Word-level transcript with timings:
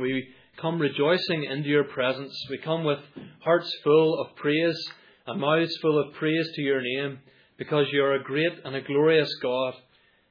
We 0.00 0.28
come 0.60 0.78
rejoicing 0.78 1.44
into 1.44 1.68
your 1.68 1.84
presence. 1.84 2.32
We 2.50 2.58
come 2.58 2.84
with 2.84 2.98
hearts 3.40 3.70
full 3.84 4.20
of 4.20 4.36
praise 4.36 4.78
and 5.26 5.40
mouths 5.40 5.76
full 5.80 5.98
of 5.98 6.14
praise 6.14 6.48
to 6.54 6.62
your 6.62 6.80
name 6.80 7.18
because 7.58 7.86
you 7.92 8.02
are 8.02 8.14
a 8.14 8.22
great 8.22 8.52
and 8.64 8.74
a 8.74 8.80
glorious 8.80 9.32
God. 9.42 9.74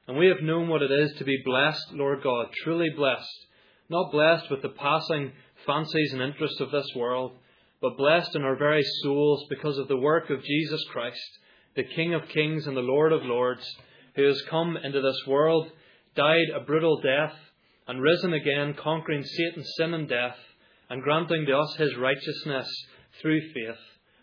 And 0.08 0.16
we 0.16 0.26
have 0.28 0.42
known 0.42 0.68
what 0.68 0.82
it 0.82 0.90
is 0.90 1.12
to 1.18 1.24
be 1.24 1.42
blessed, 1.44 1.92
Lord 1.92 2.22
God, 2.22 2.46
truly 2.64 2.90
blessed. 2.96 3.46
Not 3.88 4.10
blessed 4.10 4.50
with 4.50 4.62
the 4.62 4.70
passing 4.70 5.32
fancies 5.66 6.12
and 6.12 6.22
interests 6.22 6.60
of 6.60 6.70
this 6.70 6.88
world, 6.96 7.32
but 7.80 7.96
blessed 7.96 8.34
in 8.34 8.42
our 8.42 8.56
very 8.56 8.82
souls 9.02 9.44
because 9.48 9.78
of 9.78 9.88
the 9.88 9.96
work 9.96 10.30
of 10.30 10.42
Jesus 10.42 10.84
Christ, 10.92 11.38
the 11.76 11.84
King 11.84 12.14
of 12.14 12.28
kings 12.28 12.66
and 12.66 12.76
the 12.76 12.80
Lord 12.80 13.12
of 13.12 13.22
lords, 13.22 13.64
who 14.16 14.24
has 14.24 14.42
come 14.50 14.76
into 14.76 15.00
this 15.00 15.20
world, 15.26 15.70
died 16.14 16.48
a 16.54 16.60
brutal 16.60 17.00
death, 17.00 17.34
and 17.92 18.00
risen 18.00 18.32
again, 18.32 18.74
conquering 18.82 19.22
Satan, 19.22 19.62
sin, 19.76 19.92
and 19.92 20.08
death, 20.08 20.38
and 20.88 21.02
granting 21.02 21.44
to 21.44 21.54
us 21.54 21.76
his 21.76 21.94
righteousness 22.00 22.66
through 23.20 23.38
faith. 23.52 23.76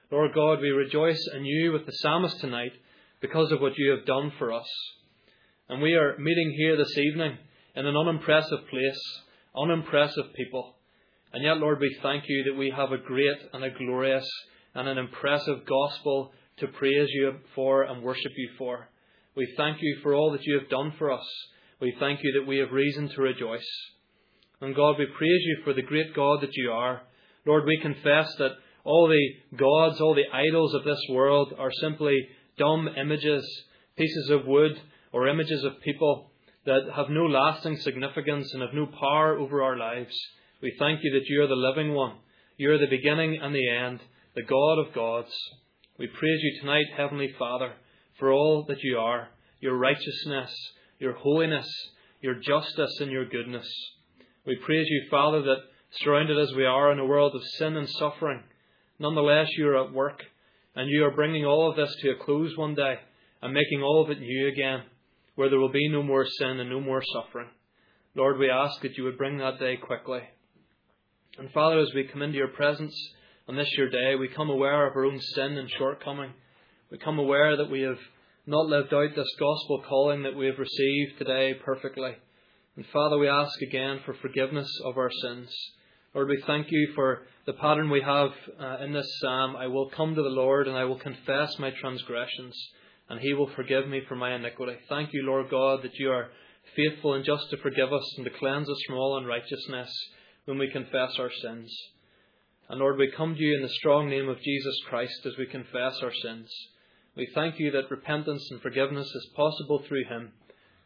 Lord 0.09 0.31
God, 0.33 0.59
we 0.59 0.69
rejoice 0.69 1.23
in 1.35 1.45
you 1.45 1.71
with 1.71 1.85
the 1.85 1.91
psalmist 1.91 2.39
tonight 2.39 2.71
because 3.21 3.51
of 3.51 3.61
what 3.61 3.77
you 3.77 3.91
have 3.91 4.07
done 4.07 4.31
for 4.39 4.51
us. 4.51 4.65
And 5.69 5.83
we 5.83 5.93
are 5.93 6.17
meeting 6.17 6.51
here 6.57 6.77
this 6.77 6.97
evening 6.97 7.37
in 7.75 7.85
an 7.85 7.95
unimpressive 7.95 8.67
place, 8.71 9.21
unimpressive 9.55 10.33
people. 10.35 10.73
And 11.31 11.43
yet, 11.43 11.57
Lord, 11.57 11.79
we 11.79 11.95
thank 12.01 12.23
you 12.27 12.45
that 12.45 12.57
we 12.57 12.73
have 12.75 12.91
a 12.91 12.97
great 12.97 13.37
and 13.53 13.63
a 13.63 13.69
glorious 13.69 14.27
and 14.73 14.87
an 14.87 14.97
impressive 14.97 15.59
gospel 15.67 16.31
to 16.57 16.67
praise 16.69 17.09
you 17.11 17.33
for 17.53 17.83
and 17.83 18.01
worship 18.01 18.31
you 18.35 18.49
for. 18.57 18.89
We 19.35 19.53
thank 19.55 19.77
you 19.79 19.99
for 20.01 20.15
all 20.15 20.31
that 20.31 20.43
you 20.43 20.57
have 20.57 20.69
done 20.69 20.91
for 20.97 21.11
us. 21.11 21.27
We 21.81 21.95
thank 21.97 22.19
you 22.23 22.33
that 22.33 22.47
we 22.47 22.57
have 22.57 22.71
reason 22.71 23.07
to 23.09 23.21
rejoice. 23.21 23.65
And 24.59 24.75
God, 24.75 24.95
we 24.99 25.05
praise 25.05 25.41
you 25.45 25.59
for 25.63 25.73
the 25.73 25.81
great 25.81 26.13
God 26.13 26.41
that 26.41 26.55
you 26.55 26.71
are. 26.71 27.01
Lord, 27.45 27.63
we 27.65 27.79
confess 27.81 28.35
that 28.37 28.51
all 28.83 29.07
the 29.07 29.57
gods, 29.57 30.01
all 30.01 30.13
the 30.13 30.29
idols 30.33 30.73
of 30.73 30.83
this 30.83 31.01
world 31.09 31.53
are 31.57 31.71
simply 31.71 32.27
dumb 32.57 32.89
images, 32.97 33.45
pieces 33.97 34.29
of 34.29 34.45
wood, 34.45 34.73
or 35.13 35.29
images 35.29 35.63
of 35.63 35.79
people 35.81 36.31
that 36.65 36.81
have 36.93 37.09
no 37.09 37.25
lasting 37.25 37.77
significance 37.77 38.51
and 38.53 38.61
have 38.61 38.73
no 38.73 38.85
power 38.85 39.37
over 39.37 39.63
our 39.63 39.77
lives. 39.77 40.13
We 40.61 40.75
thank 40.77 40.99
you 41.01 41.13
that 41.13 41.27
you 41.27 41.43
are 41.43 41.47
the 41.47 41.55
living 41.55 41.93
one. 41.93 42.17
You 42.57 42.71
are 42.71 42.77
the 42.77 42.87
beginning 42.87 43.39
and 43.41 43.55
the 43.55 43.69
end, 43.69 44.01
the 44.35 44.43
God 44.43 44.79
of 44.79 44.93
gods. 44.93 45.31
We 45.97 46.07
praise 46.07 46.39
you 46.43 46.59
tonight, 46.59 46.87
Heavenly 46.97 47.33
Father, 47.39 47.71
for 48.19 48.33
all 48.33 48.65
that 48.67 48.83
you 48.83 48.97
are, 48.97 49.29
your 49.61 49.77
righteousness, 49.77 50.53
your 50.99 51.13
holiness, 51.13 51.67
your 52.21 52.35
justice, 52.35 52.97
and 52.99 53.11
your 53.11 53.25
goodness. 53.25 53.67
We 54.45 54.57
praise 54.57 54.87
you, 54.89 55.07
Father, 55.09 55.41
that 55.41 55.63
surrounded 56.03 56.37
as 56.37 56.53
we 56.55 56.65
are 56.65 56.91
in 56.91 56.99
a 56.99 57.05
world 57.05 57.33
of 57.35 57.41
sin 57.57 57.75
and 57.75 57.89
suffering, 57.89 58.43
nonetheless 58.99 59.47
you 59.57 59.67
are 59.69 59.83
at 59.83 59.93
work, 59.93 60.21
and 60.75 60.89
you 60.89 61.05
are 61.05 61.15
bringing 61.15 61.45
all 61.45 61.69
of 61.69 61.75
this 61.75 61.93
to 62.01 62.11
a 62.11 62.23
close 62.23 62.55
one 62.57 62.75
day 62.75 62.95
and 63.41 63.53
making 63.53 63.81
all 63.81 64.03
of 64.03 64.09
it 64.09 64.19
new 64.19 64.47
again, 64.47 64.83
where 65.35 65.49
there 65.49 65.59
will 65.59 65.71
be 65.71 65.89
no 65.89 66.03
more 66.03 66.25
sin 66.25 66.59
and 66.59 66.69
no 66.69 66.81
more 66.81 67.01
suffering. 67.13 67.47
Lord, 68.15 68.37
we 68.37 68.49
ask 68.49 68.81
that 68.81 68.97
you 68.97 69.05
would 69.05 69.17
bring 69.17 69.37
that 69.37 69.59
day 69.59 69.77
quickly. 69.77 70.21
And 71.37 71.49
Father, 71.51 71.79
as 71.79 71.93
we 71.95 72.03
come 72.03 72.21
into 72.21 72.37
your 72.37 72.49
presence 72.49 72.93
on 73.47 73.55
this 73.55 73.71
your 73.77 73.89
day, 73.89 74.15
we 74.15 74.27
come 74.27 74.49
aware 74.49 74.87
of 74.87 74.95
our 74.95 75.05
own 75.05 75.19
sin 75.21 75.57
and 75.57 75.69
shortcoming. 75.77 76.33
We 76.91 76.97
come 76.97 77.17
aware 77.17 77.55
that 77.55 77.71
we 77.71 77.81
have 77.81 77.99
not 78.49 78.65
lived 78.65 78.91
out 78.95 79.15
this 79.15 79.35
gospel 79.39 79.83
calling 79.87 80.23
that 80.23 80.35
we 80.35 80.47
have 80.47 80.57
received 80.57 81.19
today 81.19 81.53
perfectly. 81.63 82.15
And 82.75 82.83
Father, 82.91 83.19
we 83.19 83.29
ask 83.29 83.61
again 83.61 83.99
for 84.03 84.15
forgiveness 84.15 84.67
of 84.85 84.97
our 84.97 85.11
sins. 85.21 85.55
Lord, 86.15 86.29
we 86.29 86.41
thank 86.47 86.65
you 86.71 86.93
for 86.95 87.27
the 87.45 87.53
pattern 87.53 87.91
we 87.91 88.01
have 88.01 88.31
uh, 88.59 88.83
in 88.83 88.91
this 88.91 89.07
psalm. 89.21 89.55
I 89.55 89.67
will 89.67 89.91
come 89.91 90.15
to 90.15 90.23
the 90.23 90.29
Lord 90.29 90.67
and 90.67 90.75
I 90.75 90.85
will 90.85 90.97
confess 90.97 91.59
my 91.59 91.69
transgressions, 91.79 92.55
and 93.07 93.19
he 93.19 93.35
will 93.35 93.51
forgive 93.55 93.87
me 93.87 94.01
for 94.07 94.15
my 94.15 94.33
iniquity. 94.33 94.77
Thank 94.89 95.13
you, 95.13 95.21
Lord 95.27 95.51
God, 95.51 95.83
that 95.83 95.99
you 95.99 96.09
are 96.09 96.29
faithful 96.75 97.13
and 97.13 97.23
just 97.23 97.51
to 97.51 97.57
forgive 97.57 97.93
us 97.93 98.15
and 98.17 98.25
to 98.25 98.31
cleanse 98.31 98.67
us 98.67 98.81
from 98.87 98.97
all 98.97 99.19
unrighteousness 99.19 99.91
when 100.45 100.57
we 100.57 100.71
confess 100.71 101.11
our 101.19 101.31
sins. 101.43 101.71
And 102.67 102.79
Lord, 102.79 102.97
we 102.97 103.11
come 103.15 103.35
to 103.35 103.41
you 103.41 103.57
in 103.57 103.61
the 103.61 103.69
strong 103.69 104.09
name 104.09 104.27
of 104.27 104.41
Jesus 104.41 104.81
Christ 104.89 105.23
as 105.27 105.33
we 105.37 105.45
confess 105.45 105.99
our 106.01 106.13
sins. 106.23 106.49
We 107.19 107.27
thank 107.35 107.59
you 107.59 107.71
that 107.71 107.91
repentance 107.91 108.47
and 108.49 108.61
forgiveness 108.61 109.05
is 109.13 109.29
possible 109.35 109.83
through 109.85 110.05
him. 110.05 110.31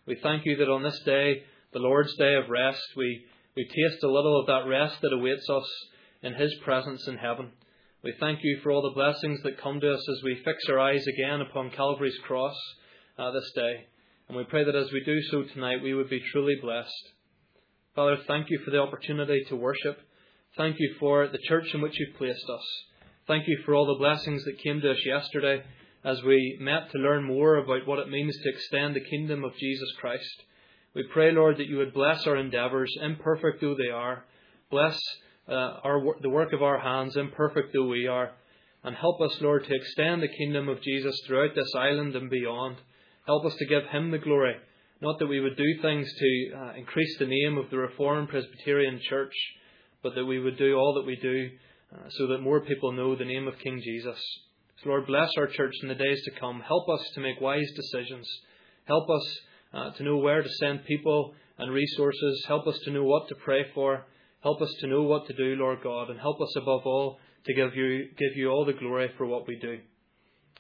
We 0.08 0.16
thank 0.16 0.48
you 0.48 0.56
that 0.56 0.68
on 0.68 0.82
this 0.82 1.00
day, 1.06 1.44
the 1.74 1.78
Lord's 1.78 2.16
day 2.16 2.34
of 2.34 2.50
rest, 2.50 2.82
we, 2.98 3.24
we 3.56 3.66
taste 3.66 4.04
a 4.04 4.12
little 4.12 4.40
of 4.40 4.48
that 4.48 4.68
rest 4.68 4.96
that 5.04 5.14
awaits 5.14 5.48
us 5.48 5.70
in 6.24 6.34
his 6.34 6.52
presence 6.64 7.08
in 7.08 7.18
heaven. 7.18 7.52
We 8.04 8.16
thank 8.20 8.40
you 8.42 8.60
for 8.64 8.72
all 8.72 8.82
the 8.82 8.96
blessings 8.96 9.44
that 9.44 9.62
come 9.62 9.80
to 9.80 9.94
us 9.94 10.10
as 10.10 10.24
we 10.24 10.42
fix 10.44 10.64
our 10.72 10.80
eyes 10.80 11.06
again 11.06 11.42
upon 11.42 11.70
Calvary's 11.70 12.18
cross 12.26 12.56
uh, 13.20 13.30
this 13.30 13.52
day. 13.54 13.86
And 14.28 14.36
we 14.36 14.44
pray 14.44 14.64
that 14.64 14.76
as 14.76 14.92
we 14.92 15.04
do 15.06 15.22
so 15.30 15.44
tonight, 15.44 15.84
we 15.84 15.94
would 15.94 16.10
be 16.10 16.24
truly 16.32 16.56
blessed. 16.60 17.12
Father, 17.96 18.18
thank 18.28 18.48
you 18.50 18.60
for 18.66 18.72
the 18.72 18.82
opportunity 18.82 19.44
to 19.50 19.56
worship. 19.56 20.00
Thank 20.58 20.78
you 20.80 20.96
for 21.00 21.28
the 21.28 21.38
church 21.48 21.68
in 21.76 21.82
which 21.82 22.00
you've 22.00 22.18
placed 22.18 22.50
us. 22.52 22.66
Thank 23.28 23.48
you 23.48 23.60
for 23.64 23.76
all 23.76 23.86
the 23.86 24.00
blessings 24.00 24.44
that 24.46 24.64
came 24.64 24.82
to 24.82 24.94
us 24.94 25.06
yesterday 25.06 25.62
as 26.03 26.22
we 26.24 26.58
met 26.59 26.91
to 26.91 26.97
learn 26.97 27.24
more 27.24 27.56
about 27.56 27.88
what 27.88 28.00
it 28.00 28.09
means 28.09 28.36
to 28.38 28.50
extend 28.50 28.96
the 28.96 29.09
kingdom 29.09 29.44
of 29.44 29.56
Jesus 29.58 29.91
Christ. 30.00 30.44
We 30.94 31.03
pray, 31.12 31.31
Lord, 31.31 31.58
that 31.58 31.68
you 31.68 31.78
would 31.78 31.94
bless 31.94 32.25
our 32.28 32.38
endeavours, 32.38 32.94
imperfect 33.02 33.62
though 33.62 33.75
they 33.75 33.90
are. 33.90 34.25
Bless 34.69 35.00
uh, 35.47 35.80
our, 35.84 36.03
the 36.22 36.30
work 36.30 36.53
of 36.53 36.62
our 36.62 36.80
hands, 36.80 37.16
imperfect 37.16 37.74
though 37.74 37.88
we 37.88 38.08
are. 38.08 38.31
And 38.84 38.96
help 38.96 39.22
us, 39.22 39.36
Lord, 39.42 39.66
to 39.66 39.75
extend 39.75 40.22
the 40.22 40.38
kingdom 40.38 40.68
of 40.68 40.81
Jesus 40.81 41.19
throughout 41.25 41.56
this 41.56 41.72
island 41.75 42.16
and 42.16 42.30
beyond. 42.30 42.78
Help 43.25 43.46
us 43.46 43.56
to 43.56 43.66
give 43.66 43.86
him 43.86 44.12
the 44.12 44.18
glory 44.18 44.56
not 45.03 45.19
that 45.19 45.28
we 45.28 45.42
would 45.42 45.58
do 45.58 45.81
things 45.81 46.09
to 46.18 46.52
uh, 46.58 46.74
increase 46.78 47.18
the 47.19 47.25
name 47.25 47.58
of 47.58 47.69
the 47.69 47.78
Reformed 47.78 48.30
Presbyterian 48.30 49.02
Church, 49.09 49.34
but 50.02 50.16
that 50.16 50.25
we 50.25 50.40
would 50.40 50.58
do 50.58 50.75
all 50.75 50.94
that 50.94 51.06
we 51.06 51.18
do 51.18 51.50
uh, 51.94 52.08
so 52.09 52.28
that 52.28 52.40
more 52.40 52.62
people 52.62 52.94
know 52.94 53.13
the 53.13 53.25
name 53.25 53.46
of 53.46 53.59
King 53.59 53.81
Jesus. 53.84 54.18
Lord, 54.86 55.08
bless 55.08 55.30
our 55.38 55.48
church 55.48 55.74
in 55.82 55.90
the 55.90 55.96
days 55.96 56.22
to 56.26 56.40
come. 56.40 56.62
Help 56.62 56.90
us 56.90 57.02
to 57.16 57.22
make 57.22 57.40
wise 57.40 57.70
decisions. 57.76 58.28
Help 58.86 59.10
us 59.10 59.40
uh, 59.74 59.92
to 59.92 60.04
know 60.04 60.18
where 60.18 60.42
to 60.42 60.50
send 60.50 60.86
people 60.86 61.34
and 61.58 61.72
resources. 61.72 62.44
Help 62.48 62.68
us 62.68 62.78
to 62.86 62.92
know 62.92 63.04
what 63.04 63.28
to 63.30 63.36
pray 63.36 63.66
for. 63.74 64.06
Help 64.42 64.62
us 64.62 64.74
to 64.82 64.88
know 64.88 65.04
what 65.04 65.26
to 65.28 65.34
do, 65.34 65.56
Lord 65.56 65.80
God, 65.84 66.10
and 66.10 66.20
help 66.20 66.42
us 66.42 66.54
above 66.58 66.82
all 66.86 67.20
to 67.46 67.54
give 67.54 67.76
you, 67.76 68.10
give 68.18 68.36
you 68.36 68.50
all 68.50 68.66
the 68.66 68.74
glory 68.74 69.10
for 69.18 69.26
what 69.26 69.48
we 69.48 69.58
do. 69.58 69.80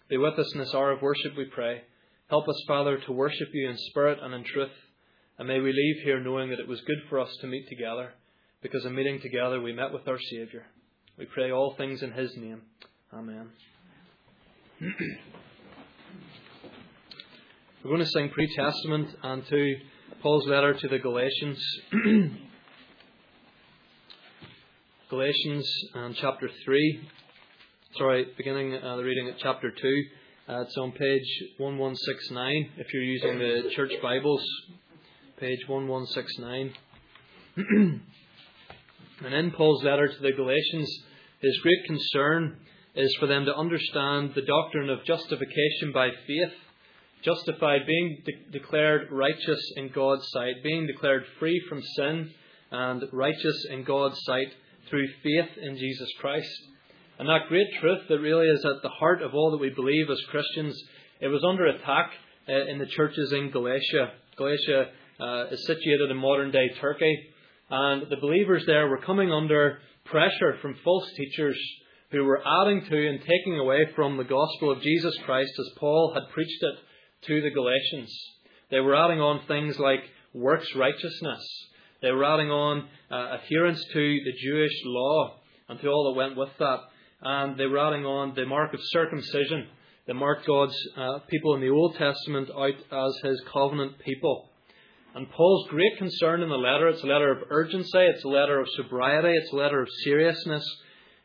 Be 0.09 0.17
with 0.17 0.37
us 0.39 0.51
in 0.53 0.59
this 0.59 0.73
hour 0.73 0.91
of 0.91 1.01
worship, 1.01 1.35
we 1.37 1.45
pray. 1.45 1.81
Help 2.29 2.47
us, 2.47 2.61
Father, 2.67 2.97
to 2.97 3.11
worship 3.11 3.49
you 3.53 3.69
in 3.69 3.77
spirit 3.89 4.19
and 4.21 4.33
in 4.33 4.43
truth. 4.43 4.71
And 5.37 5.47
may 5.47 5.59
we 5.59 5.73
leave 5.73 6.03
here 6.03 6.19
knowing 6.21 6.49
that 6.49 6.59
it 6.59 6.67
was 6.67 6.81
good 6.81 6.99
for 7.09 7.19
us 7.19 7.35
to 7.41 7.47
meet 7.47 7.67
together, 7.67 8.13
because 8.61 8.85
in 8.85 8.95
meeting 8.95 9.19
together 9.21 9.59
we 9.61 9.73
met 9.73 9.91
with 9.91 10.07
our 10.07 10.19
Saviour. 10.19 10.63
We 11.17 11.25
pray 11.25 11.51
all 11.51 11.75
things 11.77 12.01
in 12.01 12.11
His 12.11 12.35
name. 12.37 12.61
Amen. 13.13 13.49
We're 14.81 14.89
going 17.83 17.99
to 17.99 18.05
sing 18.07 18.29
pre 18.29 18.47
Testament 18.55 19.09
and 19.21 19.45
to 19.45 19.75
Paul's 20.21 20.47
letter 20.47 20.73
to 20.73 20.87
the 20.87 20.97
Galatians. 20.99 21.63
Galatians 25.09 25.71
and 25.93 26.15
chapter 26.15 26.49
3. 26.65 27.09
Sorry, 27.97 28.25
beginning 28.35 28.73
uh, 28.73 28.95
the 28.97 29.03
reading 29.03 29.27
at 29.29 29.37
chapter 29.37 29.69
2. 29.69 30.03
Uh, 30.49 30.61
it's 30.61 30.75
on 30.77 30.91
page 30.93 31.43
1169 31.57 32.71
if 32.77 32.91
you're 32.93 33.03
using 33.03 33.37
the 33.37 33.69
church 33.75 33.91
Bibles. 34.01 34.43
Page 35.39 35.59
1169. 35.67 36.73
and 39.23 39.33
in 39.33 39.51
Paul's 39.51 39.83
letter 39.83 40.07
to 40.07 40.19
the 40.19 40.31
Galatians, 40.31 41.03
his 41.41 41.59
great 41.61 41.85
concern 41.85 42.57
is 42.95 43.15
for 43.19 43.27
them 43.27 43.45
to 43.45 43.55
understand 43.55 44.31
the 44.35 44.41
doctrine 44.41 44.89
of 44.89 45.03
justification 45.05 45.91
by 45.93 46.09
faith. 46.27 46.53
Justified, 47.23 47.81
being 47.87 48.21
de- 48.25 48.59
declared 48.59 49.07
righteous 49.11 49.71
in 49.77 49.89
God's 49.89 50.27
sight, 50.31 50.55
being 50.63 50.85
declared 50.87 51.23
free 51.39 51.61
from 51.69 51.81
sin 51.95 52.29
and 52.71 53.03
righteous 53.11 53.65
in 53.69 53.83
God's 53.83 54.19
sight 54.23 54.51
through 54.89 55.07
faith 55.23 55.57
in 55.61 55.77
Jesus 55.77 56.09
Christ. 56.19 56.49
And 57.19 57.29
that 57.29 57.47
great 57.47 57.67
truth 57.79 58.01
that 58.09 58.19
really 58.19 58.47
is 58.47 58.65
at 58.65 58.81
the 58.81 58.89
heart 58.89 59.21
of 59.21 59.33
all 59.33 59.51
that 59.51 59.61
we 59.61 59.69
believe 59.69 60.09
as 60.09 60.19
Christians, 60.29 60.75
it 61.21 61.27
was 61.27 61.43
under 61.47 61.65
attack 61.67 62.11
uh, 62.49 62.65
in 62.69 62.79
the 62.79 62.87
churches 62.87 63.31
in 63.31 63.51
Galatia. 63.51 64.11
Galatia 64.37 64.87
uh, 65.19 65.45
is 65.51 65.65
situated 65.65 66.11
in 66.11 66.17
modern 66.17 66.51
day 66.51 66.69
Turkey, 66.81 67.17
and 67.69 68.03
the 68.09 68.17
believers 68.17 68.63
there 68.65 68.87
were 68.87 69.01
coming 69.01 69.31
under 69.31 69.79
pressure 70.05 70.57
from 70.61 70.75
false 70.83 71.09
teachers 71.15 71.57
who 72.13 72.23
were 72.23 72.41
adding 72.61 72.85
to 72.85 73.09
and 73.09 73.19
taking 73.19 73.57
away 73.59 73.87
from 73.95 74.15
the 74.15 74.23
gospel 74.23 74.71
of 74.71 74.81
Jesus 74.81 75.17
Christ 75.25 75.51
as 75.59 75.77
Paul 75.79 76.13
had 76.13 76.31
preached 76.31 76.61
it 76.61 76.75
to 77.27 77.41
the 77.41 77.49
Galatians. 77.49 78.15
They 78.69 78.79
were 78.79 78.95
adding 78.95 79.19
on 79.19 79.45
things 79.47 79.79
like 79.79 80.03
works 80.33 80.67
righteousness 80.75 81.43
They 82.01 82.11
were 82.11 82.25
adding 82.25 82.51
on 82.51 82.87
uh, 83.09 83.37
adherence 83.39 83.83
to 83.93 84.19
the 84.25 84.33
Jewish 84.43 84.73
law 84.85 85.37
and 85.69 85.79
to 85.79 85.87
all 85.87 86.11
that 86.11 86.17
went 86.17 86.37
with 86.37 86.49
that. 86.59 86.79
And 87.21 87.57
they 87.57 87.65
were 87.65 87.79
adding 87.79 88.05
on 88.05 88.35
the 88.35 88.45
mark 88.45 88.73
of 88.73 88.79
circumcision 88.83 89.67
that 90.05 90.13
marked 90.13 90.45
God's 90.45 90.77
uh, 90.95 91.19
people 91.29 91.55
in 91.55 91.61
the 91.61 91.69
Old 91.69 91.95
Testament 91.95 92.49
out 92.51 93.07
as 93.07 93.17
his 93.23 93.41
covenant 93.51 93.99
people. 93.99 94.49
And 95.15 95.31
Paul's 95.31 95.69
great 95.69 95.97
concern 95.97 96.41
in 96.41 96.49
the 96.49 96.55
letter, 96.55 96.89
it's 96.89 97.03
a 97.03 97.07
letter 97.07 97.31
of 97.31 97.49
urgency, 97.49 97.99
it's 97.99 98.23
a 98.23 98.29
letter 98.29 98.59
of 98.59 98.67
sobriety, 98.75 99.33
it's 99.33 99.53
a 99.53 99.55
letter 99.55 99.81
of 99.81 99.87
seriousness, 100.03 100.65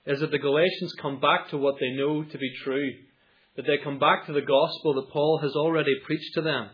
is 0.08 0.20
that 0.20 0.30
the 0.30 0.38
Galatians 0.38 0.94
come 1.00 1.20
back 1.20 1.50
to 1.50 1.58
what 1.58 1.74
they 1.78 1.90
know 1.90 2.24
to 2.24 2.38
be 2.38 2.50
true. 2.64 2.92
That 3.56 3.66
they 3.66 3.76
come 3.84 3.98
back 3.98 4.26
to 4.26 4.32
the 4.32 4.40
gospel 4.40 4.94
that 4.94 5.12
Paul 5.12 5.38
has 5.42 5.52
already 5.54 5.92
preached 6.06 6.32
to 6.34 6.40
them. 6.40 6.70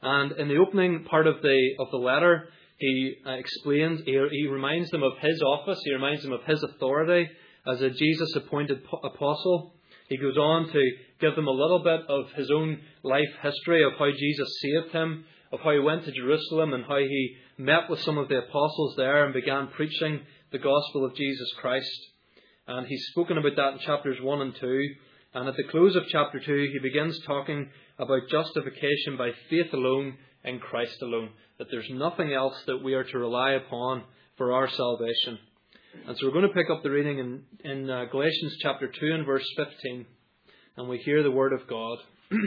And 0.00 0.32
in 0.32 0.48
the 0.48 0.56
opening 0.56 1.04
part 1.04 1.26
of 1.26 1.42
the, 1.42 1.70
of 1.80 1.90
the 1.90 1.96
letter, 1.96 2.48
he 2.78 3.16
uh, 3.26 3.32
explains, 3.32 4.02
he, 4.06 4.12
he 4.30 4.46
reminds 4.46 4.88
them 4.90 5.02
of 5.02 5.18
his 5.20 5.42
office, 5.42 5.80
he 5.84 5.92
reminds 5.92 6.22
them 6.22 6.32
of 6.32 6.44
his 6.44 6.62
authority 6.62 7.28
as 7.66 7.82
a 7.82 7.90
Jesus 7.90 8.34
appointed 8.36 8.82
apostle. 9.04 9.74
He 10.08 10.16
goes 10.16 10.36
on 10.36 10.72
to 10.72 10.92
give 11.20 11.34
them 11.34 11.48
a 11.48 11.50
little 11.50 11.80
bit 11.80 12.00
of 12.08 12.30
his 12.36 12.50
own 12.50 12.80
life 13.02 13.28
history 13.42 13.84
of 13.84 13.92
how 13.98 14.10
Jesus 14.16 14.48
saved 14.62 14.92
him, 14.92 15.24
of 15.52 15.60
how 15.60 15.72
he 15.72 15.80
went 15.80 16.04
to 16.04 16.12
Jerusalem 16.12 16.72
and 16.72 16.84
how 16.84 16.98
he 16.98 17.36
met 17.58 17.90
with 17.90 18.00
some 18.00 18.16
of 18.16 18.28
the 18.28 18.38
apostles 18.38 18.94
there 18.96 19.24
and 19.24 19.34
began 19.34 19.66
preaching 19.68 20.20
the 20.52 20.58
gospel 20.58 21.04
of 21.04 21.16
Jesus 21.16 21.52
Christ. 21.60 22.09
And 22.70 22.86
he's 22.86 23.04
spoken 23.10 23.36
about 23.36 23.56
that 23.56 23.72
in 23.72 23.78
chapters 23.80 24.18
1 24.22 24.40
and 24.42 24.54
2. 24.54 24.88
And 25.34 25.48
at 25.48 25.56
the 25.56 25.64
close 25.72 25.96
of 25.96 26.04
chapter 26.06 26.38
2, 26.38 26.68
he 26.72 26.78
begins 26.78 27.18
talking 27.26 27.68
about 27.98 28.28
justification 28.30 29.16
by 29.18 29.32
faith 29.48 29.72
alone 29.72 30.16
in 30.44 30.60
Christ 30.60 30.96
alone. 31.02 31.30
That 31.58 31.66
there's 31.72 31.90
nothing 31.90 32.32
else 32.32 32.54
that 32.68 32.84
we 32.84 32.94
are 32.94 33.02
to 33.02 33.18
rely 33.18 33.54
upon 33.54 34.04
for 34.36 34.52
our 34.52 34.70
salvation. 34.70 35.40
And 36.06 36.16
so 36.16 36.26
we're 36.26 36.32
going 36.32 36.46
to 36.46 36.54
pick 36.54 36.70
up 36.70 36.84
the 36.84 36.92
reading 36.92 37.18
in, 37.18 37.42
in 37.68 37.90
uh, 37.90 38.04
Galatians 38.04 38.56
chapter 38.62 38.86
2 38.86 39.14
and 39.14 39.26
verse 39.26 39.46
15. 39.56 40.06
And 40.76 40.88
we 40.88 40.98
hear 40.98 41.24
the 41.24 41.30
word 41.32 41.52
of 41.52 41.66
God. 41.66 41.98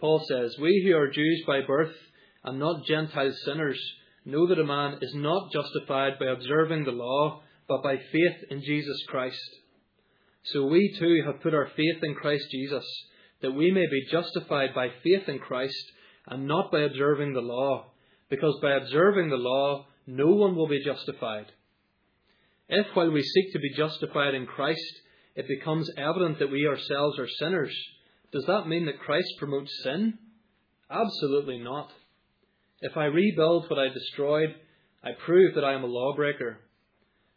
Paul 0.00 0.24
says, 0.28 0.54
We 0.60 0.86
who 0.86 0.96
are 0.96 1.10
Jews 1.10 1.42
by 1.44 1.62
birth 1.66 1.94
and 2.44 2.60
not 2.60 2.86
Gentile 2.86 3.34
sinners 3.44 3.80
know 4.24 4.46
that 4.46 4.60
a 4.60 4.64
man 4.64 4.98
is 5.02 5.12
not 5.16 5.50
justified 5.50 6.20
by 6.20 6.26
observing 6.26 6.84
the 6.84 6.92
law, 6.92 7.42
but 7.68 7.82
by 7.82 7.96
faith 7.96 8.44
in 8.50 8.60
Jesus 8.62 9.02
Christ. 9.08 9.40
So 10.44 10.66
we 10.66 10.94
too 10.98 11.22
have 11.26 11.42
put 11.42 11.54
our 11.54 11.68
faith 11.76 12.02
in 12.02 12.14
Christ 12.14 12.44
Jesus, 12.50 12.84
that 13.42 13.52
we 13.52 13.70
may 13.70 13.86
be 13.90 14.06
justified 14.10 14.74
by 14.74 14.88
faith 15.02 15.28
in 15.28 15.38
Christ 15.38 15.92
and 16.28 16.46
not 16.46 16.70
by 16.70 16.80
observing 16.80 17.32
the 17.32 17.40
law, 17.40 17.92
because 18.28 18.58
by 18.62 18.72
observing 18.72 19.30
the 19.30 19.36
law 19.36 19.86
no 20.06 20.28
one 20.28 20.54
will 20.54 20.68
be 20.68 20.84
justified. 20.84 21.46
If 22.68 22.86
while 22.94 23.10
we 23.10 23.22
seek 23.22 23.52
to 23.52 23.58
be 23.58 23.74
justified 23.76 24.34
in 24.34 24.46
Christ, 24.46 25.00
it 25.34 25.46
becomes 25.48 25.90
evident 25.96 26.38
that 26.38 26.50
we 26.50 26.66
ourselves 26.66 27.18
are 27.18 27.28
sinners, 27.38 27.76
does 28.32 28.44
that 28.46 28.68
mean 28.68 28.86
that 28.86 29.00
Christ 29.00 29.28
promotes 29.38 29.70
sin? 29.82 30.18
Absolutely 30.90 31.58
not. 31.58 31.90
If 32.80 32.96
I 32.96 33.04
rebuild 33.04 33.70
what 33.70 33.78
I 33.78 33.88
destroyed, 33.88 34.54
I 35.02 35.10
prove 35.24 35.54
that 35.54 35.64
I 35.64 35.74
am 35.74 35.84
a 35.84 35.86
lawbreaker. 35.86 36.58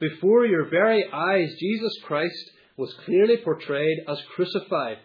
Before 0.00 0.46
your 0.46 0.70
very 0.70 1.04
eyes, 1.12 1.54
Jesus 1.60 1.92
Christ 2.04 2.50
was 2.78 2.94
clearly 3.04 3.36
portrayed 3.36 3.98
as 4.08 4.18
crucified. 4.34 4.96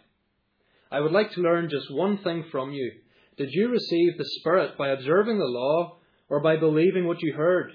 I 0.89 1.01
would 1.01 1.11
like 1.11 1.33
to 1.33 1.41
learn 1.41 1.69
just 1.69 1.93
one 1.93 2.19
thing 2.19 2.45
from 2.49 2.71
you. 2.71 2.91
Did 3.37 3.49
you 3.51 3.67
receive 3.67 4.17
the 4.17 4.29
Spirit 4.39 4.77
by 4.77 4.89
observing 4.89 5.37
the 5.37 5.43
law 5.43 5.97
or 6.29 6.39
by 6.39 6.55
believing 6.55 7.05
what 7.05 7.21
you 7.21 7.33
heard? 7.33 7.73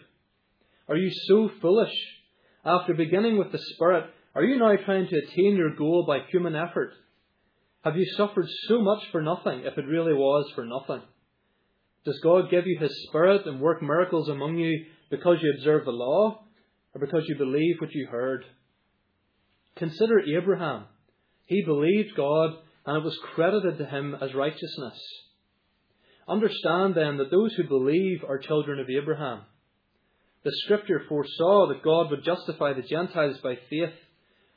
Are 0.89 0.97
you 0.97 1.11
so 1.29 1.51
foolish? 1.61 1.93
After 2.65 2.95
beginning 2.95 3.37
with 3.37 3.53
the 3.53 3.61
Spirit, 3.75 4.07
are 4.35 4.43
you 4.43 4.59
now 4.59 4.75
trying 4.83 5.07
to 5.09 5.19
attain 5.19 5.57
your 5.57 5.77
goal 5.77 6.05
by 6.07 6.21
human 6.31 6.57
effort? 6.57 6.95
Have 7.85 7.97
you 7.97 8.07
suffered 8.17 8.47
so 8.69 8.81
much 8.81 9.03
for 9.13 9.21
nothing 9.21 9.65
if 9.65 9.77
it 9.77 9.87
really 9.87 10.15
was 10.15 10.51
for 10.55 10.65
nothing? 10.65 11.03
Does 12.07 12.19
God 12.21 12.51
give 12.51 12.67
you 12.67 12.79
His 12.79 13.07
Spirit 13.09 13.47
and 13.47 13.61
work 13.61 13.83
miracles 13.83 14.31
among 14.31 14.57
you 14.57 14.87
because 15.11 15.37
you 15.43 15.53
observe 15.55 15.85
the 15.85 15.91
law? 15.91 16.45
Or 16.95 17.01
because 17.01 17.25
you 17.27 17.37
believe 17.37 17.77
what 17.81 17.93
you 17.93 18.07
heard. 18.11 18.45
Consider 19.77 20.21
Abraham. 20.39 20.85
He 21.47 21.63
believed 21.65 22.17
God, 22.17 22.51
and 22.87 22.97
it 22.99 23.05
was 23.05 23.19
credited 23.35 23.79
to 23.79 23.87
him 23.87 24.17
as 24.21 24.35
righteousness. 24.35 24.99
Understand 26.29 26.95
then 26.95 27.17
that 27.17 27.31
those 27.31 27.55
who 27.55 27.65
believe 27.65 28.23
are 28.29 28.39
children 28.39 28.79
of 28.79 28.87
Abraham. 28.89 29.43
The 30.45 30.53
scripture 30.65 31.03
foresaw 31.09 31.69
that 31.69 31.83
God 31.83 32.11
would 32.11 32.25
justify 32.25 32.73
the 32.73 32.83
Gentiles 32.83 33.39
by 33.43 33.57
faith 33.69 33.95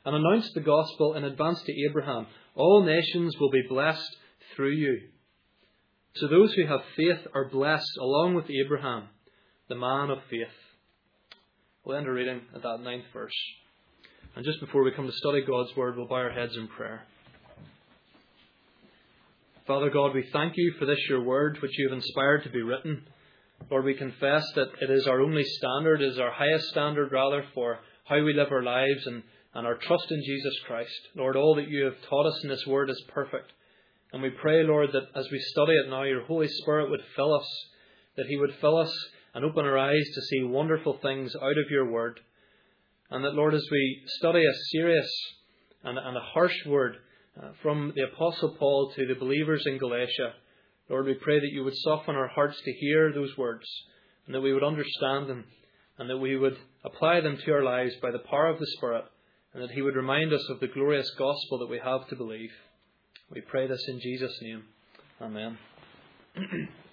and 0.04 0.14
announced 0.14 0.54
the 0.54 0.60
gospel 0.60 1.14
in 1.14 1.24
advance 1.24 1.62
to 1.62 1.84
Abraham. 1.88 2.26
All 2.54 2.84
nations 2.84 3.34
will 3.38 3.50
be 3.50 3.64
blessed 3.68 4.16
through 4.54 4.72
you. 4.72 5.00
So 6.16 6.28
those 6.28 6.54
who 6.54 6.66
have 6.66 6.80
faith 6.96 7.26
are 7.34 7.50
blessed 7.50 7.98
along 8.00 8.34
with 8.34 8.46
Abraham, 8.50 9.08
the 9.68 9.74
man 9.74 10.10
of 10.10 10.18
faith. 10.30 10.46
We'll 11.84 11.98
end 11.98 12.06
our 12.06 12.14
reading 12.14 12.40
at 12.54 12.62
that 12.62 12.80
ninth 12.80 13.04
verse. 13.12 13.34
And 14.34 14.42
just 14.42 14.58
before 14.58 14.82
we 14.84 14.92
come 14.92 15.06
to 15.06 15.12
study 15.12 15.42
God's 15.46 15.76
Word, 15.76 15.98
we'll 15.98 16.08
bow 16.08 16.14
our 16.14 16.30
heads 16.30 16.56
in 16.56 16.66
prayer. 16.66 17.02
Father 19.66 19.90
God, 19.90 20.14
we 20.14 20.26
thank 20.32 20.54
you 20.56 20.72
for 20.78 20.86
this 20.86 20.98
your 21.10 21.22
Word, 21.22 21.58
which 21.60 21.76
you 21.76 21.90
have 21.90 21.98
inspired 21.98 22.44
to 22.44 22.48
be 22.48 22.62
written. 22.62 23.02
Lord, 23.70 23.84
we 23.84 23.92
confess 23.92 24.44
that 24.54 24.68
it 24.80 24.90
is 24.90 25.06
our 25.06 25.20
only 25.20 25.44
standard, 25.44 26.00
is 26.00 26.18
our 26.18 26.30
highest 26.30 26.68
standard, 26.68 27.12
rather, 27.12 27.44
for 27.52 27.80
how 28.06 28.22
we 28.22 28.32
live 28.32 28.48
our 28.50 28.62
lives 28.62 29.06
and, 29.06 29.22
and 29.52 29.66
our 29.66 29.76
trust 29.76 30.06
in 30.10 30.22
Jesus 30.24 30.54
Christ. 30.66 31.00
Lord, 31.14 31.36
all 31.36 31.54
that 31.56 31.68
you 31.68 31.84
have 31.84 32.00
taught 32.08 32.24
us 32.24 32.40
in 32.44 32.48
this 32.48 32.66
Word 32.66 32.88
is 32.88 33.04
perfect. 33.12 33.52
And 34.14 34.22
we 34.22 34.30
pray, 34.30 34.62
Lord, 34.62 34.88
that 34.92 35.18
as 35.18 35.26
we 35.30 35.38
study 35.38 35.72
it 35.72 35.90
now, 35.90 36.04
your 36.04 36.24
Holy 36.24 36.48
Spirit 36.48 36.88
would 36.88 37.02
fill 37.14 37.34
us, 37.34 37.66
that 38.16 38.26
He 38.26 38.38
would 38.38 38.54
fill 38.62 38.78
us 38.78 38.90
and 39.34 39.44
open 39.44 39.64
our 39.64 39.78
eyes 39.78 40.04
to 40.14 40.22
see 40.22 40.44
wonderful 40.44 40.98
things 41.02 41.34
out 41.42 41.58
of 41.58 41.70
your 41.70 41.90
word. 41.90 42.20
And 43.10 43.24
that, 43.24 43.34
Lord, 43.34 43.54
as 43.54 43.66
we 43.70 44.02
study 44.06 44.40
a 44.40 44.54
serious 44.70 45.10
and, 45.82 45.98
and 45.98 46.16
a 46.16 46.20
harsh 46.20 46.56
word 46.66 46.96
uh, 47.40 47.48
from 47.62 47.92
the 47.94 48.04
Apostle 48.04 48.56
Paul 48.58 48.92
to 48.94 49.06
the 49.06 49.14
believers 49.14 49.64
in 49.66 49.78
Galatia, 49.78 50.34
Lord, 50.88 51.06
we 51.06 51.14
pray 51.14 51.40
that 51.40 51.52
you 51.52 51.64
would 51.64 51.76
soften 51.76 52.14
our 52.14 52.28
hearts 52.28 52.60
to 52.64 52.72
hear 52.72 53.12
those 53.12 53.36
words 53.36 53.66
and 54.26 54.34
that 54.34 54.40
we 54.40 54.52
would 54.52 54.64
understand 54.64 55.28
them 55.28 55.44
and 55.98 56.08
that 56.10 56.18
we 56.18 56.36
would 56.36 56.56
apply 56.84 57.20
them 57.20 57.38
to 57.44 57.52
our 57.52 57.62
lives 57.62 57.94
by 58.02 58.10
the 58.10 58.18
power 58.18 58.48
of 58.48 58.58
the 58.58 58.66
Spirit 58.76 59.04
and 59.52 59.62
that 59.62 59.70
He 59.70 59.82
would 59.82 59.96
remind 59.96 60.32
us 60.32 60.46
of 60.50 60.60
the 60.60 60.68
glorious 60.68 61.10
gospel 61.18 61.58
that 61.58 61.70
we 61.70 61.80
have 61.82 62.08
to 62.08 62.16
believe. 62.16 62.50
We 63.30 63.40
pray 63.40 63.66
this 63.66 63.84
in 63.88 64.00
Jesus' 64.00 64.38
name. 64.42 64.64
Amen. 65.20 65.58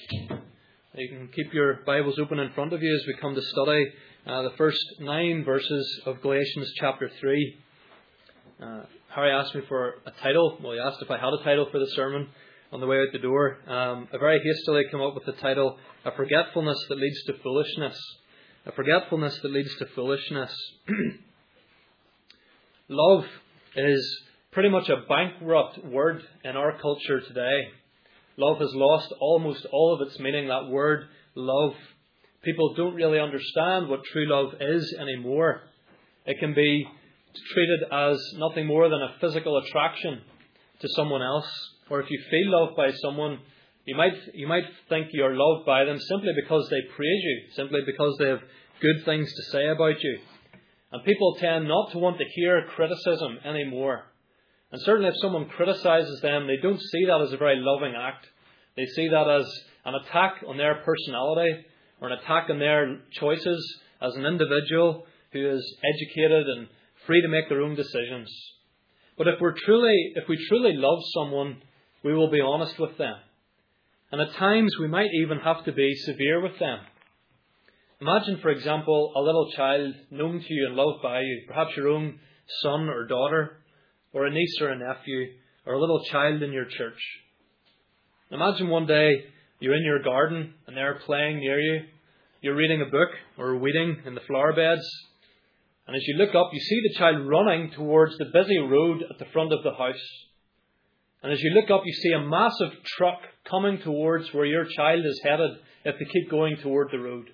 You 0.00 1.08
can 1.08 1.28
keep 1.34 1.52
your 1.52 1.80
Bibles 1.84 2.18
open 2.18 2.38
in 2.38 2.52
front 2.52 2.72
of 2.72 2.82
you 2.82 2.94
as 2.94 3.06
we 3.06 3.20
come 3.20 3.34
to 3.34 3.42
study 3.42 3.86
uh, 4.26 4.42
the 4.42 4.52
first 4.56 4.78
nine 5.00 5.44
verses 5.44 6.02
of 6.06 6.22
Galatians 6.22 6.72
chapter 6.76 7.10
3. 7.20 7.58
Uh, 8.62 8.82
Harry 9.14 9.32
asked 9.32 9.54
me 9.54 9.62
for 9.68 9.94
a 10.06 10.10
title. 10.22 10.58
Well, 10.62 10.72
he 10.72 10.78
asked 10.78 11.02
if 11.02 11.10
I 11.10 11.18
had 11.18 11.32
a 11.32 11.42
title 11.42 11.68
for 11.72 11.78
the 11.78 11.90
sermon 11.96 12.28
on 12.72 12.80
the 12.80 12.86
way 12.86 12.98
out 12.98 13.08
the 13.12 13.18
door. 13.18 13.58
Um, 13.66 14.08
I 14.12 14.18
very 14.18 14.40
hastily 14.40 14.84
came 14.90 15.00
up 15.00 15.14
with 15.14 15.26
the 15.26 15.40
title, 15.40 15.78
A 16.04 16.12
Forgetfulness 16.12 16.78
That 16.88 16.98
Leads 16.98 17.22
to 17.24 17.34
Foolishness. 17.42 17.98
A 18.66 18.72
Forgetfulness 18.72 19.38
That 19.42 19.52
Leads 19.52 19.74
to 19.78 19.86
Foolishness. 19.94 20.54
Love 22.88 23.24
is 23.74 24.22
pretty 24.52 24.68
much 24.68 24.88
a 24.88 25.02
bankrupt 25.08 25.84
word 25.84 26.22
in 26.44 26.56
our 26.56 26.78
culture 26.80 27.20
today. 27.20 27.68
Love 28.38 28.58
has 28.58 28.72
lost 28.72 29.12
almost 29.20 29.66
all 29.70 29.94
of 29.94 30.06
its 30.06 30.18
meaning, 30.18 30.48
that 30.48 30.68
word 30.70 31.04
love. 31.34 31.74
People 32.42 32.74
don't 32.74 32.94
really 32.94 33.18
understand 33.18 33.88
what 33.88 34.04
true 34.04 34.26
love 34.28 34.54
is 34.60 34.94
anymore. 34.98 35.62
It 36.24 36.38
can 36.38 36.54
be 36.54 36.86
treated 37.52 37.80
as 37.92 38.16
nothing 38.36 38.66
more 38.66 38.88
than 38.88 39.02
a 39.02 39.16
physical 39.20 39.58
attraction 39.58 40.22
to 40.80 40.88
someone 40.96 41.22
else. 41.22 41.50
Or 41.90 42.00
if 42.00 42.08
you 42.10 42.22
feel 42.30 42.50
loved 42.52 42.76
by 42.76 42.92
someone, 43.02 43.40
You 43.88 43.96
might, 43.96 44.18
you 44.34 44.46
might 44.46 44.68
think 44.90 45.08
you're 45.12 45.34
loved 45.34 45.64
by 45.64 45.84
them 45.86 45.98
simply 45.98 46.32
because 46.36 46.68
they 46.68 46.82
praise 46.94 47.22
you, 47.28 47.36
simply 47.56 47.80
because 47.86 48.14
they 48.18 48.28
have 48.28 48.44
good 48.82 48.98
things 49.06 49.32
to 49.32 49.42
say 49.50 49.64
about 49.68 49.96
you. 50.02 50.18
And 50.92 51.04
people 51.04 51.36
tend 51.40 51.66
not 51.66 51.92
to 51.92 51.98
want 51.98 52.18
to 52.18 52.24
hear 52.36 52.66
criticism 52.76 53.38
anymore. 53.46 54.04
And 54.70 54.80
certainly 54.82 55.08
if 55.08 55.14
someone 55.20 55.48
criticizes 55.48 56.20
them, 56.20 56.46
they 56.46 56.58
don't 56.62 56.80
see 56.80 57.06
that 57.06 57.22
as 57.22 57.32
a 57.32 57.38
very 57.38 57.56
loving 57.58 57.94
act. 57.96 58.26
They 58.76 58.86
see 58.86 59.08
that 59.08 59.28
as 59.28 59.46
an 59.84 59.94
attack 59.94 60.44
on 60.46 60.56
their 60.56 60.82
personality 60.84 61.64
or 62.00 62.08
an 62.08 62.18
attack 62.18 62.50
on 62.50 62.58
their 62.58 63.00
choices 63.12 63.80
as 64.00 64.14
an 64.14 64.26
individual 64.26 65.06
who 65.32 65.50
is 65.50 65.76
educated 65.82 66.46
and 66.46 66.68
free 67.06 67.22
to 67.22 67.28
make 67.28 67.48
their 67.48 67.62
own 67.62 67.74
decisions. 67.74 68.30
But 69.16 69.28
if 69.28 69.40
we're 69.40 69.54
truly, 69.64 70.12
if 70.14 70.28
we 70.28 70.38
truly 70.48 70.74
love 70.74 70.98
someone, 71.14 71.62
we 72.04 72.14
will 72.14 72.30
be 72.30 72.40
honest 72.40 72.78
with 72.78 72.96
them. 72.98 73.16
And 74.12 74.20
at 74.20 74.34
times 74.34 74.72
we 74.80 74.88
might 74.88 75.10
even 75.22 75.38
have 75.38 75.64
to 75.64 75.72
be 75.72 75.94
severe 75.96 76.40
with 76.40 76.58
them. 76.58 76.78
Imagine, 78.00 78.38
for 78.40 78.50
example, 78.50 79.12
a 79.16 79.20
little 79.20 79.50
child 79.56 79.94
known 80.10 80.40
to 80.40 80.54
you 80.54 80.66
and 80.68 80.76
loved 80.76 81.02
by 81.02 81.20
you, 81.20 81.42
perhaps 81.48 81.76
your 81.76 81.88
own 81.88 82.20
son 82.62 82.88
or 82.88 83.06
daughter, 83.06 83.58
or 84.12 84.26
a 84.26 84.30
niece 84.30 84.56
or 84.60 84.68
a 84.68 84.78
nephew, 84.78 85.32
or 85.66 85.74
a 85.74 85.80
little 85.80 86.02
child 86.04 86.42
in 86.42 86.52
your 86.52 86.64
church. 86.64 86.98
Imagine 88.30 88.68
one 88.68 88.86
day 88.86 89.24
you're 89.60 89.76
in 89.76 89.84
your 89.84 90.02
garden 90.02 90.54
and 90.66 90.76
they're 90.76 91.00
playing 91.04 91.40
near 91.40 91.60
you. 91.60 91.82
You're 92.40 92.54
reading 92.54 92.80
a 92.80 92.90
book 92.90 93.10
or 93.36 93.56
weeding 93.56 94.02
in 94.06 94.14
the 94.14 94.20
flower 94.20 94.52
beds. 94.54 94.86
And 95.86 95.96
as 95.96 96.02
you 96.06 96.16
look 96.16 96.34
up, 96.34 96.50
you 96.52 96.60
see 96.60 96.80
the 96.82 96.98
child 96.98 97.26
running 97.26 97.70
towards 97.70 98.16
the 98.18 98.26
busy 98.26 98.58
road 98.58 99.02
at 99.10 99.18
the 99.18 99.30
front 99.32 99.52
of 99.52 99.62
the 99.64 99.72
house. 99.72 100.08
And 101.22 101.32
as 101.32 101.40
you 101.42 101.50
look 101.50 101.70
up, 101.70 101.82
you 101.84 101.92
see 101.92 102.12
a 102.12 102.20
massive 102.20 102.72
truck 102.84 103.20
coming 103.50 103.78
towards 103.78 104.32
where 104.32 104.44
your 104.44 104.66
child 104.76 105.04
is 105.04 105.20
headed 105.24 105.50
if 105.84 105.96
they 105.98 106.04
keep 106.04 106.30
going 106.30 106.58
toward 106.58 106.90
the 106.92 106.98
road. 106.98 107.30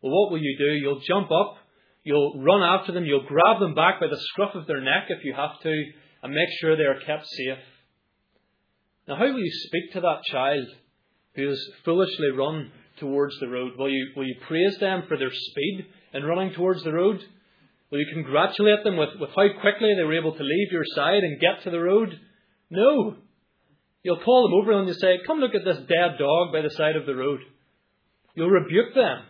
Well, 0.00 0.12
what 0.12 0.32
will 0.32 0.42
you 0.42 0.56
do? 0.58 0.72
You'll 0.72 1.00
jump 1.00 1.30
up, 1.32 1.56
you'll 2.04 2.40
run 2.42 2.62
after 2.62 2.92
them, 2.92 3.04
you'll 3.04 3.26
grab 3.26 3.60
them 3.60 3.74
back 3.74 3.98
by 4.00 4.06
the 4.06 4.20
scruff 4.20 4.54
of 4.54 4.66
their 4.66 4.80
neck 4.80 5.06
if 5.08 5.24
you 5.24 5.34
have 5.34 5.60
to, 5.62 5.84
and 6.22 6.32
make 6.32 6.48
sure 6.60 6.76
they 6.76 6.84
are 6.84 7.00
kept 7.04 7.26
safe. 7.26 7.58
Now, 9.08 9.16
how 9.16 9.24
will 9.24 9.40
you 9.40 9.52
speak 9.66 9.92
to 9.92 10.00
that 10.00 10.22
child 10.30 10.66
who 11.34 11.48
has 11.48 11.60
foolishly 11.84 12.30
run 12.30 12.70
towards 12.98 13.34
the 13.40 13.48
road? 13.48 13.72
Will 13.76 13.90
you, 13.90 14.12
will 14.16 14.26
you 14.26 14.36
praise 14.46 14.78
them 14.78 15.04
for 15.08 15.18
their 15.18 15.32
speed 15.32 15.86
in 16.14 16.24
running 16.24 16.54
towards 16.54 16.82
the 16.84 16.92
road? 16.92 17.20
Will 17.90 17.98
you 17.98 18.06
congratulate 18.12 18.82
them 18.82 18.96
with, 18.96 19.10
with 19.20 19.30
how 19.30 19.60
quickly 19.60 19.94
they 19.96 20.04
were 20.04 20.18
able 20.18 20.34
to 20.34 20.42
leave 20.42 20.72
your 20.72 20.84
side 20.94 21.22
and 21.22 21.40
get 21.40 21.64
to 21.64 21.70
the 21.70 21.80
road? 21.80 22.18
No. 22.70 23.16
You'll 24.02 24.20
call 24.20 24.48
them 24.48 24.60
over 24.60 24.78
and 24.78 24.88
you 24.88 24.94
say, 24.94 25.18
Come 25.26 25.38
look 25.38 25.54
at 25.54 25.64
this 25.64 25.78
dead 25.86 26.18
dog 26.18 26.52
by 26.52 26.62
the 26.62 26.70
side 26.70 26.96
of 26.96 27.06
the 27.06 27.14
road. 27.14 27.40
You'll 28.34 28.50
rebuke 28.50 28.94
them. 28.94 29.24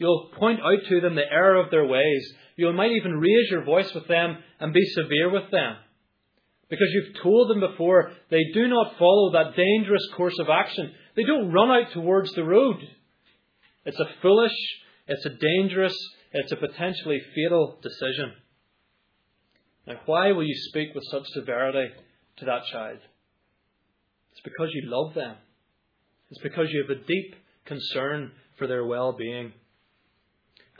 You'll 0.00 0.30
point 0.38 0.60
out 0.60 0.88
to 0.88 1.00
them 1.02 1.14
the 1.14 1.30
error 1.30 1.62
of 1.62 1.70
their 1.70 1.84
ways. 1.84 2.32
You 2.56 2.72
might 2.72 2.92
even 2.92 3.20
raise 3.20 3.50
your 3.50 3.64
voice 3.64 3.92
with 3.94 4.08
them 4.08 4.38
and 4.58 4.72
be 4.72 4.84
severe 4.86 5.30
with 5.30 5.50
them. 5.50 5.76
Because 6.70 6.88
you've 6.90 7.22
told 7.22 7.50
them 7.50 7.60
before 7.60 8.10
they 8.30 8.42
do 8.54 8.66
not 8.66 8.96
follow 8.98 9.32
that 9.32 9.56
dangerous 9.56 10.08
course 10.16 10.38
of 10.38 10.48
action. 10.48 10.90
They 11.16 11.24
don't 11.24 11.52
run 11.52 11.70
out 11.70 11.92
towards 11.92 12.32
the 12.32 12.44
road. 12.44 12.76
It's 13.84 14.00
a 14.00 14.08
foolish, 14.22 14.56
it's 15.06 15.26
a 15.26 15.36
dangerous, 15.36 15.94
it's 16.32 16.52
a 16.52 16.56
potentially 16.56 17.20
fatal 17.34 17.78
decision. 17.82 18.32
Now, 19.86 20.00
why 20.06 20.32
will 20.32 20.44
you 20.44 20.56
speak 20.68 20.94
with 20.94 21.04
such 21.10 21.26
severity 21.34 21.92
to 22.38 22.44
that 22.46 22.62
child? 22.72 23.00
It's 24.32 24.40
because 24.42 24.70
you 24.72 24.82
love 24.86 25.14
them. 25.14 25.36
It's 26.30 26.40
because 26.40 26.68
you 26.70 26.86
have 26.88 26.96
a 26.96 27.04
deep 27.04 27.34
concern 27.66 28.32
for 28.56 28.66
their 28.66 28.86
well 28.86 29.12
being. 29.12 29.52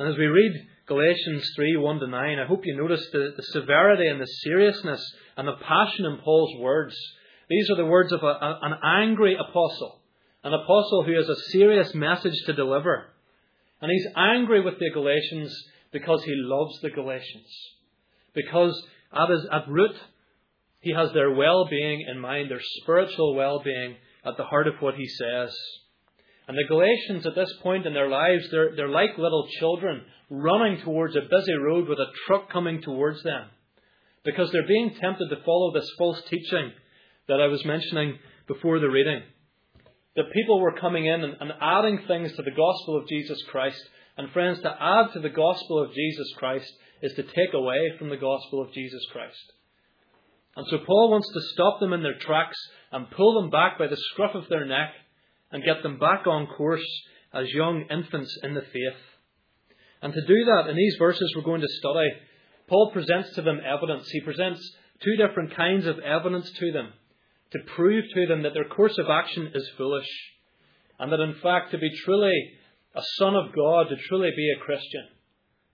And 0.00 0.08
as 0.08 0.16
we 0.16 0.24
read 0.24 0.66
Galatians 0.86 1.52
3 1.56 1.76
1 1.76 2.00
to 2.00 2.06
9, 2.06 2.38
I 2.38 2.46
hope 2.46 2.62
you 2.64 2.74
notice 2.74 3.06
the, 3.12 3.34
the 3.36 3.42
severity 3.42 4.06
and 4.06 4.18
the 4.18 4.24
seriousness 4.24 5.14
and 5.36 5.46
the 5.46 5.58
passion 5.62 6.06
in 6.06 6.16
Paul's 6.24 6.58
words. 6.58 6.96
These 7.50 7.68
are 7.68 7.76
the 7.76 7.84
words 7.84 8.10
of 8.10 8.22
a, 8.22 8.26
a, 8.26 8.60
an 8.62 8.78
angry 8.82 9.34
apostle, 9.34 10.00
an 10.42 10.54
apostle 10.54 11.04
who 11.04 11.14
has 11.16 11.28
a 11.28 11.50
serious 11.50 11.94
message 11.94 12.32
to 12.46 12.54
deliver. 12.54 13.10
And 13.82 13.92
he's 13.92 14.06
angry 14.16 14.62
with 14.62 14.78
the 14.78 14.88
Galatians 14.90 15.54
because 15.92 16.24
he 16.24 16.32
loves 16.34 16.80
the 16.80 16.88
Galatians. 16.88 17.52
Because 18.32 18.82
at, 19.12 19.28
his, 19.28 19.46
at 19.52 19.68
root, 19.68 19.96
he 20.80 20.94
has 20.94 21.12
their 21.12 21.30
well 21.30 21.66
being 21.68 22.06
in 22.10 22.18
mind, 22.18 22.50
their 22.50 22.62
spiritual 22.80 23.34
well 23.34 23.60
being 23.62 23.96
at 24.24 24.38
the 24.38 24.44
heart 24.44 24.66
of 24.66 24.76
what 24.80 24.94
he 24.94 25.06
says. 25.06 25.54
And 26.50 26.58
the 26.58 26.66
Galatians 26.66 27.24
at 27.26 27.36
this 27.36 27.52
point 27.62 27.86
in 27.86 27.94
their 27.94 28.08
lives, 28.08 28.48
they're, 28.50 28.74
they're 28.74 28.88
like 28.88 29.16
little 29.16 29.46
children 29.60 30.02
running 30.28 30.80
towards 30.82 31.14
a 31.14 31.20
busy 31.20 31.52
road 31.52 31.86
with 31.86 32.00
a 32.00 32.10
truck 32.26 32.50
coming 32.50 32.82
towards 32.82 33.22
them. 33.22 33.46
Because 34.24 34.50
they're 34.50 34.66
being 34.66 34.96
tempted 35.00 35.28
to 35.28 35.44
follow 35.44 35.72
this 35.72 35.88
false 35.96 36.20
teaching 36.28 36.72
that 37.28 37.40
I 37.40 37.46
was 37.46 37.64
mentioning 37.64 38.18
before 38.48 38.80
the 38.80 38.90
reading. 38.90 39.22
That 40.16 40.32
people 40.34 40.58
were 40.58 40.72
coming 40.72 41.06
in 41.06 41.22
and, 41.22 41.36
and 41.38 41.52
adding 41.60 42.00
things 42.08 42.32
to 42.32 42.42
the 42.42 42.50
gospel 42.50 42.96
of 42.96 43.08
Jesus 43.08 43.40
Christ. 43.52 43.80
And 44.18 44.32
friends, 44.32 44.60
to 44.62 44.74
add 44.76 45.12
to 45.12 45.20
the 45.20 45.28
gospel 45.28 45.80
of 45.80 45.94
Jesus 45.94 46.34
Christ 46.36 46.72
is 47.00 47.12
to 47.14 47.22
take 47.22 47.54
away 47.54 47.92
from 47.96 48.08
the 48.08 48.16
gospel 48.16 48.60
of 48.60 48.72
Jesus 48.72 49.06
Christ. 49.12 49.52
And 50.56 50.66
so 50.68 50.78
Paul 50.84 51.12
wants 51.12 51.28
to 51.32 51.52
stop 51.52 51.78
them 51.78 51.92
in 51.92 52.02
their 52.02 52.18
tracks 52.18 52.58
and 52.90 53.08
pull 53.08 53.40
them 53.40 53.50
back 53.50 53.78
by 53.78 53.86
the 53.86 54.02
scruff 54.10 54.34
of 54.34 54.48
their 54.48 54.66
neck 54.66 54.90
and 55.50 55.64
get 55.64 55.82
them 55.82 55.98
back 55.98 56.26
on 56.26 56.46
course 56.46 56.86
as 57.32 57.48
young 57.50 57.84
infants 57.90 58.36
in 58.42 58.54
the 58.54 58.62
faith. 58.62 59.00
And 60.02 60.12
to 60.12 60.26
do 60.26 60.44
that, 60.46 60.68
in 60.68 60.76
these 60.76 60.96
verses 60.98 61.32
we're 61.34 61.42
going 61.42 61.60
to 61.60 61.78
study, 61.78 62.08
Paul 62.68 62.90
presents 62.92 63.34
to 63.34 63.42
them 63.42 63.60
evidence. 63.64 64.08
He 64.10 64.20
presents 64.20 64.60
two 65.02 65.16
different 65.16 65.54
kinds 65.56 65.86
of 65.86 65.98
evidence 65.98 66.50
to 66.58 66.72
them 66.72 66.92
to 67.52 67.58
prove 67.74 68.04
to 68.14 68.26
them 68.26 68.42
that 68.42 68.54
their 68.54 68.68
course 68.68 68.96
of 68.98 69.06
action 69.10 69.50
is 69.54 69.68
foolish. 69.76 70.08
And 70.98 71.12
that 71.12 71.20
in 71.20 71.34
fact, 71.42 71.72
to 71.72 71.78
be 71.78 71.90
truly 72.04 72.32
a 72.94 73.02
son 73.18 73.34
of 73.34 73.54
God, 73.54 73.88
to 73.88 73.96
truly 74.08 74.30
be 74.36 74.52
a 74.56 74.64
Christian, 74.64 75.06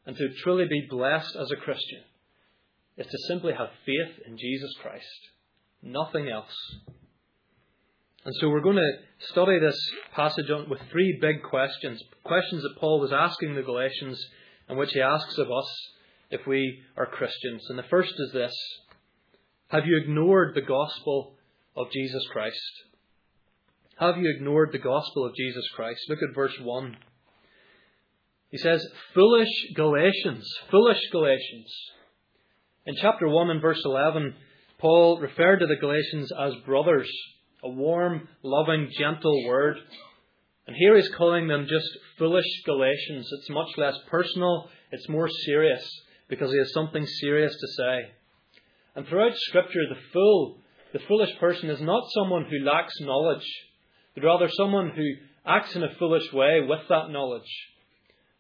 and 0.07 0.17
to 0.17 0.29
truly 0.43 0.67
be 0.69 0.87
blessed 0.89 1.37
as 1.37 1.51
a 1.51 1.57
Christian, 1.57 2.01
is 2.97 3.07
to 3.07 3.19
simply 3.29 3.53
have 3.53 3.69
faith 3.85 4.23
in 4.27 4.39
Jesus 4.39 4.73
Christ. 4.81 5.05
Nothing 5.83 6.29
else. 6.29 6.55
And 8.27 8.35
so 8.41 8.49
we're 8.49 8.61
going 8.61 8.75
to 8.75 9.27
study 9.31 9.61
this 9.61 9.79
passage 10.13 10.51
with 10.69 10.81
three 10.91 11.17
big 11.21 11.45
questions. 11.45 12.03
Questions 12.25 12.61
that 12.61 12.81
Paul 12.81 12.99
was 12.99 13.13
asking 13.13 13.55
the 13.55 13.63
Galatians 13.63 14.21
and 14.69 14.77
which 14.77 14.91
he 14.93 15.01
asks 15.01 15.39
of 15.39 15.47
us 15.49 15.73
if 16.33 16.45
we 16.45 16.81
are 16.97 17.07
Christians. 17.07 17.65
And 17.69 17.79
the 17.79 17.85
first 17.85 18.13
is 18.19 18.33
this 18.33 18.53
Have 19.69 19.87
you 19.87 20.01
ignored 20.03 20.57
the 20.57 20.63
gospel 20.63 21.37
of 21.77 21.93
Jesus 21.93 22.27
Christ? 22.33 22.59
Have 24.01 24.17
you 24.17 24.29
ignored 24.37 24.71
the 24.73 24.81
gospel 24.81 25.25
of 25.25 25.37
Jesus 25.37 25.69
Christ? 25.77 26.01
Look 26.09 26.19
at 26.29 26.35
verse 26.35 26.59
1. 26.61 26.97
He 28.51 28.59
says, 28.59 28.85
Foolish 29.15 29.53
Galatians, 29.77 30.53
foolish 30.69 31.01
Galatians. 31.13 31.73
In 32.87 32.97
chapter 33.01 33.29
1 33.29 33.51
and 33.51 33.63
verse 33.63 33.83
11, 33.85 34.35
Paul 34.79 35.21
referred 35.21 35.61
to 35.61 35.69
the 35.69 35.77
Galatians 35.77 36.33
as 36.37 36.55
brothers 36.67 37.09
a 37.63 37.69
warm, 37.69 38.29
loving, 38.43 38.91
gentle 38.99 39.47
word. 39.47 39.77
And 40.67 40.77
here 40.77 40.97
he's 40.97 41.09
calling 41.17 41.49
them 41.49 41.67
just 41.69 41.89
foolish 42.19 42.47
Galatians. 42.65 43.29
It's 43.33 43.51
much 43.51 43.69
less 43.77 43.97
personal, 44.09 44.69
it's 44.91 45.09
more 45.09 45.29
serious, 45.45 45.85
because 46.29 46.51
he 46.51 46.59
has 46.59 46.73
something 46.73 47.07
serious 47.07 47.53
to 47.53 47.69
say. 47.77 48.11
And 48.97 49.07
throughout 49.07 49.37
Scripture, 49.37 49.87
the 49.89 50.01
fool, 50.13 50.59
the 50.93 51.01
foolish 51.07 51.37
person, 51.39 51.71
is 51.71 51.81
not 51.81 52.03
someone 52.15 52.47
who 52.47 52.65
lacks 52.65 52.95
knowledge, 53.01 53.47
but 54.15 54.25
rather 54.25 54.49
someone 54.49 54.91
who 54.91 55.05
acts 55.45 55.77
in 55.77 55.83
a 55.83 55.95
foolish 55.99 56.33
way 56.33 56.61
with 56.67 56.81
that 56.89 57.11
knowledge. 57.11 57.51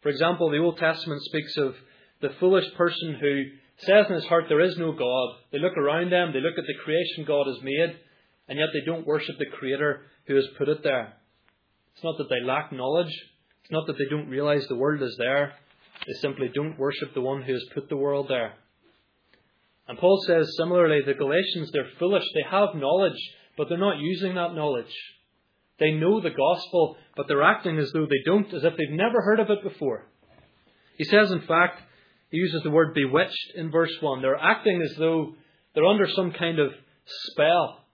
For 0.02 0.08
example, 0.08 0.50
the 0.50 0.58
Old 0.58 0.78
Testament 0.78 1.23
speaks 1.23 1.56
of 1.58 1.75
the 2.20 2.30
foolish 2.40 2.66
person 2.76 3.18
who 3.20 3.44
says 3.78 4.06
in 4.08 4.14
his 4.14 4.25
heart 4.25 4.46
there 4.49 4.61
is 4.61 4.76
no 4.78 4.92
God. 4.92 5.28
They 5.52 5.58
look 5.58 5.76
around 5.76 6.11
them, 6.11 6.32
they 6.32 6.40
look 6.40 6.58
at 6.58 6.64
the 6.66 6.82
creation 6.82 7.25
God 7.26 7.46
has 7.46 7.62
made, 7.62 7.96
and 8.49 8.59
yet 8.59 8.69
they 8.73 8.85
don't 8.85 9.07
worship 9.07 9.37
the 9.38 9.57
Creator 9.59 10.03
who 10.26 10.35
has 10.37 10.47
put 10.59 10.69
it 10.69 10.83
there. 10.83 11.15
It's 11.95 12.05
not 12.05 12.19
that 12.19 12.29
they 12.29 12.45
lack 12.45 12.73
knowledge. 12.73 13.12
It's 13.62 13.73
not 13.73 13.87
that 13.87 13.97
they 13.99 14.09
don't 14.11 14.29
realize 14.29 14.67
the 14.69 14.76
world 14.76 15.03
is 15.03 15.17
there. 15.19 15.55
They 16.07 16.12
simply 16.21 16.50
don't 16.55 16.79
worship 16.79 17.15
the 17.15 17.21
one 17.21 17.43
who 17.43 17.53
has 17.53 17.65
put 17.75 17.88
the 17.88 17.97
world 17.97 18.26
there. 18.29 18.55
And 19.88 19.99
Paul 19.99 20.23
says 20.26 20.55
similarly, 20.57 21.00
the 21.07 21.15
Galatians, 21.15 21.71
they're 21.73 21.88
foolish. 21.99 22.25
They 22.35 22.45
have 22.50 22.75
knowledge, 22.75 23.19
but 23.57 23.69
they're 23.69 23.79
not 23.79 23.99
using 23.99 24.35
that 24.35 24.55
knowledge. 24.55 24.93
They 25.79 25.93
know 25.93 26.21
the 26.21 26.31
gospel, 26.31 26.97
but 27.17 27.29
they're 27.29 27.43
acting 27.43 27.79
as 27.79 27.91
though 27.93 28.07
they 28.07 28.23
don't, 28.25 28.53
as 28.53 28.65
if 28.65 28.76
they've 28.76 28.91
never 28.91 29.21
heard 29.23 29.41
of 29.41 29.50
it 29.50 29.62
before. 29.62 30.07
He 30.97 31.05
says, 31.05 31.31
in 31.31 31.43
fact, 31.43 31.83
he 32.31 32.38
uses 32.38 32.62
the 32.62 32.71
word 32.71 32.95
bewitched 32.95 33.53
in 33.55 33.71
verse 33.71 33.93
1. 34.00 34.23
They're 34.23 34.37
acting 34.37 34.83
as 34.83 34.97
though 34.97 35.35
they're 35.75 35.85
under 35.85 36.09
some 36.09 36.33
kind 36.33 36.59
of 36.59 36.73
spell. 37.31 37.85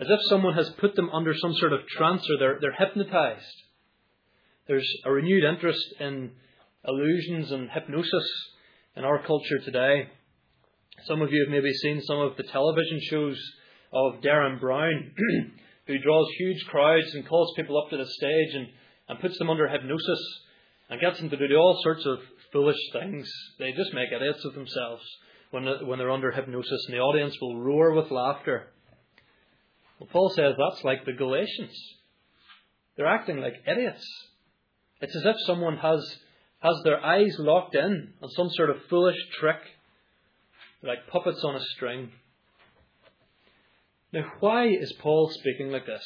As 0.00 0.06
if 0.08 0.20
someone 0.28 0.54
has 0.54 0.68
put 0.78 0.94
them 0.94 1.10
under 1.10 1.34
some 1.34 1.54
sort 1.54 1.72
of 1.72 1.86
trance 1.88 2.24
or 2.30 2.38
they're, 2.38 2.58
they're 2.60 2.86
hypnotized. 2.86 3.62
There's 4.68 4.88
a 5.04 5.10
renewed 5.10 5.44
interest 5.44 5.84
in 5.98 6.32
illusions 6.86 7.50
and 7.50 7.70
hypnosis 7.70 8.28
in 8.96 9.04
our 9.04 9.22
culture 9.24 9.58
today. 9.64 10.08
Some 11.06 11.22
of 11.22 11.32
you 11.32 11.44
have 11.44 11.52
maybe 11.52 11.72
seen 11.72 12.02
some 12.02 12.18
of 12.20 12.36
the 12.36 12.44
television 12.44 13.00
shows 13.10 13.40
of 13.92 14.20
Derren 14.20 14.60
Brown, 14.60 15.12
who 15.86 15.98
draws 15.98 16.28
huge 16.38 16.64
crowds 16.66 17.14
and 17.14 17.26
calls 17.26 17.54
people 17.56 17.78
up 17.82 17.90
to 17.90 17.96
the 17.96 18.06
stage 18.06 18.54
and, 18.54 18.68
and 19.08 19.20
puts 19.20 19.38
them 19.38 19.50
under 19.50 19.68
hypnosis 19.68 20.20
and 20.90 21.00
gets 21.00 21.18
them 21.18 21.30
to 21.30 21.48
do 21.48 21.56
all 21.56 21.80
sorts 21.82 22.04
of 22.06 22.18
foolish 22.52 22.78
things. 22.92 23.28
They 23.58 23.72
just 23.72 23.94
make 23.94 24.12
idiots 24.12 24.44
of 24.44 24.54
themselves 24.54 25.02
when, 25.50 25.64
when 25.86 25.98
they're 25.98 26.10
under 26.10 26.30
hypnosis, 26.30 26.84
and 26.86 26.94
the 26.94 27.00
audience 27.00 27.34
will 27.40 27.60
roar 27.60 27.94
with 27.94 28.10
laughter. 28.10 28.68
Well, 29.98 30.08
Paul 30.12 30.30
says 30.34 30.54
that's 30.56 30.84
like 30.84 31.04
the 31.04 31.12
Galatians. 31.12 31.76
They're 32.96 33.06
acting 33.06 33.38
like 33.38 33.54
idiots. 33.66 34.06
It's 35.00 35.14
as 35.14 35.24
if 35.24 35.36
someone 35.46 35.76
has, 35.78 36.16
has 36.60 36.74
their 36.84 37.04
eyes 37.04 37.34
locked 37.38 37.74
in 37.74 38.12
on 38.22 38.28
some 38.30 38.48
sort 38.50 38.70
of 38.70 38.76
foolish 38.90 39.18
trick, 39.38 39.60
like 40.82 41.06
puppets 41.10 41.42
on 41.44 41.56
a 41.56 41.64
string. 41.76 42.10
Now, 44.12 44.24
why 44.40 44.66
is 44.66 44.92
Paul 45.00 45.30
speaking 45.32 45.70
like 45.70 45.86
this? 45.86 46.04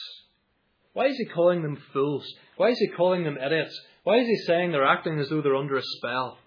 Why 0.92 1.06
is 1.06 1.16
he 1.16 1.26
calling 1.26 1.62
them 1.62 1.78
fools? 1.92 2.26
Why 2.56 2.68
is 2.68 2.78
he 2.78 2.88
calling 2.88 3.25
them 3.25 3.38
idiots? 3.38 3.78
Why 4.04 4.18
is 4.18 4.26
he 4.26 4.37
saying 4.46 4.72
they're 4.72 4.84
acting 4.84 5.18
as 5.18 5.28
though 5.28 5.40
they're 5.40 5.56
under 5.56 5.76
a 5.76 5.82
spell? 5.82 6.38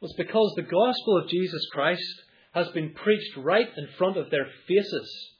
Well, 0.00 0.10
it's 0.10 0.14
because 0.16 0.52
the 0.54 0.62
gospel 0.62 1.18
of 1.18 1.28
Jesus 1.28 1.66
Christ 1.72 2.22
has 2.52 2.68
been 2.68 2.94
preached 2.94 3.36
right 3.36 3.68
in 3.76 3.88
front 3.98 4.16
of 4.16 4.30
their 4.30 4.46
faces, 4.66 5.34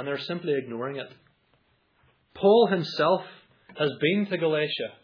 and 0.00 0.08
they're 0.08 0.18
simply 0.18 0.54
ignoring 0.56 0.96
it. 0.96 1.12
Paul 2.34 2.68
himself 2.70 3.20
has 3.78 3.90
been 4.00 4.26
to 4.30 4.38
Galatia. 4.38 4.94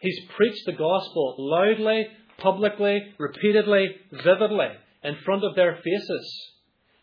He's 0.00 0.20
preached 0.36 0.66
the 0.66 0.72
gospel 0.72 1.36
loudly, 1.38 2.06
publicly, 2.36 3.00
repeatedly, 3.18 3.96
vividly, 4.12 4.68
in 5.02 5.16
front 5.24 5.42
of 5.42 5.56
their 5.56 5.76
faces. 5.76 6.50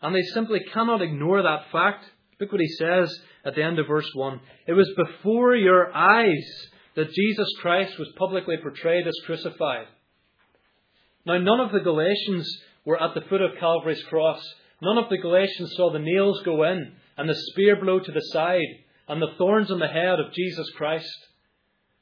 And 0.00 0.14
they 0.14 0.22
simply 0.32 0.60
cannot 0.72 1.02
ignore 1.02 1.42
that 1.42 1.72
fact. 1.72 2.04
Look 2.38 2.52
what 2.52 2.60
he 2.60 2.68
says 2.68 3.12
at 3.44 3.56
the 3.56 3.64
end 3.64 3.80
of 3.80 3.88
verse 3.88 4.08
1. 4.14 4.40
It 4.68 4.74
was 4.74 4.94
before 4.96 5.56
your 5.56 5.92
eyes 5.92 6.46
that 6.94 7.10
Jesus 7.10 7.48
Christ 7.60 7.98
was 7.98 8.12
publicly 8.16 8.58
portrayed 8.62 9.08
as 9.08 9.20
crucified. 9.26 9.86
Now, 11.26 11.38
none 11.38 11.58
of 11.58 11.72
the 11.72 11.80
Galatians 11.80 12.48
were 12.84 13.02
at 13.02 13.12
the 13.14 13.28
foot 13.28 13.42
of 13.42 13.58
Calvary's 13.58 14.04
cross. 14.04 14.40
None 14.80 14.98
of 14.98 15.10
the 15.10 15.18
Galatians 15.18 15.72
saw 15.76 15.90
the 15.90 15.98
nails 15.98 16.40
go 16.44 16.62
in 16.62 16.92
and 17.16 17.28
the 17.28 17.34
spear 17.34 17.76
blow 17.76 18.00
to 18.00 18.12
the 18.12 18.20
side 18.32 18.84
and 19.08 19.20
the 19.20 19.34
thorns 19.38 19.70
on 19.70 19.78
the 19.78 19.88
head 19.88 20.18
of 20.18 20.32
Jesus 20.32 20.70
Christ. 20.76 21.08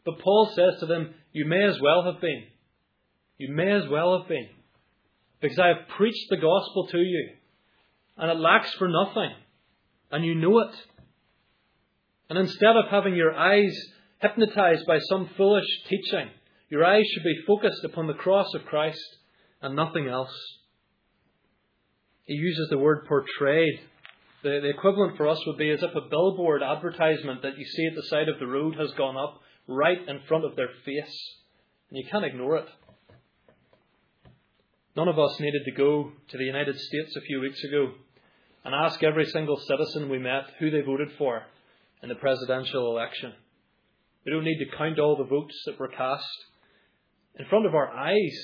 But 0.04 0.19
Paul 0.19 0.52
says 0.54 0.81
to 0.81 0.87
them, 0.87 1.14
You 1.33 1.47
may 1.47 1.64
as 1.64 1.81
well 1.81 2.04
have 2.04 2.21
been. 2.21 2.45
You 3.38 3.52
may 3.52 3.73
as 3.73 3.88
well 3.88 4.19
have 4.19 4.28
been. 4.28 4.49
Because 5.40 5.59
I 5.59 5.69
have 5.69 5.88
preached 5.97 6.28
the 6.31 6.37
gospel 6.37 6.88
to 6.92 6.99
you, 6.99 7.31
and 8.16 8.31
it 8.31 8.40
lacks 8.40 8.73
for 8.75 8.88
nothing, 8.88 9.31
and 10.12 10.25
you 10.25 10.37
know 10.37 10.61
it. 10.61 10.75
And 12.31 12.38
instead 12.38 12.76
of 12.76 12.90
having 12.90 13.16
your 13.16 13.35
eyes 13.35 13.76
hypnotized 14.21 14.87
by 14.87 14.99
some 15.11 15.28
foolish 15.37 15.66
teaching, 15.88 16.31
your 16.69 16.85
eyes 16.85 17.04
should 17.12 17.25
be 17.25 17.42
focused 17.47 17.85
upon 17.85 18.07
the 18.07 18.14
cross 18.14 18.47
of 18.54 18.64
Christ 18.64 19.04
and 19.61 19.75
nothing 19.75 20.09
else. 20.09 20.33
He 22.25 22.35
uses 22.35 22.69
the 22.71 22.78
word 22.78 23.04
portrayed 23.07 23.81
the, 24.42 24.61
the 24.62 24.70
equivalent 24.70 25.16
for 25.16 25.28
us 25.28 25.38
would 25.46 25.58
be 25.58 25.70
as 25.70 25.82
if 25.82 25.94
a 25.94 26.08
billboard 26.08 26.62
advertisement 26.62 27.42
that 27.42 27.58
you 27.58 27.64
see 27.64 27.87
at 27.87 27.94
the 27.94 28.08
side 28.08 28.28
of 28.28 28.38
the 28.38 28.46
road 28.46 28.76
has 28.76 28.92
gone 28.92 29.16
up 29.16 29.40
right 29.68 29.99
in 30.08 30.20
front 30.26 30.44
of 30.44 30.56
their 30.56 30.70
face, 30.84 31.34
and 31.90 31.99
you 31.99 32.04
can't 32.11 32.25
ignore 32.25 32.56
it. 32.56 32.66
None 34.97 35.08
of 35.08 35.19
us 35.19 35.40
needed 35.40 35.62
to 35.64 35.73
go 35.73 36.12
to 36.28 36.38
the 36.38 36.45
United 36.45 36.78
States 36.78 37.17
a 37.17 37.23
few 37.23 37.40
weeks 37.40 37.62
ago 37.64 37.93
and 38.64 38.75
ask 38.75 39.02
every 39.02 39.26
single 39.26 39.56
citizen 39.56 40.10
we 40.10 40.19
met 40.19 40.45
who 40.58 40.71
they 40.71 40.82
voted 40.82 41.08
for 41.17 41.43
in 42.02 42.08
the 42.08 42.14
presidential 42.17 42.90
election. 42.90 43.32
We 44.26 44.32
don't 44.32 44.45
need 44.45 44.58
to 44.58 44.76
count 44.76 44.99
all 44.99 45.17
the 45.17 45.25
votes 45.25 45.54
that 45.67 45.78
were 45.78 45.88
cast. 45.88 46.25
In 47.38 47.47
front 47.47 47.67
of 47.67 47.75
our 47.75 47.88
eyes, 47.88 48.38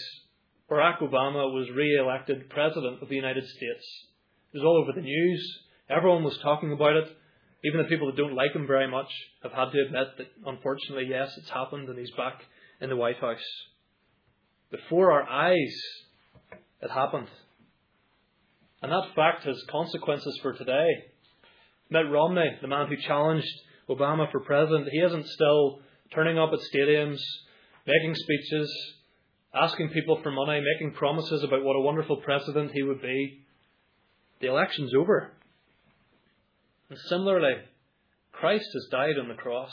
Barack 0.71 1.01
Obama 1.01 1.53
was 1.53 1.69
re 1.75 1.99
elected 1.99 2.49
President 2.51 3.03
of 3.03 3.09
the 3.09 3.15
United 3.15 3.45
States. 3.45 4.07
It 4.53 4.59
was 4.59 4.65
all 4.65 4.83
over 4.83 4.93
the 4.95 5.05
news. 5.05 5.59
Everyone 5.91 6.25
was 6.25 6.39
talking 6.43 6.73
about 6.73 6.97
it. 6.97 7.09
Even 7.65 7.83
the 7.83 7.89
people 7.89 8.07
that 8.07 8.17
don't 8.17 8.35
like 8.37 8.55
him 8.55 8.67
very 8.67 8.89
much 8.89 9.09
have 9.43 9.53
had 9.53 9.73
to 9.73 9.83
admit 9.87 10.17
that, 10.19 10.27
unfortunately, 10.47 11.07
yes, 11.09 11.33
it's 11.39 11.51
happened 11.51 11.89
and 11.89 11.99
he's 11.99 12.11
back 12.17 12.41
in 12.81 12.89
the 12.89 12.97
White 12.97 13.19
House. 13.19 13.43
Before 14.71 15.13
our 15.13 15.29
eyes, 15.29 15.81
it 16.83 16.91
happened. 16.91 17.29
And 18.83 18.93
that 18.93 19.15
fact 19.17 19.45
has 19.45 19.61
consequences 19.71 20.39
for 20.43 20.53
today. 20.53 20.87
Mitt 21.91 22.11
Romney, 22.11 22.59
the 22.61 22.69
man 22.69 22.87
who 22.87 22.97
challenged 22.97 23.49
Obama 23.89 24.31
for 24.31 24.41
president, 24.41 24.89
he 24.93 24.99
isn't 24.99 25.27
still 25.27 25.81
turning 26.15 26.39
up 26.39 26.51
at 26.53 26.61
stadiums, 26.73 27.19
making 27.87 28.15
speeches, 28.15 28.95
asking 29.55 29.89
people 29.89 30.21
for 30.23 30.31
money, 30.31 30.61
making 30.75 30.95
promises 30.95 31.43
about 31.43 31.65
what 31.65 31.77
a 31.77 31.81
wonderful 31.81 32.19
president 32.19 32.71
he 32.73 32.83
would 32.83 33.01
be. 33.01 33.41
The 34.41 34.49
election's 34.49 34.93
over. 34.95 35.33
And 36.91 36.99
similarly, 37.09 37.55
Christ 38.33 38.69
has 38.73 38.89
died 38.91 39.19
on 39.21 39.29
the 39.29 39.35
cross. 39.35 39.73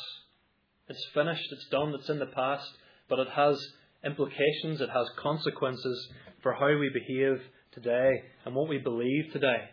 It's 0.89 1.05
finished, 1.13 1.47
it's 1.51 1.67
done, 1.69 1.93
it's 1.97 2.09
in 2.09 2.19
the 2.19 2.25
past, 2.27 2.69
but 3.09 3.19
it 3.19 3.29
has 3.35 3.57
implications, 4.03 4.81
it 4.81 4.89
has 4.89 5.07
consequences 5.17 6.09
for 6.43 6.53
how 6.53 6.77
we 6.77 6.89
behave 6.93 7.41
today 7.71 8.09
and 8.45 8.53
what 8.53 8.69
we 8.69 8.77
believe 8.77 9.31
today. 9.31 9.69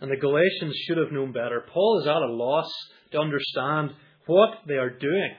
And 0.00 0.10
the 0.10 0.16
Galatians 0.16 0.76
should 0.86 0.98
have 0.98 1.12
known 1.12 1.32
better. 1.32 1.64
Paul 1.72 2.00
is 2.00 2.06
at 2.06 2.16
a 2.16 2.32
loss 2.32 2.70
to 3.12 3.18
understand 3.18 3.90
what 4.26 4.50
they 4.66 4.74
are 4.74 4.90
doing, 4.90 5.34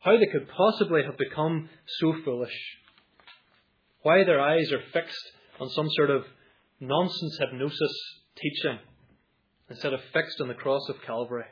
how 0.00 0.16
they 0.16 0.26
could 0.26 0.48
possibly 0.48 1.02
have 1.04 1.18
become 1.18 1.68
so 2.00 2.14
foolish, 2.24 2.54
why 4.02 4.24
their 4.24 4.40
eyes 4.40 4.72
are 4.72 4.82
fixed 4.92 5.32
on 5.60 5.68
some 5.70 5.88
sort 5.96 6.10
of 6.10 6.22
nonsense 6.80 7.38
hypnosis 7.40 7.92
teaching 8.36 8.78
instead 9.70 9.92
of 9.92 10.00
fixed 10.12 10.40
on 10.40 10.48
the 10.48 10.54
cross 10.54 10.88
of 10.88 11.02
Calvary. 11.06 11.44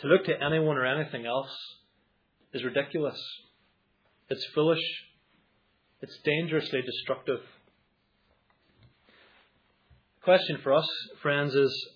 To 0.00 0.06
look 0.06 0.24
to 0.24 0.42
anyone 0.42 0.76
or 0.76 0.86
anything 0.86 1.26
else 1.26 1.54
is 2.52 2.64
ridiculous. 2.64 3.20
It's 4.28 4.46
foolish. 4.54 4.82
It's 6.00 6.18
dangerously 6.24 6.82
destructive. 6.82 7.40
The 10.16 10.24
question 10.24 10.58
for 10.62 10.72
us, 10.72 10.88
friends, 11.22 11.54
is 11.54 11.88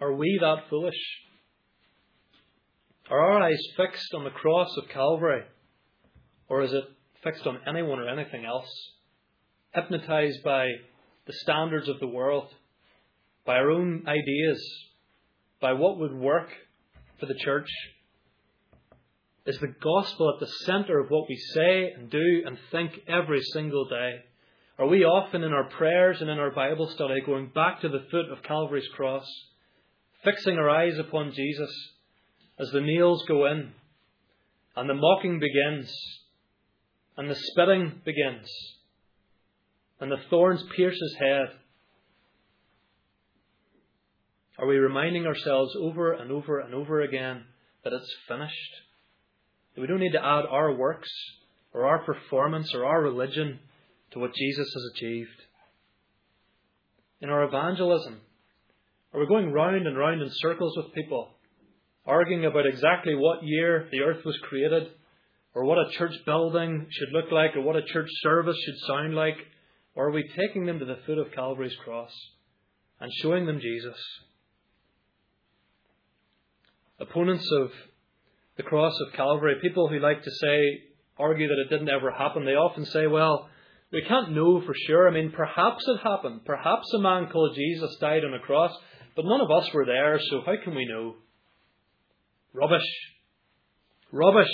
are 0.00 0.12
we 0.12 0.38
that 0.40 0.68
foolish? 0.68 0.98
Are 3.10 3.18
our 3.18 3.42
eyes 3.42 3.60
fixed 3.76 4.12
on 4.14 4.24
the 4.24 4.30
cross 4.30 4.68
of 4.76 4.88
Calvary? 4.88 5.44
Or 6.48 6.62
is 6.62 6.72
it 6.72 6.84
fixed 7.22 7.46
on 7.46 7.60
anyone 7.66 8.00
or 8.00 8.08
anything 8.08 8.44
else? 8.44 8.68
Hypnotized 9.72 10.42
by 10.44 10.66
the 11.26 11.32
standards 11.32 11.88
of 11.88 12.00
the 12.00 12.08
world? 12.08 12.48
By 13.46 13.54
our 13.54 13.70
own 13.70 14.04
ideas, 14.08 14.60
by 15.60 15.72
what 15.72 15.98
would 15.98 16.14
work 16.14 16.48
for 17.20 17.26
the 17.26 17.38
church? 17.44 17.68
Is 19.46 19.58
the 19.58 19.74
gospel 19.80 20.32
at 20.34 20.40
the 20.40 20.52
centre 20.64 20.98
of 20.98 21.08
what 21.08 21.28
we 21.28 21.36
say 21.54 21.92
and 21.96 22.10
do 22.10 22.42
and 22.44 22.58
think 22.72 22.92
every 23.06 23.40
single 23.52 23.88
day? 23.88 24.24
Are 24.78 24.88
we 24.88 25.04
often 25.04 25.44
in 25.44 25.52
our 25.52 25.70
prayers 25.70 26.20
and 26.20 26.28
in 26.28 26.38
our 26.38 26.50
Bible 26.50 26.88
study 26.88 27.20
going 27.24 27.50
back 27.54 27.80
to 27.80 27.88
the 27.88 28.04
foot 28.10 28.30
of 28.30 28.42
Calvary's 28.42 28.88
cross, 28.94 29.24
fixing 30.24 30.58
our 30.58 30.68
eyes 30.68 30.98
upon 30.98 31.32
Jesus 31.32 31.70
as 32.58 32.70
the 32.70 32.80
nails 32.80 33.24
go 33.28 33.46
in 33.46 33.70
and 34.74 34.90
the 34.90 34.94
mocking 34.94 35.38
begins 35.38 35.90
and 37.16 37.30
the 37.30 37.36
spitting 37.36 38.02
begins 38.04 38.48
and 40.00 40.10
the 40.10 40.20
thorns 40.28 40.62
pierce 40.74 40.98
his 41.00 41.16
head 41.18 41.46
are 44.58 44.66
we 44.66 44.76
reminding 44.76 45.26
ourselves 45.26 45.74
over 45.78 46.12
and 46.12 46.30
over 46.30 46.60
and 46.60 46.74
over 46.74 47.00
again 47.00 47.44
that 47.84 47.92
it's 47.92 48.14
finished? 48.28 48.72
That 49.74 49.80
we 49.80 49.86
don't 49.86 50.00
need 50.00 50.12
to 50.12 50.24
add 50.24 50.44
our 50.50 50.74
works 50.74 51.10
or 51.72 51.86
our 51.86 52.04
performance 52.04 52.72
or 52.74 52.84
our 52.84 53.02
religion 53.02 53.58
to 54.12 54.18
what 54.18 54.34
Jesus 54.34 54.66
has 54.72 54.92
achieved? 54.94 55.42
In 57.20 57.30
our 57.30 57.44
evangelism, 57.44 58.20
are 59.12 59.20
we 59.20 59.26
going 59.26 59.52
round 59.52 59.86
and 59.86 59.96
round 59.96 60.22
in 60.22 60.28
circles 60.32 60.76
with 60.76 60.94
people, 60.94 61.28
arguing 62.04 62.44
about 62.44 62.66
exactly 62.66 63.14
what 63.14 63.42
year 63.42 63.88
the 63.90 64.00
earth 64.00 64.24
was 64.24 64.38
created, 64.48 64.88
or 65.54 65.64
what 65.64 65.78
a 65.78 65.90
church 65.92 66.12
building 66.26 66.86
should 66.90 67.12
look 67.12 67.30
like, 67.32 67.56
or 67.56 67.62
what 67.62 67.76
a 67.76 67.82
church 67.82 68.08
service 68.22 68.56
should 68.64 68.86
sound 68.86 69.14
like? 69.14 69.36
Or 69.94 70.08
are 70.08 70.12
we 70.12 70.28
taking 70.36 70.66
them 70.66 70.78
to 70.78 70.84
the 70.84 70.98
foot 71.06 71.18
of 71.18 71.32
Calvary's 71.32 71.76
cross? 71.82 72.12
and 73.00 73.12
showing 73.22 73.46
them 73.46 73.60
Jesus. 73.60 73.96
Opponents 76.98 77.46
of 77.60 77.70
the 78.56 78.62
cross 78.62 78.94
of 79.06 79.12
Calvary, 79.12 79.56
people 79.60 79.88
who 79.88 79.98
like 79.98 80.22
to 80.22 80.30
say, 80.30 80.82
argue 81.18 81.48
that 81.48 81.62
it 81.66 81.70
didn't 81.70 81.90
ever 81.90 82.10
happen, 82.10 82.44
they 82.44 82.52
often 82.52 82.84
say, 82.86 83.06
well, 83.06 83.48
we 83.92 84.02
can't 84.02 84.32
know 84.32 84.60
for 84.62 84.74
sure. 84.86 85.08
I 85.08 85.12
mean, 85.12 85.30
perhaps 85.30 85.84
it 85.86 86.00
happened. 86.02 86.44
Perhaps 86.44 86.92
a 86.94 86.98
man 87.00 87.28
called 87.30 87.54
Jesus 87.54 87.96
died 88.00 88.24
on 88.24 88.34
a 88.34 88.40
cross, 88.40 88.72
but 89.14 89.24
none 89.24 89.40
of 89.40 89.50
us 89.50 89.72
were 89.72 89.86
there, 89.86 90.18
so 90.30 90.42
how 90.44 90.54
can 90.62 90.74
we 90.74 90.86
know? 90.86 91.14
Rubbish. 92.52 92.88
Rubbish. 94.12 94.48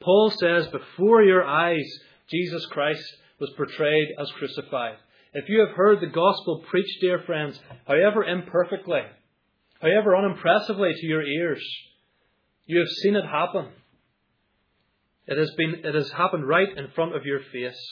Paul 0.00 0.32
says, 0.38 0.68
before 0.68 1.22
your 1.22 1.44
eyes, 1.44 1.86
Jesus 2.30 2.64
Christ 2.66 3.02
was 3.40 3.50
portrayed 3.56 4.08
as 4.20 4.30
crucified. 4.38 4.96
If 5.34 5.48
you 5.48 5.60
have 5.60 5.76
heard 5.76 6.00
the 6.00 6.06
gospel 6.06 6.64
preached, 6.70 7.00
dear 7.00 7.22
friends, 7.26 7.60
however 7.86 8.24
imperfectly, 8.24 9.02
however 9.80 10.16
unimpressively 10.16 10.92
to 10.94 11.06
your 11.06 11.22
ears, 11.22 11.64
you 12.66 12.78
have 12.78 12.88
seen 12.88 13.16
it 13.16 13.24
happen. 13.24 13.68
It 15.26 15.38
has 15.38 15.50
been, 15.56 15.84
it 15.84 15.94
has 15.94 16.10
happened 16.10 16.46
right 16.46 16.68
in 16.76 16.88
front 16.94 17.16
of 17.16 17.24
your 17.24 17.40
face. 17.52 17.88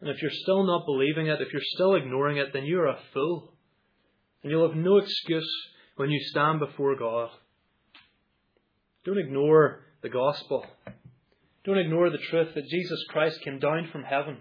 And 0.00 0.10
if 0.10 0.20
you're 0.20 0.30
still 0.32 0.64
not 0.64 0.84
believing 0.84 1.28
it, 1.28 1.40
if 1.40 1.52
you're 1.52 1.62
still 1.74 1.94
ignoring 1.94 2.38
it, 2.38 2.52
then 2.52 2.64
you're 2.64 2.86
a 2.86 2.98
fool. 3.12 3.52
And 4.42 4.50
you'll 4.50 4.68
have 4.68 4.76
no 4.76 4.98
excuse 4.98 5.48
when 5.96 6.10
you 6.10 6.20
stand 6.30 6.58
before 6.58 6.96
God. 6.96 7.30
Don't 9.04 9.18
ignore 9.18 9.80
the 10.02 10.08
gospel. 10.08 10.66
Don't 11.64 11.78
ignore 11.78 12.10
the 12.10 12.18
truth 12.18 12.54
that 12.54 12.68
Jesus 12.68 13.04
Christ 13.10 13.40
came 13.44 13.60
down 13.60 13.88
from 13.92 14.02
heaven 14.02 14.38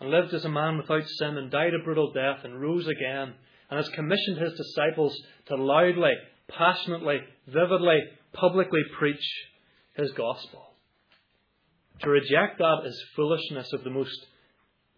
and 0.00 0.10
lived 0.10 0.32
as 0.34 0.44
a 0.44 0.48
man 0.48 0.76
without 0.76 1.06
sin 1.06 1.38
and 1.38 1.50
died 1.50 1.74
a 1.74 1.82
brutal 1.82 2.12
death 2.12 2.44
and 2.44 2.60
rose 2.60 2.86
again 2.86 3.34
and 3.70 3.78
has 3.78 3.88
commissioned 3.90 4.38
his 4.38 4.54
disciples 4.54 5.16
to 5.46 5.56
loudly, 5.56 6.12
passionately, 6.48 7.18
vividly, 7.46 8.00
publicly 8.32 8.82
preach 8.98 9.24
his 9.96 10.10
gospel. 10.12 10.74
To 12.02 12.10
reject 12.10 12.58
that 12.58 12.82
is 12.84 13.04
foolishness 13.16 13.72
of 13.72 13.84
the 13.84 13.90
most 13.90 14.26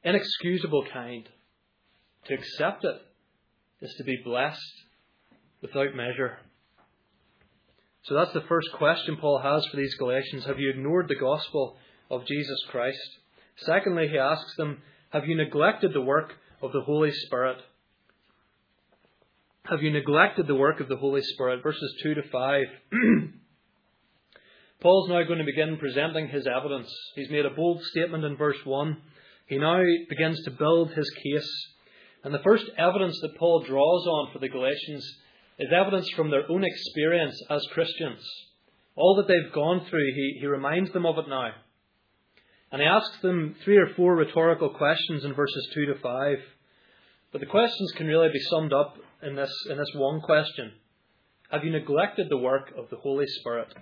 inexcusable 0.03 0.87
kind. 0.93 1.29
To 2.27 2.35
accept 2.35 2.85
it 2.85 3.01
is 3.81 3.95
to 3.99 4.05
be 4.05 4.19
blessed 4.25 4.61
without 5.63 5.95
measure. 5.95 6.39
So 8.05 8.15
that's 8.15 8.33
the 8.33 8.45
first 8.49 8.69
question 8.75 9.17
Paul 9.17 9.41
has 9.43 9.67
for 9.67 9.77
these 9.77 9.95
Galatians. 9.97 10.45
Have 10.47 10.59
you 10.59 10.71
ignored 10.71 11.09
the 11.09 11.17
gospel 11.17 11.77
of 12.11 12.27
Jesus 12.27 12.59
Christ? 12.71 13.19
Secondly, 13.59 14.09
he 14.09 14.19
asks 14.19 14.55
them, 14.57 14.83
Have 15.11 15.27
you 15.27 15.37
neglected 15.37 15.93
the 15.93 16.01
work 16.01 16.33
of 16.63 16.73
the 16.73 16.83
Holy 16.83 17.11
Spirit? 17.13 17.59
Have 19.69 19.83
you 19.83 19.91
neglected 19.91 20.47
the 20.47 20.55
work 20.55 20.79
of 20.79 20.89
the 20.89 20.97
Holy 20.97 21.23
Spirit? 21.23 21.61
Verses 21.61 21.93
2 22.05 22.15
to 22.15 22.23
5. 22.31 22.65
Paul's 24.81 25.09
now 25.09 25.25
going 25.25 25.41
to 25.41 25.45
begin 25.45 25.77
presenting 25.79 26.29
his 26.29 26.47
evidence. 26.47 26.89
He's 27.17 27.31
made 27.31 27.45
a 27.45 27.51
bold 27.51 27.83
statement 27.83 28.23
in 28.23 28.37
verse 28.37 28.59
1. 28.65 28.97
He 29.49 29.59
now 29.59 29.83
begins 30.09 30.41
to 30.45 30.53
build 30.53 30.93
his 30.93 31.11
case. 31.11 31.51
And 32.23 32.33
the 32.33 32.45
first 32.45 32.67
evidence 32.79 33.19
that 33.23 33.37
Paul 33.39 33.65
draws 33.67 34.07
on 34.07 34.33
for 34.33 34.39
the 34.39 34.49
Galatians 34.49 35.05
is 35.59 35.73
evidence 35.73 36.09
from 36.15 36.31
their 36.31 36.49
own 36.49 36.63
experience 36.63 37.43
as 37.51 37.67
Christians. 37.73 38.23
All 38.95 39.17
that 39.17 39.27
they've 39.27 39.53
gone 39.53 39.85
through, 39.91 40.13
he, 40.15 40.39
he 40.39 40.47
reminds 40.47 40.93
them 40.93 41.07
of 41.07 41.19
it 41.19 41.29
now. 41.29 41.51
And 42.71 42.81
he 42.81 42.87
asks 42.87 43.21
them 43.21 43.57
three 43.65 43.79
or 43.79 43.89
four 43.97 44.15
rhetorical 44.15 44.71
questions 44.71 45.25
in 45.25 45.35
verses 45.35 45.69
2 45.75 45.87
to 45.87 45.95
5. 45.99 46.37
But 47.33 47.41
the 47.41 47.47
questions 47.47 47.93
can 47.97 48.07
really 48.07 48.29
be 48.33 48.41
summed 48.51 48.73
up 48.73 48.97
in 49.23 49.35
this, 49.35 49.53
in 49.71 49.79
this 49.79 49.93
one 49.95 50.21
question 50.21 50.73
Have 51.51 51.65
you 51.65 51.71
neglected 51.71 52.29
the 52.29 52.39
work 52.39 52.73
of 52.77 52.89
the 52.91 52.97
Holy 52.97 53.27
Spirit? 53.41 53.75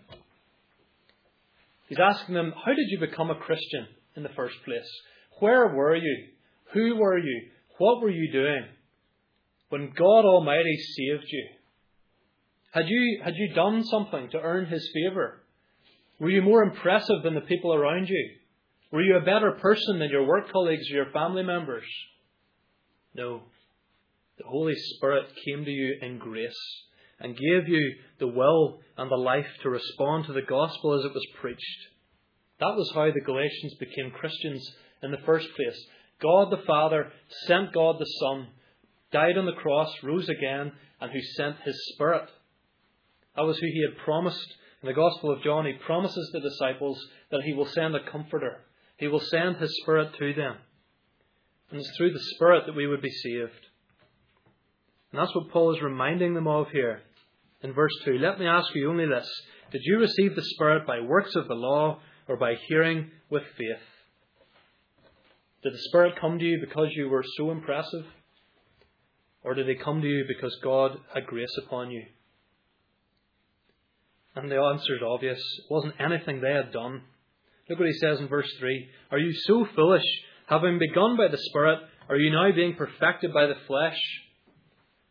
He's 1.89 1.99
asking 1.99 2.35
them, 2.35 2.53
How 2.53 2.73
did 2.73 2.89
you 2.89 2.99
become 2.99 3.31
a 3.31 3.37
Christian 3.39 3.87
in 4.17 4.23
the 4.23 4.31
first 4.31 4.57
place? 4.65 4.89
Where 5.41 5.75
were 5.75 5.97
you? 5.97 6.29
Who 6.73 6.97
were 6.97 7.19
you? 7.19 7.49
What 7.79 8.03
were 8.03 8.11
you 8.11 8.33
doing 8.33 8.65
when 9.69 9.93
God 9.97 10.25
Almighty 10.25 10.77
saved 10.77 11.27
you? 11.29 11.49
Had 12.73 12.85
you, 12.89 13.21
had 13.23 13.35
you 13.37 13.55
done 13.55 13.85
something 13.85 14.31
to 14.31 14.41
earn 14.41 14.67
His 14.67 14.89
favour? 14.93 15.43
Were 16.19 16.31
you 16.31 16.43
more 16.43 16.63
impressive 16.63 17.23
than 17.23 17.35
the 17.35 17.41
people 17.43 17.75
around 17.75 18.09
you? 18.09 18.31
Were 18.91 19.03
you 19.03 19.17
a 19.17 19.25
better 19.25 19.53
person 19.53 19.99
than 19.99 20.11
your 20.11 20.27
work 20.27 20.51
colleagues 20.51 20.89
or 20.91 20.95
your 20.95 21.11
family 21.11 21.43
members? 21.43 21.85
No. 23.15 23.43
The 24.39 24.45
Holy 24.47 24.75
Spirit 24.75 25.27
came 25.45 25.65
to 25.65 25.71
you 25.71 25.97
in 26.03 26.19
grace 26.19 26.83
and 27.21 27.37
gave 27.37 27.69
you 27.69 27.95
the 28.19 28.27
will 28.27 28.81
and 28.97 29.11
the 29.11 29.17
life 29.17 29.47
to 29.63 29.71
respond 29.71 30.27
to 30.27 30.33
the 30.33 30.43
gospel 30.43 30.99
as 30.99 31.05
it 31.05 31.15
was 31.15 31.27
preached. 31.41 31.61
That 32.61 32.75
was 32.77 32.91
how 32.95 33.11
the 33.13 33.21
Galatians 33.21 33.75
became 33.79 34.11
Christians 34.11 34.69
in 35.03 35.11
the 35.11 35.25
first 35.25 35.49
place. 35.55 35.87
God 36.21 36.51
the 36.51 36.65
Father 36.67 37.13
sent 37.47 37.73
God 37.73 37.97
the 37.99 38.05
Son, 38.21 38.49
died 39.13 39.39
on 39.39 39.47
the 39.47 39.53
cross, 39.53 39.93
rose 40.03 40.29
again, 40.29 40.73
and 41.01 41.13
who 41.13 41.21
sent 41.37 41.57
His 41.65 41.77
Spirit 41.95 42.29
that 43.37 43.45
was 43.45 43.59
who 43.59 43.67
he 43.67 43.85
had 43.89 44.05
promised. 44.05 44.55
In 44.83 44.89
the 44.89 44.95
Gospel 44.95 45.33
of 45.33 45.43
John, 45.43 45.67
he 45.67 45.73
promises 45.85 46.31
the 46.33 46.41
disciples 46.41 46.99
that 47.31 47.43
he 47.43 47.55
will 47.55 47.67
send 47.67 47.97
a 47.97 48.11
comforter. 48.11 48.61
He 48.99 49.09
will 49.09 49.21
send 49.21 49.57
his 49.57 49.75
Spirit 49.83 50.11
to 50.19 50.35
them. 50.35 50.57
And 51.71 51.81
it's 51.81 51.91
through 51.97 52.13
the 52.13 52.25
Spirit 52.35 52.65
that 52.67 52.77
we 52.77 52.87
would 52.87 53.03
be 53.03 53.11
saved. 53.11 53.67
And 55.13 55.21
that's 55.21 55.35
what 55.35 55.51
Paul 55.51 55.75
is 55.75 55.83
reminding 55.83 56.35
them 56.35 56.47
of 56.49 56.69
here 56.71 57.03
in 57.63 57.73
verse 57.73 57.93
2. 58.05 58.19
Let 58.19 58.39
me 58.39 58.47
ask 58.47 58.75
you 58.75 58.91
only 58.91 59.07
this 59.07 59.29
Did 59.71 59.83
you 59.85 59.99
receive 59.99 60.35
the 60.35 60.43
Spirit 60.43 60.87
by 60.87 61.01
works 61.01 61.35
of 61.37 61.49
the 61.49 61.55
law 61.55 62.01
or 62.29 62.37
by 62.37 62.55
hearing 62.69 63.11
with 63.31 63.43
faith? 63.57 63.83
Did 65.63 65.73
the 65.73 65.83
Spirit 65.89 66.15
come 66.21 66.39
to 66.39 66.45
you 66.45 66.59
because 66.61 66.89
you 66.95 67.09
were 67.09 67.25
so 67.39 67.51
impressive? 67.51 68.05
Or 69.43 69.55
did 69.55 69.69
he 69.69 69.77
come 69.77 70.01
to 70.01 70.07
you 70.07 70.25
because 70.27 70.57
God 70.63 70.99
had 71.15 71.27
grace 71.27 71.57
upon 71.65 71.91
you? 71.91 72.05
And 74.37 74.51
the 74.51 74.57
answer 74.57 74.97
is 74.97 75.03
obvious. 75.03 75.39
It 75.39 75.73
wasn't 75.73 75.95
anything 76.01 76.41
they 76.41 76.53
had 76.53 76.73
done. 76.73 77.03
Look 77.69 77.79
what 77.79 77.89
he 77.89 77.95
says 77.95 78.21
in 78.21 78.29
verse 78.29 78.51
3 78.59 78.89
Are 79.11 79.19
you 79.19 79.33
so 79.33 79.67
foolish? 79.75 80.05
Having 80.47 80.79
begun 80.79 81.17
by 81.17 81.29
the 81.29 81.39
Spirit, 81.39 81.79
are 82.09 82.17
you 82.17 82.31
now 82.31 82.55
being 82.55 82.75
perfected 82.75 83.33
by 83.33 83.47
the 83.47 83.57
flesh? 83.67 83.99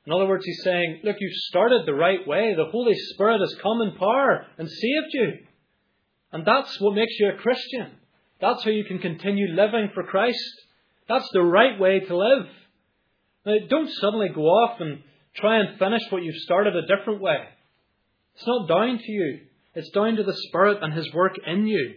In 0.05 0.11
other 0.11 0.27
words, 0.27 0.45
he's 0.45 0.61
saying, 0.63 1.01
Look, 1.03 1.15
you've 1.19 1.33
started 1.47 1.83
the 1.85 1.93
right 1.93 2.27
way. 2.27 2.53
The 2.55 2.69
Holy 2.71 2.93
Spirit 3.13 3.39
has 3.39 3.55
come 3.61 3.81
in 3.81 3.97
power 3.97 4.45
and 4.57 4.69
saved 4.69 5.13
you. 5.13 5.33
And 6.31 6.45
that's 6.45 6.79
what 6.79 6.95
makes 6.95 7.13
you 7.19 7.29
a 7.29 7.41
Christian. 7.41 7.91
That's 8.41 8.63
how 8.63 8.71
you 8.71 8.83
can 8.83 8.99
continue 8.99 9.55
living 9.55 9.91
for 9.93 10.03
Christ. 10.03 10.37
That's 11.07 11.29
the 11.31 11.41
right 11.41 11.79
way 11.79 12.01
to 12.01 12.17
live. 12.17 12.47
Now, 13.45 13.53
don't 13.69 13.89
suddenly 13.89 14.29
go 14.29 14.41
off 14.41 14.81
and 14.81 15.03
try 15.35 15.59
and 15.59 15.79
finish 15.79 16.01
what 16.09 16.23
you've 16.23 16.35
started 16.37 16.75
a 16.75 16.87
different 16.87 17.21
way. 17.21 17.37
It's 18.35 18.47
not 18.47 18.67
down 18.67 18.97
to 18.97 19.11
you. 19.11 19.39
It's 19.75 19.89
down 19.91 20.15
to 20.15 20.23
the 20.23 20.35
Spirit 20.47 20.79
and 20.81 20.93
His 20.93 21.11
work 21.13 21.33
in 21.45 21.67
you. 21.67 21.95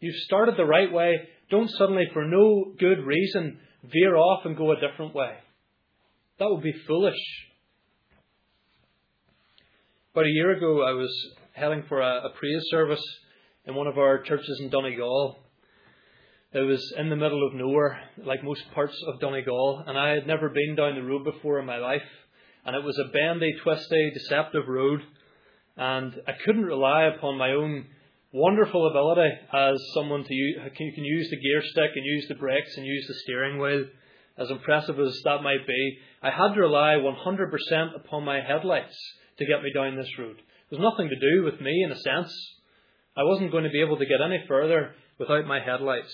You've 0.00 0.22
started 0.26 0.56
the 0.56 0.66
right 0.66 0.92
way. 0.92 1.28
Don't 1.50 1.70
suddenly, 1.70 2.04
for 2.12 2.24
no 2.24 2.72
good 2.78 3.04
reason, 3.04 3.58
veer 3.84 4.16
off 4.16 4.44
and 4.44 4.56
go 4.56 4.72
a 4.72 4.80
different 4.80 5.14
way. 5.14 5.34
That 6.38 6.48
would 6.50 6.62
be 6.62 6.72
foolish. 6.86 7.18
About 10.12 10.26
a 10.26 10.30
year 10.30 10.56
ago, 10.56 10.82
I 10.82 10.92
was 10.92 11.10
heading 11.52 11.84
for 11.88 12.00
a, 12.00 12.26
a 12.26 12.30
praise 12.38 12.62
service 12.70 13.02
in 13.66 13.74
one 13.74 13.86
of 13.86 13.98
our 13.98 14.22
churches 14.22 14.60
in 14.62 14.70
Donegal. 14.70 15.38
It 16.52 16.60
was 16.60 16.94
in 16.96 17.10
the 17.10 17.16
middle 17.16 17.46
of 17.46 17.54
nowhere, 17.54 18.00
like 18.24 18.44
most 18.44 18.62
parts 18.72 18.96
of 19.08 19.20
Donegal, 19.20 19.84
and 19.86 19.98
I 19.98 20.10
had 20.10 20.26
never 20.26 20.48
been 20.48 20.76
down 20.76 20.94
the 20.94 21.02
road 21.02 21.24
before 21.24 21.58
in 21.58 21.66
my 21.66 21.78
life. 21.78 22.02
And 22.64 22.74
it 22.76 22.84
was 22.84 22.98
a 22.98 23.12
bendy, 23.12 23.52
twisty, 23.62 24.12
deceptive 24.14 24.68
road 24.68 25.00
and 25.76 26.14
I 26.26 26.32
couldn't 26.44 26.64
rely 26.64 27.04
upon 27.04 27.38
my 27.38 27.50
own 27.50 27.86
wonderful 28.34 28.90
ability 28.90 29.30
as 29.52 29.80
someone 29.94 30.24
to 30.24 30.34
use, 30.34 30.58
you 30.80 30.92
can 30.92 31.04
use 31.04 31.30
the 31.30 31.36
gear 31.36 31.62
stick 31.62 31.92
and 31.94 32.04
use 32.04 32.26
the 32.28 32.34
brakes 32.34 32.76
and 32.76 32.84
use 32.84 33.06
the 33.06 33.14
steering 33.22 33.60
wheel, 33.60 33.84
as 34.36 34.50
impressive 34.50 34.98
as 34.98 35.16
that 35.24 35.44
might 35.44 35.64
be. 35.68 35.98
I 36.20 36.30
had 36.30 36.52
to 36.54 36.60
rely 36.60 36.96
100% 36.96 37.96
upon 37.96 38.24
my 38.24 38.40
headlights 38.40 38.96
to 39.38 39.46
get 39.46 39.62
me 39.62 39.72
down 39.72 39.96
this 39.96 40.10
road. 40.18 40.36
It 40.36 40.76
was 40.76 40.80
nothing 40.80 41.08
to 41.08 41.14
do 41.14 41.44
with 41.44 41.60
me 41.60 41.84
in 41.84 41.92
a 41.92 42.00
sense. 42.00 42.34
I 43.16 43.22
wasn't 43.22 43.52
going 43.52 43.64
to 43.64 43.70
be 43.70 43.80
able 43.80 43.98
to 43.98 44.06
get 44.06 44.20
any 44.20 44.42
further 44.48 44.96
without 45.16 45.46
my 45.46 45.60
headlights. 45.60 46.12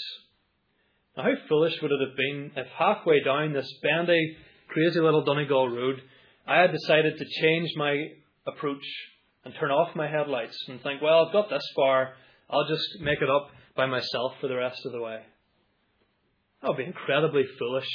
Now, 1.16 1.22
how 1.22 1.32
foolish 1.48 1.80
would 1.80 1.90
it 1.90 2.06
have 2.06 2.16
been 2.16 2.50
if 2.54 2.66
halfway 2.78 3.24
down 3.24 3.54
this 3.54 3.72
bendy, 3.82 4.36
crazy 4.68 5.00
little 5.00 5.24
Donegal 5.24 5.70
road, 5.70 6.02
I 6.46 6.60
had 6.60 6.72
decided 6.72 7.16
to 7.16 7.40
change 7.40 7.70
my 7.76 8.08
approach 8.46 8.84
and 9.44 9.54
turn 9.58 9.70
off 9.70 9.96
my 9.96 10.08
headlights 10.08 10.56
and 10.68 10.82
think, 10.82 11.00
well, 11.00 11.26
I've 11.26 11.32
got 11.32 11.48
this 11.48 11.66
far, 11.74 12.14
I'll 12.50 12.68
just 12.68 12.86
make 13.00 13.22
it 13.22 13.30
up 13.30 13.48
by 13.76 13.86
myself 13.86 14.32
for 14.40 14.48
the 14.48 14.56
rest 14.56 14.84
of 14.84 14.92
the 14.92 15.00
way. 15.00 15.20
That 16.60 16.68
would 16.68 16.76
be 16.76 16.84
incredibly 16.84 17.44
foolish. 17.58 17.88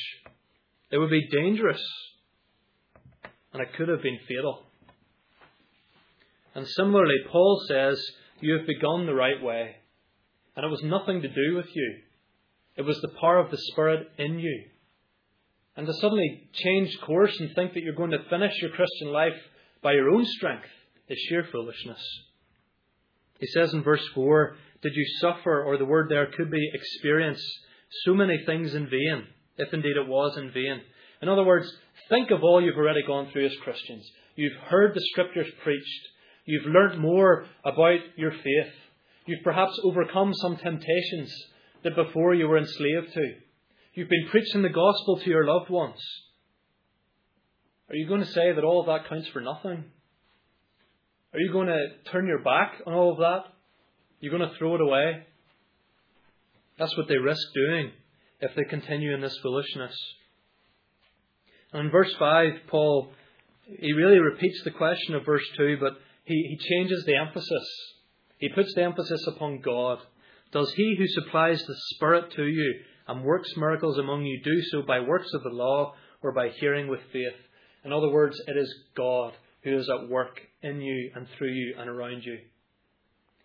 It 0.92 0.98
would 0.98 1.10
be 1.10 1.28
dangerous. 1.32 1.84
and 3.54 3.62
it 3.62 3.74
could 3.78 3.88
have 3.88 4.02
been 4.02 4.20
fatal. 4.28 4.64
And 6.56 6.68
similarly, 6.68 7.16
Paul 7.32 7.64
says, 7.68 8.02
You 8.42 8.58
have 8.58 8.68
begun 8.68 9.06
the 9.06 9.14
right 9.14 9.42
way, 9.42 9.76
and 10.56 10.66
it 10.66 10.70
was 10.70 10.84
nothing 10.84 11.22
to 11.22 11.28
do 11.28 11.56
with 11.56 11.68
you. 11.74 11.96
It 12.76 12.82
was 12.82 13.00
the 13.02 13.14
power 13.22 13.40
of 13.40 13.52
the 13.52 13.58
Spirit 13.72 14.08
in 14.18 14.40
you. 14.40 14.64
And 15.78 15.86
to 15.86 15.94
suddenly 15.94 16.50
change 16.54 16.98
course 17.06 17.38
and 17.40 17.54
think 17.56 17.74
that 17.74 17.84
you're 17.84 17.96
going 17.96 18.12
to 18.12 18.30
finish 18.30 18.54
your 18.62 18.72
Christian 18.72 19.10
life 19.10 19.38
by 19.82 19.94
your 19.94 20.10
own 20.10 20.26
strength 20.26 20.68
is 21.10 21.20
sheer 21.30 21.48
foolishness. 21.52 22.02
He 23.40 23.48
says 23.48 23.74
in 23.74 23.84
verse 23.84 24.06
4 24.14 24.56
Did 24.82 24.94
you 24.96 25.06
suffer, 25.20 25.64
or 25.64 25.78
the 25.78 25.86
word 25.86 26.10
there 26.10 26.32
could 26.38 26.52
be 26.52 26.72
experience, 26.74 27.42
so 28.06 28.14
many 28.14 28.44
things 28.46 28.74
in 28.74 28.90
vain, 28.90 29.28
if 29.58 29.74
indeed 29.74 29.98
it 29.98 30.08
was 30.08 30.38
in 30.38 30.52
vain? 30.52 30.82
In 31.22 31.30
other 31.30 31.44
words, 31.44 31.72
think 32.10 32.32
of 32.32 32.44
all 32.44 32.62
you've 32.62 32.78
already 32.78 33.04
gone 33.06 33.30
through 33.32 33.46
as 33.46 33.56
Christians. 33.64 34.10
You've 34.36 34.58
heard 34.70 34.94
the 34.94 35.06
Scriptures 35.12 35.52
preached. 35.64 36.08
You've 36.46 36.66
learnt 36.66 37.00
more 37.00 37.46
about 37.64 38.00
your 38.18 38.32
faith. 38.32 38.74
You've 39.26 39.44
perhaps 39.44 39.80
overcome 39.84 40.34
some 40.34 40.58
temptations 40.58 41.34
that 41.84 41.96
before 41.96 42.36
you 42.36 42.48
were 42.48 42.58
enslaved 42.58 43.14
to. 43.14 43.34
You've 43.94 44.10
been 44.10 44.28
preaching 44.30 44.62
the 44.62 44.70
gospel 44.70 45.20
to 45.24 45.30
your 45.30 45.46
loved 45.46 45.70
ones. 45.70 46.00
Are 47.90 47.96
you 47.96 48.08
going 48.08 48.22
to 48.22 48.32
say 48.32 48.52
that 48.54 48.64
all 48.64 48.82
of 48.82 48.88
that 48.88 49.08
counts 49.08 49.28
for 49.30 49.42
nothing? 49.42 49.86
Are 51.36 51.40
you 51.40 51.52
going 51.52 51.68
to 51.68 51.88
turn 52.14 52.28
your 52.28 52.40
back 52.40 52.76
on 52.88 52.94
all 52.94 53.12
of 53.12 53.18
that? 53.18 53.52
You're 54.22 54.38
going 54.38 54.50
to 54.50 54.58
throw 54.58 54.76
it 54.76 54.80
away? 54.80 55.26
That's 56.80 56.96
what 56.96 57.10
they 57.10 57.18
risk 57.18 57.42
doing 57.54 57.92
if 58.40 58.52
they 58.56 58.64
continue 58.64 59.14
in 59.14 59.20
this 59.20 59.38
foolishness. 59.44 59.94
And 61.74 61.88
in 61.88 61.92
verse 61.92 62.16
5, 62.18 62.52
Paul, 62.70 63.12
he 63.68 63.92
really 63.92 64.20
repeats 64.20 64.62
the 64.64 64.72
question 64.72 65.14
of 65.14 65.26
verse 65.26 65.44
2, 65.58 65.76
but 65.78 65.98
he, 66.24 66.36
he 66.36 66.70
changes 66.70 67.04
the 67.06 67.18
emphasis. 67.18 67.68
He 68.38 68.48
puts 68.48 68.74
the 68.74 68.84
emphasis 68.84 69.28
upon 69.28 69.60
God. 69.60 69.98
Does 70.54 70.72
he 70.78 70.96
who 70.98 71.06
supplies 71.06 71.62
the 71.68 71.76
Spirit 71.96 72.32
to 72.38 72.46
you 72.46 72.76
and 73.10 73.26
works 73.26 73.52
miracles 73.58 73.98
among 73.98 74.24
you 74.24 74.40
do 74.42 74.62
so 74.72 74.84
by 74.84 75.02
works 75.02 75.34
of 75.34 75.44
the 75.44 75.50
law 75.50 75.96
or 76.24 76.32
by 76.32 76.48
hearing 76.62 76.88
with 76.88 77.02
faith? 77.12 77.36
In 77.84 77.92
other 77.92 78.10
words, 78.10 78.40
it 78.48 78.56
is 78.56 78.74
God 78.96 79.34
who 79.66 79.78
is 79.78 79.90
at 79.90 80.08
work 80.10 80.40
in 80.62 80.80
you 80.80 81.12
and 81.16 81.28
through 81.28 81.52
you 81.52 81.74
and 81.78 81.90
around 81.90 82.24
you. 82.24 82.38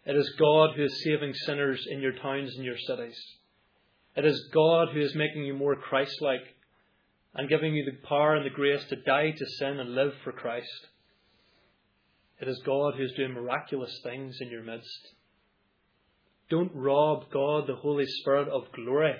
It 0.04 0.14
is 0.14 0.34
God 0.38 0.76
who 0.76 0.84
is 0.84 1.02
saving 1.02 1.32
sinners 1.34 1.84
in 1.90 2.00
your 2.00 2.12
towns 2.12 2.54
and 2.54 2.64
your 2.64 2.76
cities. 2.78 3.18
It 4.14 4.26
is 4.26 4.50
God 4.52 4.88
who 4.92 5.00
is 5.00 5.14
making 5.14 5.44
you 5.44 5.54
more 5.54 5.76
Christ 5.76 6.20
like 6.20 6.42
and 7.34 7.48
giving 7.48 7.74
you 7.74 7.84
the 7.86 8.06
power 8.06 8.34
and 8.34 8.44
the 8.44 8.50
grace 8.50 8.84
to 8.90 8.96
die 8.96 9.30
to 9.30 9.46
sin 9.58 9.80
and 9.80 9.94
live 9.94 10.12
for 10.22 10.32
Christ. 10.32 10.68
It 12.38 12.48
is 12.48 12.60
God 12.66 12.94
who 12.96 13.04
is 13.04 13.12
doing 13.16 13.32
miraculous 13.32 13.98
things 14.02 14.36
in 14.40 14.50
your 14.50 14.62
midst. 14.62 15.08
Don't 16.50 16.72
rob 16.74 17.30
God, 17.32 17.66
the 17.66 17.76
Holy 17.76 18.06
Spirit, 18.06 18.48
of 18.48 18.72
glory 18.72 19.14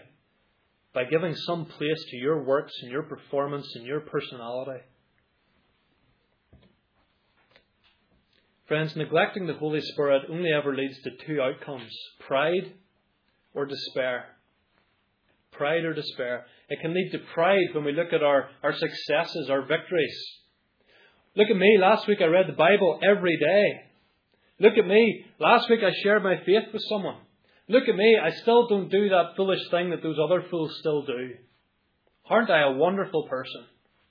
by 0.92 1.04
giving 1.04 1.34
some 1.34 1.64
place 1.64 2.04
to 2.10 2.16
your 2.16 2.42
works 2.42 2.72
and 2.82 2.90
your 2.90 3.04
performance 3.04 3.70
and 3.76 3.86
your 3.86 4.00
personality. 4.00 4.82
Friends, 8.70 8.94
neglecting 8.94 9.48
the 9.48 9.54
Holy 9.54 9.80
Spirit 9.80 10.26
only 10.30 10.52
ever 10.52 10.76
leads 10.76 10.96
to 11.02 11.10
two 11.26 11.42
outcomes 11.42 11.90
pride 12.20 12.72
or 13.52 13.66
despair. 13.66 14.26
Pride 15.50 15.84
or 15.84 15.92
despair. 15.92 16.46
It 16.68 16.78
can 16.80 16.94
lead 16.94 17.10
to 17.10 17.18
pride 17.34 17.74
when 17.74 17.82
we 17.82 17.90
look 17.90 18.12
at 18.12 18.22
our, 18.22 18.48
our 18.62 18.72
successes, 18.72 19.50
our 19.50 19.62
victories. 19.62 20.16
Look 21.34 21.50
at 21.50 21.56
me. 21.56 21.78
Last 21.80 22.06
week 22.06 22.18
I 22.20 22.26
read 22.26 22.46
the 22.46 22.52
Bible 22.52 23.00
every 23.02 23.36
day. 23.38 23.88
Look 24.60 24.78
at 24.78 24.86
me. 24.86 25.24
Last 25.40 25.68
week 25.68 25.80
I 25.82 25.90
shared 26.04 26.22
my 26.22 26.36
faith 26.46 26.72
with 26.72 26.82
someone. 26.88 27.16
Look 27.68 27.88
at 27.88 27.96
me. 27.96 28.20
I 28.22 28.30
still 28.30 28.68
don't 28.68 28.88
do 28.88 29.08
that 29.08 29.34
foolish 29.36 29.68
thing 29.72 29.90
that 29.90 30.04
those 30.04 30.18
other 30.24 30.44
fools 30.48 30.76
still 30.78 31.02
do. 31.04 31.30
Aren't 32.26 32.50
I 32.50 32.62
a 32.62 32.76
wonderful 32.76 33.26
person? 33.28 33.64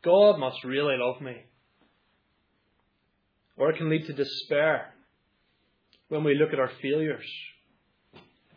God 0.04 0.38
must 0.38 0.65
really 0.65 0.98
love 1.00 1.22
me 1.22 1.45
or 3.60 3.69
it 3.69 3.78
can 3.78 3.89
lead 3.89 4.08
to 4.08 4.13
despair 4.13 4.93
when 6.08 6.24
we 6.24 6.34
look 6.34 6.54
at 6.54 6.60
our 6.60 6.72
failures. 6.82 7.30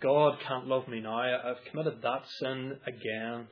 God 0.00 0.38
can't 0.46 0.66
love 0.66 0.88
me 0.88 1.00
now. 1.00 1.18
I've 1.20 1.64
committed 1.70 2.00
that 2.02 2.22
sin 2.40 2.78
again. 2.86 3.46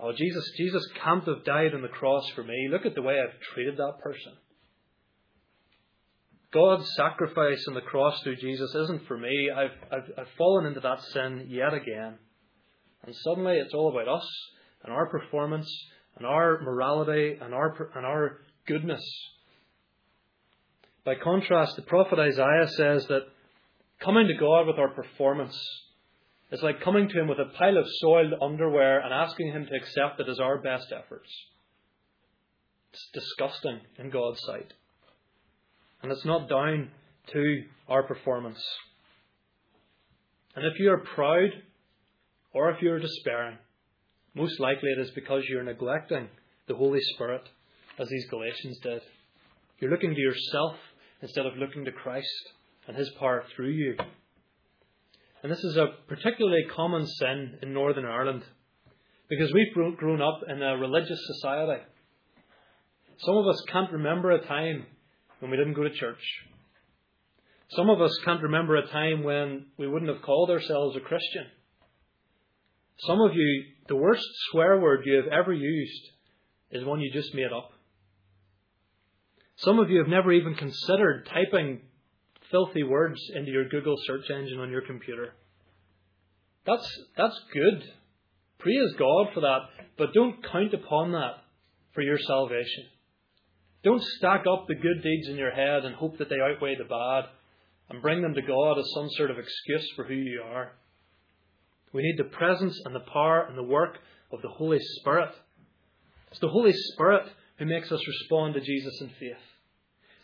Oh, 0.00 0.12
Jesus, 0.16 0.50
Jesus 0.56 0.84
can't 1.02 1.24
have 1.24 1.44
died 1.44 1.74
on 1.74 1.82
the 1.82 1.88
cross 1.88 2.28
for 2.34 2.42
me. 2.42 2.68
Look 2.70 2.84
at 2.86 2.94
the 2.94 3.02
way 3.02 3.14
I've 3.20 3.38
treated 3.54 3.76
that 3.76 4.00
person. 4.02 4.32
God's 6.52 6.92
sacrifice 6.96 7.64
on 7.68 7.74
the 7.74 7.80
cross 7.80 8.20
through 8.22 8.36
Jesus 8.36 8.74
isn't 8.74 9.06
for 9.06 9.16
me. 9.16 9.50
I've, 9.54 9.70
I've, 9.90 10.10
I've 10.18 10.32
fallen 10.36 10.66
into 10.66 10.80
that 10.80 11.00
sin 11.12 11.46
yet 11.48 11.72
again. 11.72 12.18
And 13.04 13.14
suddenly 13.24 13.54
it's 13.54 13.74
all 13.74 13.90
about 13.90 14.08
us 14.08 14.28
and 14.84 14.92
our 14.92 15.08
performance 15.08 15.70
and 16.16 16.26
our 16.26 16.60
morality 16.62 17.38
and 17.40 17.54
our, 17.54 17.90
and 17.94 18.04
our 18.04 18.40
goodness. 18.66 19.02
By 21.04 21.14
contrast, 21.16 21.76
the 21.76 21.82
prophet 21.82 22.18
Isaiah 22.18 22.68
says 22.68 23.06
that 23.08 23.22
coming 24.00 24.28
to 24.28 24.34
God 24.34 24.66
with 24.66 24.78
our 24.78 24.90
performance 24.90 25.56
is 26.52 26.62
like 26.62 26.80
coming 26.82 27.08
to 27.08 27.20
Him 27.20 27.28
with 27.28 27.38
a 27.38 27.56
pile 27.58 27.76
of 27.76 27.86
soiled 28.00 28.34
underwear 28.40 29.00
and 29.00 29.12
asking 29.12 29.48
Him 29.48 29.66
to 29.66 29.76
accept 29.76 30.20
it 30.20 30.28
as 30.28 30.38
our 30.38 30.58
best 30.58 30.92
efforts. 30.92 31.28
It's 32.92 33.08
disgusting 33.12 33.80
in 33.98 34.10
God's 34.10 34.40
sight. 34.42 34.72
And 36.02 36.12
it's 36.12 36.24
not 36.24 36.48
down 36.48 36.90
to 37.32 37.62
our 37.88 38.02
performance. 38.02 38.62
And 40.54 40.66
if 40.66 40.78
you 40.78 40.90
are 40.90 40.98
proud 40.98 41.50
or 42.52 42.70
if 42.70 42.82
you 42.82 42.92
are 42.92 42.98
despairing, 42.98 43.56
most 44.34 44.60
likely 44.60 44.90
it 44.90 45.00
is 45.00 45.10
because 45.12 45.42
you're 45.48 45.62
neglecting 45.62 46.28
the 46.68 46.74
Holy 46.74 47.00
Spirit, 47.14 47.42
as 47.98 48.08
these 48.08 48.28
Galatians 48.30 48.78
did. 48.82 49.02
You're 49.78 49.90
looking 49.90 50.14
to 50.14 50.20
yourself 50.20 50.76
instead 51.22 51.46
of 51.46 51.56
looking 51.56 51.84
to 51.84 51.92
Christ 51.92 52.52
and 52.86 52.96
His 52.96 53.10
power 53.18 53.44
through 53.54 53.70
you. 53.70 53.96
And 55.42 55.50
this 55.50 55.64
is 55.64 55.76
a 55.76 55.86
particularly 56.08 56.64
common 56.74 57.06
sin 57.06 57.58
in 57.62 57.72
Northern 57.72 58.04
Ireland 58.04 58.42
because 59.28 59.52
we've 59.52 59.96
grown 59.96 60.20
up 60.20 60.40
in 60.48 60.62
a 60.62 60.76
religious 60.76 61.18
society. 61.34 61.82
Some 63.18 63.36
of 63.36 63.46
us 63.46 63.64
can't 63.72 63.92
remember 63.92 64.32
a 64.32 64.46
time 64.46 64.86
when 65.38 65.50
we 65.50 65.56
didn't 65.56 65.74
go 65.74 65.84
to 65.84 65.90
church. 65.90 66.22
Some 67.70 67.88
of 67.88 68.00
us 68.02 68.16
can't 68.24 68.42
remember 68.42 68.76
a 68.76 68.86
time 68.88 69.24
when 69.24 69.66
we 69.78 69.88
wouldn't 69.88 70.12
have 70.12 70.22
called 70.22 70.50
ourselves 70.50 70.96
a 70.96 71.00
Christian. 71.00 71.46
Some 72.98 73.20
of 73.20 73.34
you, 73.34 73.64
the 73.88 73.96
worst 73.96 74.26
swear 74.50 74.78
word 74.80 75.02
you 75.06 75.16
have 75.16 75.32
ever 75.32 75.52
used 75.52 76.02
is 76.70 76.84
one 76.84 77.00
you 77.00 77.10
just 77.12 77.34
made 77.34 77.52
up. 77.52 77.72
Some 79.64 79.78
of 79.78 79.90
you 79.90 79.98
have 79.98 80.08
never 80.08 80.32
even 80.32 80.54
considered 80.54 81.28
typing 81.32 81.80
filthy 82.50 82.82
words 82.82 83.20
into 83.34 83.50
your 83.50 83.68
Google 83.68 83.94
search 84.06 84.28
engine 84.30 84.58
on 84.58 84.70
your 84.70 84.82
computer. 84.82 85.34
That's, 86.66 86.86
that's 87.16 87.38
good. 87.52 87.82
Praise 88.58 88.92
God 88.98 89.28
for 89.34 89.40
that, 89.40 89.60
but 89.96 90.12
don't 90.14 90.44
count 90.50 90.74
upon 90.74 91.12
that 91.12 91.34
for 91.94 92.02
your 92.02 92.18
salvation. 92.18 92.84
Don't 93.84 94.02
stack 94.18 94.44
up 94.50 94.66
the 94.66 94.74
good 94.74 95.02
deeds 95.02 95.28
in 95.28 95.36
your 95.36 95.50
head 95.50 95.84
and 95.84 95.94
hope 95.94 96.18
that 96.18 96.28
they 96.28 96.40
outweigh 96.40 96.76
the 96.76 96.84
bad 96.84 97.24
and 97.88 98.02
bring 98.02 98.22
them 98.22 98.34
to 98.34 98.42
God 98.42 98.78
as 98.78 98.92
some 98.94 99.08
sort 99.10 99.30
of 99.30 99.38
excuse 99.38 99.88
for 99.94 100.04
who 100.04 100.14
you 100.14 100.42
are. 100.44 100.72
We 101.92 102.02
need 102.02 102.16
the 102.16 102.36
presence 102.36 102.80
and 102.84 102.94
the 102.94 103.00
power 103.00 103.46
and 103.48 103.56
the 103.56 103.62
work 103.62 103.98
of 104.32 104.40
the 104.42 104.48
Holy 104.48 104.78
Spirit. 105.00 105.30
It's 106.30 106.40
the 106.40 106.48
Holy 106.48 106.72
Spirit 106.72 107.26
who 107.58 107.66
makes 107.66 107.92
us 107.92 108.00
respond 108.06 108.54
to 108.54 108.60
Jesus 108.60 109.00
in 109.02 109.08
faith. 109.20 109.51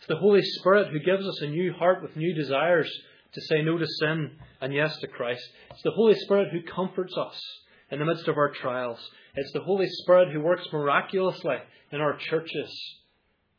The 0.09 0.17
Holy 0.17 0.41
Spirit 0.41 0.87
who 0.91 0.99
gives 0.99 1.23
us 1.23 1.41
a 1.43 1.47
new 1.47 1.71
heart 1.71 2.01
with 2.01 2.15
new 2.15 2.33
desires 2.33 2.91
to 3.31 3.41
say 3.41 3.61
no 3.61 3.77
to 3.77 3.85
sin 3.99 4.31
and 4.59 4.73
yes 4.73 4.97
to 4.97 5.07
Christ. 5.07 5.47
It's 5.69 5.83
the 5.83 5.91
Holy 5.91 6.15
Spirit 6.15 6.47
who 6.51 6.63
comforts 6.63 7.15
us 7.15 7.39
in 7.91 7.99
the 7.99 8.05
midst 8.05 8.27
of 8.27 8.35
our 8.35 8.51
trials. 8.51 8.99
It's 9.35 9.53
the 9.53 9.61
Holy 9.61 9.87
Spirit 9.87 10.33
who 10.33 10.41
works 10.41 10.67
miraculously 10.73 11.57
in 11.91 12.01
our 12.01 12.17
churches 12.17 12.99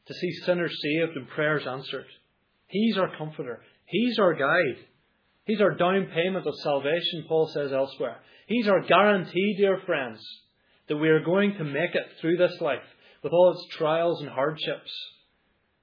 to 0.06 0.14
see 0.14 0.32
sinners 0.44 0.76
saved 0.82 1.16
and 1.16 1.28
prayers 1.28 1.68
answered. 1.68 2.06
He's 2.66 2.98
our 2.98 3.16
comforter. 3.16 3.62
He's 3.86 4.18
our 4.18 4.34
guide. 4.34 4.84
He's 5.44 5.60
our 5.60 5.76
down 5.76 6.08
payment 6.12 6.48
of 6.48 6.54
salvation, 6.64 7.26
Paul 7.28 7.48
says 7.54 7.72
elsewhere. 7.72 8.16
He's 8.48 8.66
our 8.66 8.80
guarantee, 8.80 9.54
dear 9.56 9.80
friends, 9.86 10.20
that 10.88 10.96
we 10.96 11.10
are 11.10 11.24
going 11.24 11.54
to 11.58 11.64
make 11.64 11.94
it 11.94 12.06
through 12.20 12.38
this 12.38 12.60
life 12.60 12.82
with 13.22 13.32
all 13.32 13.52
its 13.52 13.76
trials 13.76 14.20
and 14.20 14.30
hardships, 14.30 14.90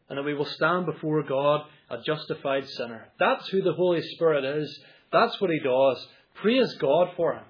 and 0.10 0.18
that 0.18 0.24
we 0.24 0.34
will 0.34 0.46
stand 0.46 0.86
before 0.86 1.24
God 1.24 1.62
a 1.90 2.02
justified 2.02 2.68
sinner. 2.68 3.08
That's 3.20 3.48
who 3.50 3.62
the 3.62 3.74
Holy 3.74 4.02
Spirit 4.02 4.44
is. 4.44 4.80
That's 5.12 5.40
what 5.42 5.52
He 5.52 5.60
does. 5.60 6.08
Praise 6.36 6.74
God 6.80 7.10
for 7.16 7.34
Him. 7.34 7.46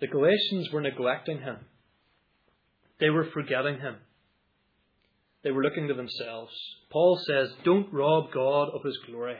The 0.00 0.06
Galatians 0.06 0.70
were 0.72 0.80
neglecting 0.80 1.40
Him. 1.40 1.56
They 3.00 3.10
were 3.10 3.24
forgetting 3.32 3.80
him. 3.80 3.96
They 5.42 5.50
were 5.50 5.62
looking 5.62 5.88
to 5.88 5.94
themselves. 5.94 6.52
Paul 6.90 7.18
says, 7.26 7.48
Don't 7.64 7.92
rob 7.92 8.30
God 8.32 8.68
of 8.74 8.84
his 8.84 8.98
glory. 9.06 9.38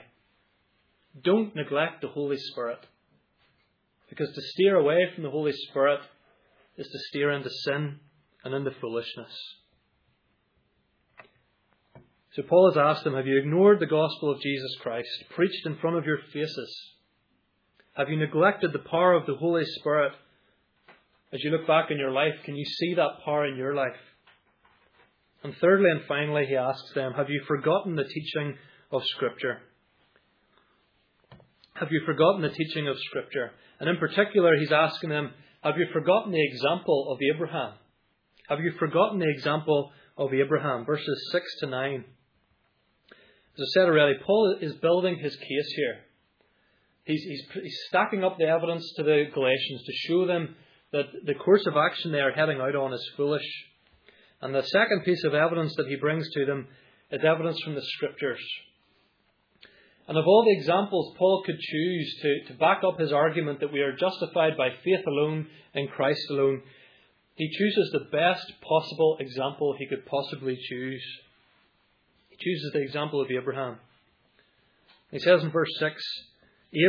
Don't 1.23 1.55
neglect 1.55 2.01
the 2.01 2.07
Holy 2.07 2.37
Spirit. 2.37 2.79
Because 4.09 4.33
to 4.33 4.41
steer 4.41 4.75
away 4.77 5.09
from 5.13 5.23
the 5.23 5.29
Holy 5.29 5.53
Spirit 5.69 5.99
is 6.75 6.87
to 6.87 6.99
steer 7.09 7.31
into 7.31 7.49
sin 7.49 7.99
and 8.43 8.55
into 8.55 8.71
foolishness. 8.81 9.31
So 12.35 12.43
Paul 12.43 12.71
has 12.71 12.77
asked 12.77 13.03
them, 13.03 13.15
Have 13.15 13.27
you 13.27 13.37
ignored 13.37 13.79
the 13.79 13.87
gospel 13.87 14.31
of 14.31 14.41
Jesus 14.41 14.77
Christ, 14.81 15.09
preached 15.35 15.65
in 15.65 15.77
front 15.77 15.97
of 15.97 16.05
your 16.05 16.19
faces? 16.31 16.91
Have 17.93 18.09
you 18.09 18.17
neglected 18.17 18.71
the 18.71 18.89
power 18.89 19.13
of 19.13 19.25
the 19.25 19.35
Holy 19.35 19.65
Spirit? 19.65 20.13
As 21.33 21.43
you 21.43 21.51
look 21.51 21.67
back 21.67 21.91
in 21.91 21.97
your 21.97 22.11
life, 22.11 22.35
can 22.45 22.55
you 22.55 22.63
see 22.63 22.93
that 22.95 23.25
power 23.25 23.45
in 23.45 23.57
your 23.57 23.75
life? 23.75 23.99
And 25.43 25.53
thirdly 25.59 25.89
and 25.89 26.01
finally, 26.07 26.45
he 26.45 26.55
asks 26.55 26.93
them, 26.93 27.13
Have 27.13 27.29
you 27.29 27.41
forgotten 27.47 27.95
the 27.95 28.05
teaching 28.05 28.55
of 28.91 29.01
Scripture? 29.07 29.59
Have 31.73 31.91
you 31.91 32.01
forgotten 32.05 32.41
the 32.41 32.49
teaching 32.49 32.87
of 32.87 32.95
Scripture? 33.09 33.51
And 33.79 33.89
in 33.89 33.97
particular, 33.97 34.55
he's 34.57 34.71
asking 34.71 35.09
them, 35.09 35.31
Have 35.63 35.75
you 35.77 35.87
forgotten 35.91 36.31
the 36.31 36.45
example 36.45 37.11
of 37.11 37.17
Abraham? 37.35 37.73
Have 38.47 38.59
you 38.61 38.71
forgotten 38.79 39.19
the 39.19 39.29
example 39.29 39.91
of 40.17 40.33
Abraham? 40.33 40.85
Verses 40.85 41.29
6 41.33 41.45
to 41.61 41.67
9. 41.67 42.05
As 43.55 43.61
I 43.61 43.69
said 43.73 43.89
already, 43.89 44.19
Paul 44.25 44.57
is 44.61 44.73
building 44.75 45.17
his 45.19 45.35
case 45.35 45.73
here. 45.75 45.99
He's, 47.03 47.23
he's, 47.23 47.43
he's 47.61 47.79
stacking 47.89 48.23
up 48.23 48.37
the 48.37 48.45
evidence 48.45 48.89
to 48.95 49.03
the 49.03 49.25
Galatians 49.33 49.83
to 49.85 49.93
show 50.07 50.25
them 50.25 50.55
that 50.93 51.05
the 51.25 51.35
course 51.35 51.65
of 51.67 51.75
action 51.75 52.11
they 52.11 52.19
are 52.19 52.31
heading 52.31 52.61
out 52.61 52.75
on 52.75 52.93
is 52.93 53.11
foolish. 53.17 53.45
And 54.41 54.55
the 54.55 54.63
second 54.63 55.03
piece 55.03 55.23
of 55.23 55.33
evidence 55.33 55.75
that 55.75 55.87
he 55.87 55.95
brings 55.97 56.29
to 56.31 56.45
them 56.45 56.67
is 57.11 57.23
evidence 57.23 57.59
from 57.61 57.75
the 57.75 57.81
Scriptures. 57.81 58.41
And 60.07 60.17
of 60.17 60.25
all 60.25 60.43
the 60.45 60.57
examples 60.57 61.15
Paul 61.17 61.43
could 61.45 61.59
choose 61.59 62.19
to, 62.21 62.53
to 62.53 62.59
back 62.59 62.81
up 62.85 62.99
his 62.99 63.11
argument 63.11 63.59
that 63.59 63.71
we 63.71 63.81
are 63.81 63.95
justified 63.95 64.57
by 64.57 64.69
faith 64.83 65.05
alone 65.07 65.47
in 65.73 65.87
Christ 65.87 66.21
alone, 66.29 66.61
he 67.35 67.49
chooses 67.49 67.91
the 67.91 68.09
best 68.11 68.51
possible 68.61 69.17
example 69.19 69.75
he 69.77 69.87
could 69.87 70.05
possibly 70.05 70.57
choose. 70.69 71.03
Chooses 72.41 72.71
the 72.73 72.81
example 72.81 73.21
of 73.21 73.29
Abraham. 73.29 73.77
He 75.11 75.19
says 75.19 75.43
in 75.43 75.51
verse 75.51 75.71
6 75.77 76.01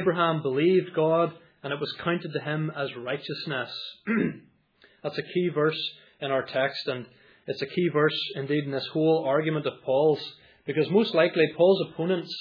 Abraham 0.01 0.41
believed 0.41 0.95
God, 0.95 1.33
and 1.62 1.73
it 1.73 1.81
was 1.81 1.93
counted 2.03 2.33
to 2.33 2.41
him 2.41 2.73
as 2.75 2.97
righteousness. 2.97 3.71
That's 5.03 5.19
a 5.19 5.23
key 5.35 5.51
verse 5.55 5.79
in 6.21 6.31
our 6.31 6.45
text, 6.45 6.87
and 6.87 7.05
it's 7.47 7.61
a 7.61 7.67
key 7.67 7.91
verse 7.93 8.19
indeed 8.37 8.65
in 8.65 8.71
this 8.71 8.87
whole 8.93 9.25
argument 9.27 9.67
of 9.67 9.83
Paul's, 9.85 10.23
because 10.65 10.88
most 10.91 11.15
likely 11.15 11.45
Paul's 11.57 11.91
opponents 11.91 12.35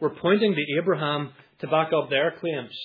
were 0.00 0.10
pointing 0.10 0.54
to 0.54 0.78
Abraham 0.82 1.30
to 1.60 1.68
back 1.68 1.92
up 1.92 2.10
their 2.10 2.32
claims. 2.40 2.76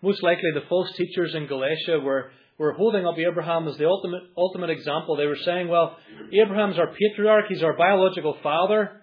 Most 0.00 0.22
likely 0.24 0.50
the 0.54 0.66
false 0.68 0.90
teachers 0.96 1.34
in 1.34 1.46
Galatia 1.46 2.00
were, 2.00 2.32
were 2.62 2.72
holding 2.72 3.04
up 3.04 3.18
Abraham 3.18 3.66
as 3.66 3.76
the 3.76 3.86
ultimate, 3.86 4.22
ultimate 4.36 4.70
example. 4.70 5.16
They 5.16 5.26
were 5.26 5.36
saying, 5.44 5.66
well, 5.66 5.96
Abraham's 6.32 6.78
our 6.78 6.94
patriarch, 6.94 7.46
he's 7.48 7.62
our 7.62 7.76
biological 7.76 8.38
father. 8.40 9.02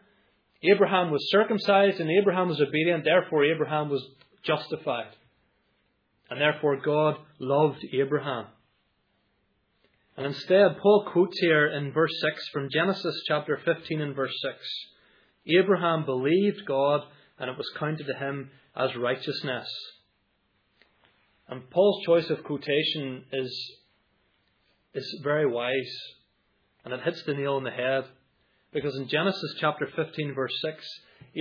Abraham 0.64 1.12
was 1.12 1.30
circumcised 1.30 2.00
and 2.00 2.10
Abraham 2.10 2.48
was 2.48 2.62
obedient, 2.62 3.04
therefore 3.04 3.44
Abraham 3.44 3.90
was 3.90 4.02
justified. 4.44 5.12
And 6.30 6.40
therefore 6.40 6.80
God 6.80 7.18
loved 7.40 7.86
Abraham. 7.92 8.46
And 10.16 10.26
instead, 10.26 10.78
Paul 10.82 11.10
quotes 11.12 11.38
here 11.40 11.68
in 11.68 11.92
verse 11.92 12.14
6 12.34 12.48
from 12.54 12.70
Genesis 12.72 13.24
chapter 13.28 13.60
15 13.64 14.02
and 14.02 14.16
verse 14.16 14.36
6 14.42 14.56
Abraham 15.62 16.06
believed 16.06 16.66
God, 16.66 17.02
and 17.40 17.50
it 17.50 17.58
was 17.58 17.70
counted 17.78 18.06
to 18.06 18.14
him 18.14 18.52
as 18.76 18.96
righteousness. 18.96 19.68
And 21.50 21.70
Paul's 21.70 22.06
choice 22.06 22.30
of 22.30 22.44
quotation 22.44 23.24
is, 23.34 23.72
is 24.94 25.20
very 25.24 25.48
wise, 25.48 25.92
and 26.86 26.94
it 26.94 27.02
hits 27.02 27.24
the 27.24 27.34
nail 27.34 27.56
on 27.56 27.64
the 27.64 27.72
head. 27.72 28.06
Because 28.72 28.96
in 28.96 29.08
Genesis 29.08 29.56
chapter 29.60 29.88
15, 29.96 30.36
verse 30.36 30.54
6, 30.62 30.86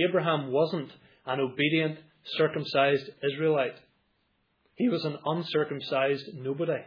Abraham 0.07 0.51
wasn't 0.51 0.91
an 1.27 1.39
obedient, 1.39 1.99
circumcised 2.37 3.09
Israelite. 3.23 3.75
He 4.75 4.89
was 4.89 5.05
an 5.05 5.17
uncircumcised 5.25 6.33
nobody. 6.33 6.81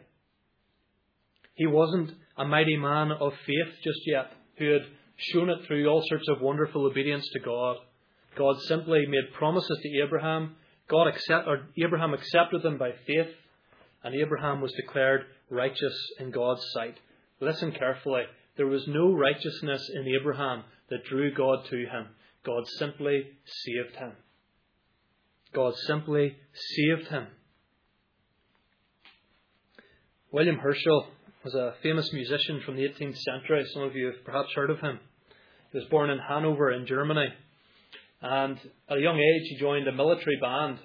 He 1.54 1.66
wasn't 1.66 2.12
a 2.36 2.44
mighty 2.44 2.76
man 2.76 3.12
of 3.12 3.32
faith 3.46 3.74
just 3.84 4.00
yet 4.06 4.32
who 4.58 4.72
had 4.72 4.82
shown 5.16 5.50
it 5.50 5.58
through 5.66 5.86
all 5.86 6.02
sorts 6.08 6.28
of 6.28 6.40
wonderful 6.40 6.86
obedience 6.86 7.28
to 7.34 7.40
God. 7.40 7.76
God 8.36 8.56
simply 8.62 9.04
made 9.06 9.32
promises 9.34 9.78
to 9.82 10.02
Abraham. 10.02 10.56
God 10.92 11.08
accept, 11.08 11.48
or 11.48 11.62
Abraham 11.82 12.12
accepted 12.12 12.62
them 12.62 12.76
by 12.76 12.90
faith, 13.06 13.34
and 14.04 14.14
Abraham 14.14 14.60
was 14.60 14.74
declared 14.74 15.22
righteous 15.48 15.94
in 16.20 16.30
God's 16.30 16.62
sight. 16.74 16.98
Listen 17.40 17.72
carefully. 17.72 18.24
There 18.58 18.66
was 18.66 18.86
no 18.86 19.10
righteousness 19.10 19.90
in 19.94 20.06
Abraham 20.20 20.64
that 20.90 21.06
drew 21.06 21.32
God 21.34 21.64
to 21.70 21.76
him. 21.76 22.08
God 22.44 22.64
simply 22.78 23.24
saved 23.46 23.96
him. 23.96 24.12
God 25.54 25.72
simply 25.86 26.36
saved 26.52 27.08
him. 27.08 27.26
William 30.30 30.58
Herschel 30.58 31.06
was 31.42 31.54
a 31.54 31.74
famous 31.82 32.12
musician 32.12 32.60
from 32.66 32.76
the 32.76 32.82
18th 32.82 33.16
century. 33.16 33.64
Some 33.72 33.84
of 33.84 33.96
you 33.96 34.06
have 34.06 34.24
perhaps 34.26 34.50
heard 34.54 34.70
of 34.70 34.80
him. 34.80 35.00
He 35.70 35.78
was 35.78 35.88
born 35.88 36.10
in 36.10 36.18
Hanover 36.18 36.70
in 36.70 36.86
Germany. 36.86 37.28
And 38.22 38.58
at 38.88 38.98
a 38.98 39.00
young 39.00 39.18
age, 39.18 39.48
he 39.50 39.58
joined 39.58 39.88
a 39.88 39.92
military 39.92 40.38
band. 40.40 40.78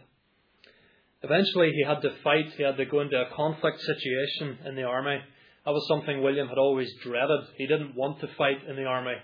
Eventually, 1.21 1.71
he 1.71 1.83
had 1.83 2.01
to 2.01 2.15
fight. 2.23 2.53
He 2.57 2.63
had 2.63 2.77
to 2.77 2.85
go 2.85 3.01
into 3.01 3.15
a 3.15 3.35
conflict 3.35 3.79
situation 3.81 4.57
in 4.65 4.75
the 4.75 4.83
army. 4.83 5.19
That 5.65 5.71
was 5.71 5.87
something 5.87 6.21
William 6.21 6.47
had 6.47 6.57
always 6.57 6.91
dreaded. 7.03 7.41
He 7.57 7.67
didn't 7.67 7.95
want 7.95 8.19
to 8.21 8.27
fight 8.37 8.65
in 8.67 8.75
the 8.75 8.85
army. 8.85 9.15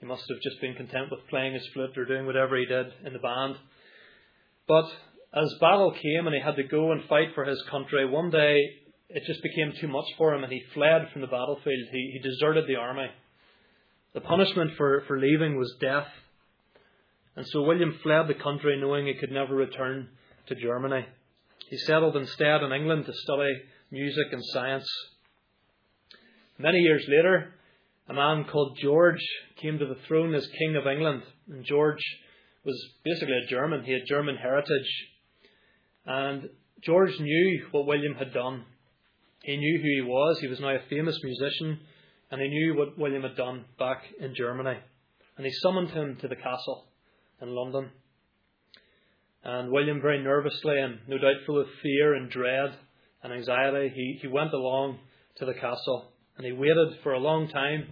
He 0.00 0.06
must 0.06 0.24
have 0.28 0.40
just 0.42 0.60
been 0.60 0.74
content 0.74 1.10
with 1.10 1.26
playing 1.28 1.54
his 1.54 1.66
flute 1.72 1.96
or 1.96 2.04
doing 2.04 2.26
whatever 2.26 2.56
he 2.56 2.66
did 2.66 2.86
in 3.04 3.12
the 3.12 3.18
band. 3.18 3.56
But 4.66 4.86
as 5.34 5.54
battle 5.60 5.92
came 5.92 6.26
and 6.26 6.34
he 6.34 6.40
had 6.40 6.56
to 6.56 6.64
go 6.64 6.92
and 6.92 7.04
fight 7.08 7.34
for 7.34 7.44
his 7.44 7.62
country, 7.70 8.06
one 8.06 8.30
day 8.30 8.58
it 9.08 9.24
just 9.26 9.42
became 9.42 9.72
too 9.80 9.88
much 9.88 10.06
for 10.16 10.34
him 10.34 10.42
and 10.42 10.52
he 10.52 10.62
fled 10.74 11.08
from 11.12 11.20
the 11.20 11.26
battlefield. 11.26 11.88
He, 11.92 12.12
he 12.14 12.18
deserted 12.18 12.66
the 12.66 12.76
army. 12.76 13.06
The 14.14 14.20
punishment 14.20 14.72
for, 14.76 15.04
for 15.06 15.18
leaving 15.18 15.56
was 15.56 15.74
death. 15.80 16.08
And 17.36 17.46
so 17.48 17.62
William 17.62 17.98
fled 18.02 18.28
the 18.28 18.34
country 18.34 18.78
knowing 18.78 19.06
he 19.06 19.14
could 19.14 19.32
never 19.32 19.54
return 19.54 20.08
to 20.46 20.54
Germany. 20.54 21.06
He 21.68 21.78
settled 21.78 22.16
instead 22.16 22.62
in 22.62 22.72
England 22.72 23.06
to 23.06 23.12
study 23.14 23.62
music 23.90 24.26
and 24.32 24.42
science. 24.52 24.88
Many 26.58 26.78
years 26.78 27.04
later, 27.08 27.54
a 28.08 28.14
man 28.14 28.44
called 28.44 28.78
George 28.82 29.22
came 29.56 29.78
to 29.78 29.86
the 29.86 29.98
throne 30.06 30.34
as 30.34 30.46
King 30.58 30.76
of 30.76 30.86
England. 30.86 31.22
And 31.48 31.64
George 31.64 32.02
was 32.64 32.78
basically 33.04 33.34
a 33.34 33.48
German. 33.48 33.84
He 33.84 33.92
had 33.92 34.02
German 34.06 34.36
heritage. 34.36 35.08
And 36.04 36.50
George 36.82 37.18
knew 37.18 37.66
what 37.70 37.86
William 37.86 38.14
had 38.14 38.34
done. 38.34 38.64
He 39.42 39.56
knew 39.56 39.78
who 39.78 40.04
he 40.04 40.10
was. 40.10 40.38
He 40.40 40.48
was 40.48 40.60
now 40.60 40.74
a 40.74 40.88
famous 40.90 41.18
musician. 41.22 41.80
And 42.30 42.42
he 42.42 42.48
knew 42.48 42.76
what 42.76 42.98
William 42.98 43.22
had 43.22 43.36
done 43.36 43.64
back 43.78 44.02
in 44.20 44.34
Germany. 44.34 44.78
And 45.38 45.46
he 45.46 45.52
summoned 45.62 45.90
him 45.90 46.18
to 46.20 46.28
the 46.28 46.36
castle 46.36 46.88
in 47.42 47.54
London. 47.54 47.90
And 49.44 49.70
William, 49.72 50.00
very 50.00 50.22
nervously 50.22 50.78
and 50.78 50.98
no 51.08 51.18
doubt 51.18 51.44
full 51.44 51.60
of 51.60 51.66
fear 51.82 52.14
and 52.14 52.30
dread 52.30 52.74
and 53.22 53.32
anxiety, 53.32 53.92
he, 53.94 54.18
he 54.22 54.28
went 54.28 54.52
along 54.52 54.98
to 55.38 55.44
the 55.44 55.54
castle 55.54 56.12
and 56.36 56.46
he 56.46 56.52
waited 56.52 56.98
for 57.02 57.12
a 57.12 57.18
long 57.18 57.48
time 57.48 57.88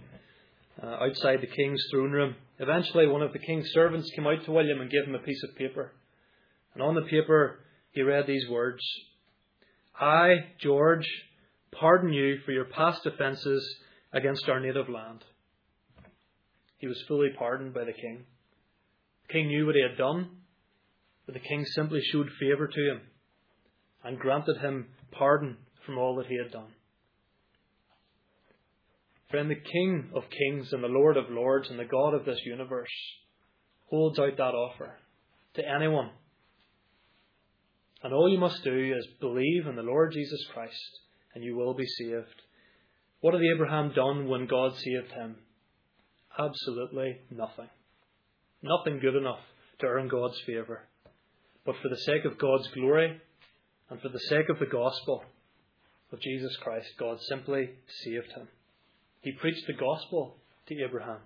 uh, 0.81 1.03
outside 1.03 1.41
the 1.41 1.47
king's 1.47 1.83
throne 1.91 2.11
room. 2.11 2.35
Eventually, 2.59 3.07
one 3.07 3.21
of 3.21 3.33
the 3.33 3.39
king's 3.39 3.69
servants 3.73 4.09
came 4.15 4.25
out 4.25 4.43
to 4.45 4.51
William 4.51 4.79
and 4.79 4.89
gave 4.89 5.03
him 5.03 5.15
a 5.15 5.19
piece 5.19 5.43
of 5.43 5.55
paper. 5.57 5.91
And 6.73 6.81
on 6.81 6.95
the 6.95 7.01
paper, 7.01 7.59
he 7.91 8.01
read 8.01 8.27
these 8.27 8.47
words 8.49 8.81
I, 9.99 10.35
George, 10.59 11.05
pardon 11.77 12.13
you 12.13 12.39
for 12.45 12.51
your 12.51 12.65
past 12.65 13.05
offences 13.05 13.77
against 14.13 14.47
our 14.47 14.59
native 14.59 14.89
land. 14.89 15.23
He 16.77 16.87
was 16.87 17.03
fully 17.07 17.29
pardoned 17.37 17.73
by 17.73 17.83
the 17.83 17.93
king. 17.93 18.25
King 19.31 19.47
knew 19.47 19.65
what 19.65 19.75
he 19.75 19.81
had 19.81 19.97
done, 19.97 20.29
but 21.25 21.33
the 21.33 21.39
king 21.39 21.65
simply 21.65 22.01
showed 22.01 22.29
favour 22.39 22.67
to 22.67 22.91
him 22.91 23.01
and 24.03 24.19
granted 24.19 24.57
him 24.57 24.87
pardon 25.11 25.57
from 25.85 25.97
all 25.97 26.15
that 26.15 26.27
he 26.27 26.37
had 26.37 26.51
done. 26.51 26.71
Friend, 29.29 29.49
the 29.49 29.55
King 29.55 30.09
of 30.13 30.23
kings 30.29 30.73
and 30.73 30.83
the 30.83 30.87
Lord 30.87 31.15
of 31.15 31.29
lords 31.29 31.69
and 31.69 31.79
the 31.79 31.85
God 31.85 32.13
of 32.13 32.25
this 32.25 32.39
universe 32.45 32.89
holds 33.89 34.19
out 34.19 34.35
that 34.35 34.53
offer 34.53 34.97
to 35.53 35.67
anyone. 35.67 36.09
And 38.03 38.13
all 38.13 38.29
you 38.29 38.39
must 38.39 38.63
do 38.63 38.93
is 38.97 39.07
believe 39.21 39.67
in 39.67 39.75
the 39.75 39.83
Lord 39.83 40.11
Jesus 40.11 40.43
Christ, 40.53 40.99
and 41.33 41.43
you 41.43 41.55
will 41.55 41.73
be 41.73 41.85
saved. 41.85 42.41
What 43.21 43.33
had 43.33 43.43
Abraham 43.43 43.93
done 43.93 44.27
when 44.27 44.47
God 44.47 44.73
saved 44.75 45.11
him? 45.13 45.37
Absolutely 46.37 47.19
nothing. 47.29 47.69
Nothing 48.61 48.99
good 48.99 49.15
enough 49.15 49.39
to 49.79 49.87
earn 49.87 50.07
God's 50.07 50.39
favour. 50.45 50.87
But 51.65 51.75
for 51.81 51.89
the 51.89 51.97
sake 51.97 52.25
of 52.25 52.37
God's 52.37 52.67
glory 52.69 53.19
and 53.89 54.01
for 54.01 54.09
the 54.09 54.19
sake 54.19 54.49
of 54.49 54.59
the 54.59 54.65
gospel 54.65 55.23
of 56.11 56.21
Jesus 56.21 56.55
Christ, 56.57 56.87
God 56.99 57.17
simply 57.21 57.69
saved 58.03 58.31
him. 58.35 58.47
He 59.21 59.31
preached 59.33 59.65
the 59.67 59.73
gospel 59.73 60.37
to 60.67 60.83
Abraham. 60.83 61.19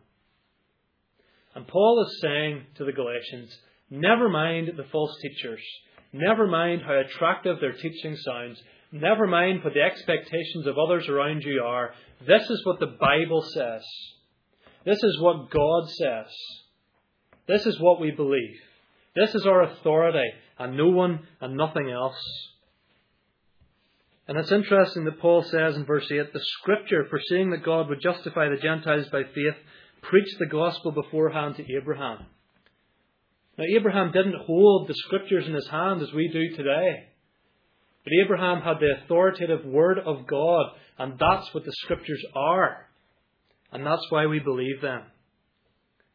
And 1.55 1.67
Paul 1.67 2.05
is 2.05 2.19
saying 2.21 2.65
to 2.77 2.85
the 2.85 2.91
Galatians, 2.91 3.57
never 3.89 4.29
mind 4.29 4.71
the 4.75 4.83
false 4.91 5.15
teachers, 5.21 5.61
never 6.11 6.47
mind 6.47 6.81
how 6.85 6.99
attractive 6.99 7.59
their 7.61 7.73
teaching 7.73 8.15
sounds, 8.17 8.61
never 8.91 9.25
mind 9.25 9.63
what 9.63 9.73
the 9.73 9.81
expectations 9.81 10.67
of 10.67 10.77
others 10.77 11.07
around 11.07 11.43
you 11.43 11.61
are. 11.65 11.93
This 12.27 12.43
is 12.49 12.61
what 12.65 12.79
the 12.79 12.97
Bible 12.99 13.41
says. 13.53 13.83
This 14.85 15.01
is 15.01 15.19
what 15.21 15.49
God 15.49 15.89
says. 15.89 16.27
This 17.47 17.65
is 17.65 17.79
what 17.79 17.99
we 17.99 18.11
believe. 18.11 18.57
This 19.15 19.33
is 19.33 19.45
our 19.45 19.63
authority, 19.63 20.29
and 20.59 20.75
no 20.75 20.89
one 20.89 21.19
and 21.39 21.55
nothing 21.55 21.89
else. 21.89 22.21
And 24.27 24.37
it's 24.37 24.51
interesting 24.51 25.05
that 25.05 25.19
Paul 25.19 25.43
says 25.43 25.75
in 25.75 25.85
verse 25.85 26.09
8 26.11 26.33
the 26.33 26.39
scripture, 26.59 27.05
foreseeing 27.09 27.51
that 27.51 27.63
God 27.63 27.89
would 27.89 28.01
justify 28.01 28.49
the 28.49 28.61
Gentiles 28.61 29.07
by 29.11 29.23
faith, 29.23 29.55
preached 30.01 30.39
the 30.39 30.47
gospel 30.47 30.91
beforehand 30.91 31.55
to 31.57 31.75
Abraham. 31.77 32.25
Now, 33.57 33.65
Abraham 33.77 34.11
didn't 34.11 34.45
hold 34.45 34.87
the 34.87 34.95
scriptures 34.95 35.45
in 35.47 35.53
his 35.53 35.67
hand 35.69 36.01
as 36.01 36.11
we 36.11 36.27
do 36.27 36.55
today. 36.57 37.07
But 38.03 38.13
Abraham 38.23 38.61
had 38.61 38.79
the 38.79 39.03
authoritative 39.03 39.65
word 39.65 39.99
of 39.99 40.27
God, 40.27 40.65
and 40.97 41.13
that's 41.17 41.53
what 41.53 41.63
the 41.63 41.71
scriptures 41.71 42.23
are. 42.35 42.87
And 43.71 43.85
that's 43.85 44.05
why 44.09 44.25
we 44.25 44.39
believe 44.39 44.81
them. 44.81 45.03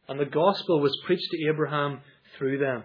And 0.07 0.19
the 0.19 0.25
gospel 0.25 0.79
was 0.81 0.97
preached 1.05 1.29
to 1.31 1.47
Abraham 1.47 2.01
through 2.37 2.57
them. 2.57 2.83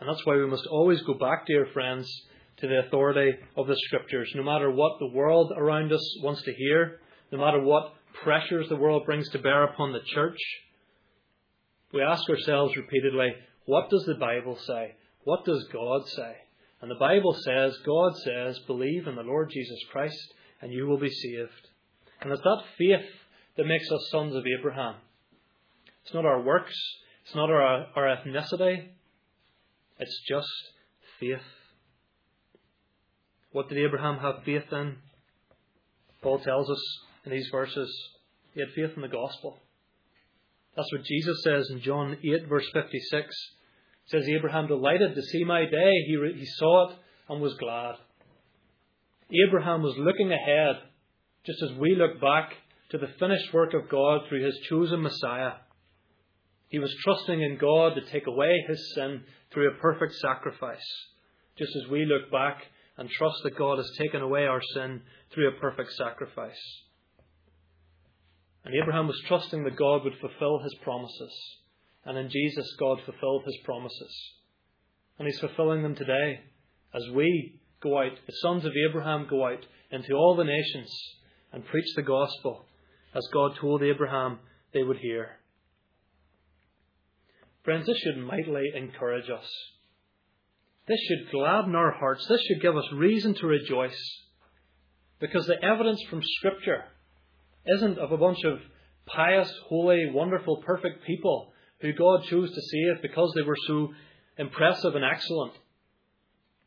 And 0.00 0.08
that's 0.08 0.24
why 0.26 0.36
we 0.36 0.46
must 0.46 0.66
always 0.66 1.00
go 1.02 1.14
back, 1.14 1.46
dear 1.46 1.66
friends, 1.72 2.10
to 2.58 2.68
the 2.68 2.80
authority 2.86 3.32
of 3.56 3.66
the 3.66 3.76
Scriptures. 3.86 4.30
No 4.34 4.42
matter 4.42 4.70
what 4.70 4.98
the 4.98 5.10
world 5.14 5.52
around 5.56 5.92
us 5.92 6.16
wants 6.22 6.42
to 6.42 6.52
hear, 6.52 7.00
no 7.32 7.38
matter 7.38 7.60
what 7.62 7.94
pressures 8.22 8.68
the 8.68 8.76
world 8.76 9.06
brings 9.06 9.28
to 9.30 9.38
bear 9.38 9.64
upon 9.64 9.92
the 9.92 10.00
church, 10.14 10.38
we 11.92 12.02
ask 12.02 12.28
ourselves 12.28 12.76
repeatedly, 12.76 13.34
what 13.66 13.88
does 13.88 14.04
the 14.04 14.14
Bible 14.14 14.58
say? 14.66 14.94
What 15.24 15.44
does 15.44 15.66
God 15.72 16.06
say? 16.08 16.36
And 16.82 16.90
the 16.90 16.96
Bible 16.96 17.34
says, 17.44 17.74
God 17.86 18.12
says, 18.24 18.58
believe 18.66 19.06
in 19.06 19.14
the 19.14 19.22
Lord 19.22 19.50
Jesus 19.50 19.78
Christ 19.90 20.34
and 20.60 20.72
you 20.72 20.86
will 20.86 20.98
be 20.98 21.10
saved. 21.10 21.68
And 22.20 22.32
it's 22.32 22.42
that 22.42 22.62
faith 22.76 23.06
that 23.56 23.66
makes 23.66 23.90
us 23.90 24.08
sons 24.10 24.34
of 24.34 24.44
Abraham. 24.58 24.96
It's 26.04 26.14
not 26.14 26.26
our 26.26 26.40
works, 26.40 26.74
it's 27.24 27.34
not 27.34 27.50
our, 27.50 27.86
our 27.96 28.16
ethnicity, 28.16 28.88
it's 29.98 30.20
just 30.28 30.48
faith. 31.20 31.38
What 33.52 33.68
did 33.68 33.78
Abraham 33.78 34.18
have 34.18 34.44
faith 34.44 34.64
in? 34.72 34.96
Paul 36.22 36.40
tells 36.40 36.68
us 36.68 36.82
in 37.24 37.32
these 37.32 37.48
verses 37.52 37.88
he 38.52 38.60
had 38.60 38.70
faith 38.74 38.96
in 38.96 39.02
the 39.02 39.08
gospel. 39.08 39.58
That's 40.76 40.90
what 40.92 41.04
Jesus 41.04 41.42
says 41.44 41.68
in 41.70 41.80
John 41.80 42.18
8, 42.22 42.48
verse 42.48 42.66
56. 42.72 43.28
He 44.06 44.10
says, 44.10 44.28
Abraham 44.28 44.66
delighted 44.66 45.14
to 45.14 45.22
see 45.22 45.44
my 45.44 45.64
day. 45.64 45.92
He, 46.06 46.16
re- 46.16 46.38
he 46.38 46.46
saw 46.46 46.90
it 46.90 46.96
and 47.28 47.40
was 47.40 47.54
glad. 47.54 47.94
Abraham 49.46 49.82
was 49.82 49.94
looking 49.96 50.32
ahead, 50.32 50.76
just 51.46 51.62
as 51.62 51.78
we 51.78 51.94
look 51.94 52.20
back 52.20 52.52
to 52.90 52.98
the 52.98 53.12
finished 53.18 53.52
work 53.52 53.74
of 53.74 53.88
God 53.88 54.22
through 54.28 54.44
his 54.44 54.58
chosen 54.68 55.02
Messiah. 55.02 55.52
He 56.68 56.78
was 56.78 56.94
trusting 57.04 57.40
in 57.40 57.58
God 57.58 57.94
to 57.94 58.10
take 58.10 58.26
away 58.26 58.64
his 58.68 58.94
sin 58.94 59.22
through 59.52 59.70
a 59.70 59.80
perfect 59.80 60.14
sacrifice, 60.14 60.86
just 61.56 61.74
as 61.76 61.90
we 61.90 62.04
look 62.04 62.30
back 62.30 62.62
and 62.96 63.08
trust 63.08 63.36
that 63.44 63.56
God 63.56 63.78
has 63.78 63.90
taken 63.98 64.22
away 64.22 64.46
our 64.46 64.62
sin 64.74 65.02
through 65.32 65.48
a 65.48 65.60
perfect 65.60 65.92
sacrifice. 65.92 66.60
And 68.64 68.74
Abraham 68.74 69.06
was 69.06 69.20
trusting 69.26 69.64
that 69.64 69.76
God 69.76 70.04
would 70.04 70.18
fulfill 70.20 70.58
his 70.60 70.74
promises. 70.82 71.32
And 72.04 72.16
in 72.16 72.30
Jesus, 72.30 72.66
God 72.78 72.98
fulfilled 73.04 73.44
his 73.44 73.58
promises. 73.64 74.32
And 75.18 75.26
he's 75.26 75.38
fulfilling 75.38 75.82
them 75.82 75.94
today 75.94 76.40
as 76.94 77.02
we 77.12 77.60
go 77.80 77.98
out, 77.98 78.12
the 78.26 78.32
sons 78.42 78.64
of 78.64 78.72
Abraham 78.88 79.26
go 79.28 79.46
out 79.46 79.66
into 79.90 80.14
all 80.14 80.36
the 80.36 80.44
nations 80.44 80.90
and 81.52 81.64
preach 81.64 81.86
the 81.96 82.02
gospel 82.02 82.64
as 83.14 83.26
God 83.32 83.52
told 83.60 83.82
Abraham 83.82 84.38
they 84.72 84.82
would 84.82 84.98
hear. 84.98 85.38
Friends, 87.64 87.86
this 87.86 87.98
should 87.98 88.18
mightily 88.18 88.72
encourage 88.74 89.30
us. 89.30 89.48
This 90.86 91.00
should 91.08 91.30
gladden 91.30 91.74
our 91.74 91.92
hearts. 91.92 92.26
This 92.28 92.42
should 92.42 92.60
give 92.60 92.76
us 92.76 92.84
reason 92.92 93.34
to 93.36 93.46
rejoice. 93.46 93.98
Because 95.18 95.46
the 95.46 95.62
evidence 95.64 96.02
from 96.10 96.20
Scripture 96.22 96.84
isn't 97.66 97.98
of 97.98 98.12
a 98.12 98.18
bunch 98.18 98.44
of 98.44 98.58
pious, 99.06 99.50
holy, 99.68 100.10
wonderful, 100.12 100.62
perfect 100.66 101.06
people 101.06 101.52
who 101.80 101.92
God 101.92 102.24
chose 102.24 102.50
to 102.50 102.60
save 102.60 103.02
because 103.02 103.32
they 103.34 103.42
were 103.42 103.56
so 103.66 103.92
impressive 104.36 104.94
and 104.94 105.04
excellent. 105.04 105.54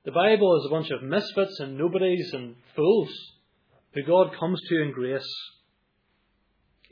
The 0.06 0.12
Bible 0.12 0.58
is 0.58 0.66
a 0.66 0.74
bunch 0.74 0.90
of 0.90 1.04
misfits 1.04 1.60
and 1.60 1.78
nobodies 1.78 2.32
and 2.34 2.56
fools 2.76 3.10
who 3.94 4.04
God 4.04 4.32
comes 4.40 4.62
to 4.70 4.82
in 4.82 4.94
grace. 4.94 5.28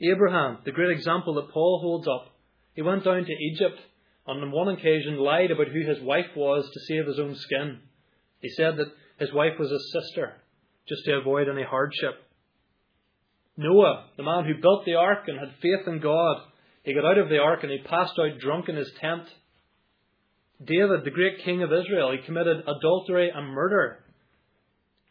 Abraham, 0.00 0.58
the 0.64 0.72
great 0.72 0.90
example 0.90 1.34
that 1.34 1.50
Paul 1.52 1.80
holds 1.80 2.06
up, 2.06 2.34
he 2.74 2.82
went 2.82 3.04
down 3.04 3.24
to 3.24 3.32
Egypt 3.32 3.80
and 4.26 4.42
on 4.42 4.50
one 4.50 4.68
occasion 4.68 5.18
lied 5.18 5.50
about 5.50 5.68
who 5.68 5.80
his 5.80 6.00
wife 6.02 6.26
was 6.36 6.68
to 6.72 6.80
save 6.80 7.06
his 7.06 7.18
own 7.18 7.34
skin. 7.34 7.78
He 8.40 8.50
said 8.50 8.76
that 8.76 8.92
his 9.18 9.32
wife 9.32 9.58
was 9.58 9.70
his 9.70 9.92
sister, 9.92 10.34
just 10.88 11.04
to 11.04 11.16
avoid 11.16 11.48
any 11.48 11.62
hardship. 11.62 12.14
Noah, 13.56 14.10
the 14.16 14.22
man 14.22 14.44
who 14.44 14.60
built 14.60 14.84
the 14.84 14.96
ark 14.96 15.28
and 15.28 15.38
had 15.38 15.54
faith 15.62 15.86
in 15.86 16.00
God, 16.00 16.36
he 16.82 16.92
got 16.92 17.04
out 17.04 17.18
of 17.18 17.30
the 17.30 17.38
ark 17.38 17.60
and 17.62 17.72
he 17.72 17.78
passed 17.78 18.18
out 18.18 18.38
drunk 18.38 18.68
in 18.68 18.76
his 18.76 18.92
tent. 19.00 19.24
David, 20.62 21.04
the 21.04 21.10
great 21.10 21.44
king 21.44 21.62
of 21.62 21.72
Israel, 21.72 22.12
he 22.12 22.26
committed 22.26 22.64
adultery 22.66 23.30
and 23.34 23.48
murder. 23.48 24.04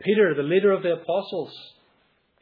Peter, 0.01 0.33
the 0.36 0.43
leader 0.43 0.71
of 0.71 0.83
the 0.83 0.93
apostles, 0.93 1.53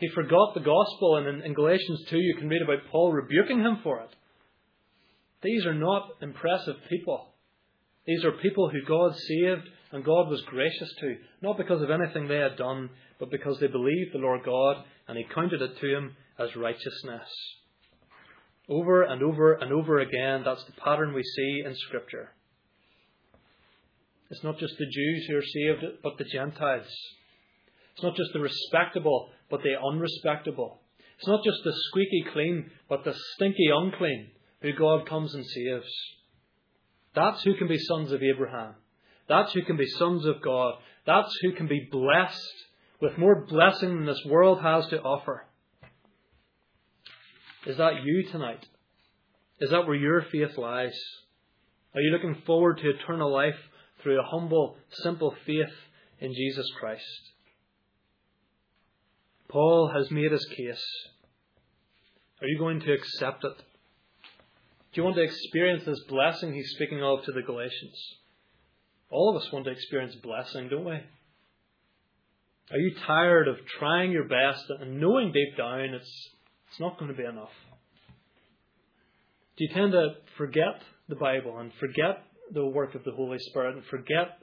he 0.03 0.09
forgot 0.13 0.53
the 0.53 0.59
gospel, 0.59 1.15
and 1.15 1.27
in, 1.27 1.41
in 1.45 1.53
Galatians 1.53 2.03
2 2.09 2.17
you 2.17 2.35
can 2.37 2.49
read 2.49 2.61
about 2.61 2.91
Paul 2.91 3.13
rebuking 3.13 3.59
him 3.59 3.77
for 3.83 4.01
it. 4.01 4.09
These 5.41 5.65
are 5.65 5.73
not 5.73 6.09
impressive 6.21 6.75
people. 6.89 7.29
These 8.05 8.25
are 8.25 8.33
people 8.33 8.69
who 8.69 8.81
God 8.85 9.13
saved 9.15 9.69
and 9.93 10.03
God 10.03 10.27
was 10.27 10.41
gracious 10.47 10.93
to, 10.99 11.15
not 11.41 11.57
because 11.57 11.81
of 11.81 11.89
anything 11.89 12.27
they 12.27 12.35
had 12.35 12.57
done, 12.57 12.89
but 13.17 13.31
because 13.31 13.57
they 13.59 13.67
believed 13.67 14.13
the 14.13 14.19
Lord 14.19 14.43
God 14.43 14.83
and 15.07 15.17
He 15.17 15.23
counted 15.33 15.61
it 15.61 15.79
to 15.79 15.91
them 15.93 16.17
as 16.37 16.53
righteousness. 16.57 17.29
Over 18.67 19.03
and 19.03 19.23
over 19.23 19.53
and 19.53 19.71
over 19.71 19.99
again, 19.99 20.41
that's 20.43 20.65
the 20.65 20.81
pattern 20.83 21.13
we 21.13 21.23
see 21.23 21.63
in 21.65 21.75
Scripture. 21.87 22.31
It's 24.31 24.43
not 24.43 24.57
just 24.57 24.77
the 24.77 24.85
Jews 24.85 25.27
who 25.29 25.37
are 25.37 25.41
saved, 25.41 25.85
but 26.03 26.17
the 26.17 26.25
Gentiles. 26.25 26.91
It's 27.93 28.03
not 28.03 28.15
just 28.15 28.33
the 28.33 28.39
respectable, 28.39 29.29
but 29.53 29.61
the 29.61 29.75
unrespectable. 29.79 30.79
It's 31.19 31.27
not 31.27 31.43
just 31.43 31.59
the 31.63 31.73
squeaky 31.89 32.25
clean, 32.33 32.71
but 32.89 33.03
the 33.03 33.13
stinky 33.35 33.69
unclean 33.71 34.31
who 34.63 34.73
God 34.73 35.07
comes 35.07 35.35
and 35.35 35.45
saves. 35.45 35.93
That's 37.13 37.43
who 37.43 37.55
can 37.55 37.67
be 37.67 37.77
sons 37.77 38.11
of 38.11 38.23
Abraham. 38.23 38.73
That's 39.29 39.53
who 39.53 39.61
can 39.61 39.77
be 39.77 39.85
sons 39.85 40.25
of 40.25 40.41
God. 40.41 40.79
That's 41.05 41.31
who 41.43 41.51
can 41.51 41.67
be 41.67 41.87
blessed 41.91 42.55
with 42.99 43.19
more 43.19 43.45
blessing 43.45 43.89
than 43.89 44.05
this 44.07 44.23
world 44.25 44.59
has 44.63 44.87
to 44.87 44.99
offer. 44.99 45.45
Is 47.67 47.77
that 47.77 48.03
you 48.03 48.23
tonight? 48.31 48.65
Is 49.59 49.69
that 49.69 49.85
where 49.85 49.95
your 49.95 50.25
faith 50.31 50.57
lies? 50.57 50.99
Are 51.93 52.01
you 52.01 52.09
looking 52.09 52.41
forward 52.47 52.79
to 52.79 52.89
eternal 52.89 53.31
life 53.31 53.59
through 54.01 54.19
a 54.19 54.25
humble, 54.25 54.77
simple 55.03 55.35
faith 55.45 55.75
in 56.19 56.33
Jesus 56.33 56.65
Christ? 56.79 57.32
Paul 59.53 59.91
has 59.93 60.09
made 60.09 60.31
his 60.31 60.45
case. 60.45 60.83
Are 62.41 62.47
you 62.47 62.57
going 62.57 62.79
to 62.79 62.91
accept 62.91 63.43
it? 63.43 63.55
Do 63.55 65.01
you 65.01 65.03
want 65.03 65.15
to 65.15 65.21
experience 65.21 65.83
this 65.85 66.01
blessing 66.09 66.55
he's 66.55 66.71
speaking 66.71 67.03
of 67.03 67.23
to 67.25 67.31
the 67.31 67.43
Galatians? 67.43 67.95
All 69.11 69.29
of 69.29 69.39
us 69.39 69.51
want 69.53 69.65
to 69.65 69.71
experience 69.71 70.15
blessing, 70.15 70.69
don't 70.69 70.85
we? 70.85 70.93
Are 72.71 72.79
you 72.79 72.95
tired 73.05 73.47
of 73.47 73.57
trying 73.77 74.11
your 74.11 74.27
best 74.27 74.65
and 74.79 74.99
knowing 74.99 75.31
deep 75.31 75.55
down 75.55 75.81
it's, 75.81 76.29
it's 76.71 76.79
not 76.79 76.97
going 76.97 77.11
to 77.11 77.17
be 77.17 77.23
enough? 77.23 77.53
Do 79.55 79.65
you 79.65 79.69
tend 79.71 79.91
to 79.91 80.15
forget 80.35 80.81
the 81.09 81.15
Bible 81.15 81.59
and 81.59 81.71
forget 81.79 82.23
the 82.51 82.65
work 82.65 82.95
of 82.95 83.03
the 83.03 83.11
Holy 83.11 83.37
Spirit 83.37 83.75
and 83.75 83.85
forget 83.85 84.42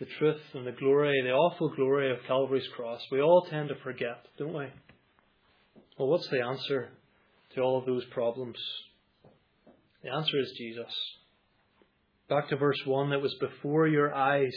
the 0.00 0.06
truth 0.18 0.40
and 0.54 0.66
the 0.66 0.72
glory, 0.72 1.20
the 1.22 1.30
awful 1.30 1.68
glory 1.76 2.10
of 2.10 2.16
Calvary's 2.26 2.66
cross, 2.74 3.02
we 3.12 3.20
all 3.20 3.46
tend 3.50 3.68
to 3.68 3.74
forget, 3.84 4.24
don't 4.38 4.54
we? 4.54 4.66
Well, 5.98 6.08
what's 6.08 6.28
the 6.30 6.40
answer 6.42 6.88
to 7.54 7.60
all 7.60 7.78
of 7.78 7.84
those 7.84 8.06
problems? 8.06 8.56
The 10.02 10.10
answer 10.10 10.40
is 10.40 10.54
Jesus. 10.56 10.90
Back 12.30 12.48
to 12.48 12.56
verse 12.56 12.80
1 12.86 13.12
it 13.12 13.20
was 13.20 13.34
before 13.40 13.88
your 13.88 14.14
eyes 14.14 14.54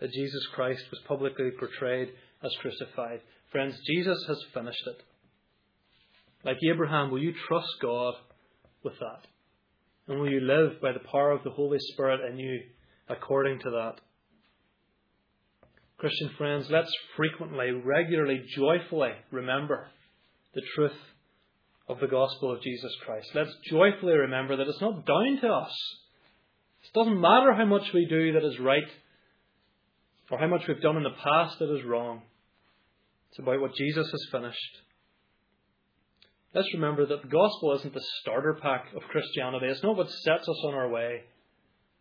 that 0.00 0.12
Jesus 0.12 0.46
Christ 0.54 0.84
was 0.90 1.00
publicly 1.08 1.50
portrayed 1.58 2.10
as 2.44 2.54
crucified. 2.60 3.20
Friends, 3.50 3.74
Jesus 3.86 4.22
has 4.28 4.38
finished 4.52 4.86
it. 4.86 5.02
Like 6.44 6.58
Abraham, 6.70 7.10
will 7.10 7.22
you 7.22 7.32
trust 7.48 7.70
God 7.80 8.14
with 8.84 8.98
that? 9.00 9.26
And 10.06 10.20
will 10.20 10.30
you 10.30 10.40
live 10.40 10.80
by 10.82 10.92
the 10.92 11.08
power 11.10 11.30
of 11.30 11.42
the 11.42 11.50
Holy 11.50 11.78
Spirit 11.92 12.20
in 12.30 12.38
you 12.38 12.60
according 13.08 13.60
to 13.60 13.70
that? 13.70 14.00
Christian 15.98 16.30
friends, 16.38 16.66
let's 16.70 16.92
frequently, 17.16 17.72
regularly, 17.72 18.44
joyfully 18.54 19.12
remember 19.32 19.88
the 20.54 20.62
truth 20.76 20.96
of 21.88 21.98
the 21.98 22.06
gospel 22.06 22.52
of 22.52 22.62
Jesus 22.62 22.92
Christ. 23.04 23.28
Let's 23.34 23.54
joyfully 23.68 24.12
remember 24.12 24.56
that 24.56 24.68
it's 24.68 24.80
not 24.80 25.04
down 25.04 25.38
to 25.42 25.48
us. 25.48 25.74
It 26.84 26.96
doesn't 26.96 27.20
matter 27.20 27.52
how 27.52 27.64
much 27.64 27.92
we 27.92 28.06
do 28.08 28.32
that 28.32 28.44
is 28.44 28.60
right 28.60 28.88
or 30.30 30.38
how 30.38 30.46
much 30.46 30.68
we've 30.68 30.80
done 30.80 30.96
in 30.96 31.02
the 31.02 31.10
past 31.22 31.58
that 31.58 31.76
is 31.76 31.84
wrong. 31.84 32.22
It's 33.30 33.40
about 33.40 33.60
what 33.60 33.74
Jesus 33.74 34.08
has 34.08 34.26
finished. 34.30 34.78
Let's 36.54 36.72
remember 36.74 37.06
that 37.06 37.22
the 37.22 37.28
gospel 37.28 37.74
isn't 37.78 37.92
the 37.92 38.06
starter 38.20 38.56
pack 38.62 38.86
of 38.94 39.02
Christianity. 39.10 39.66
It's 39.66 39.82
not 39.82 39.96
what 39.96 40.10
sets 40.10 40.48
us 40.48 40.62
on 40.64 40.74
our 40.74 40.88
way. 40.88 41.22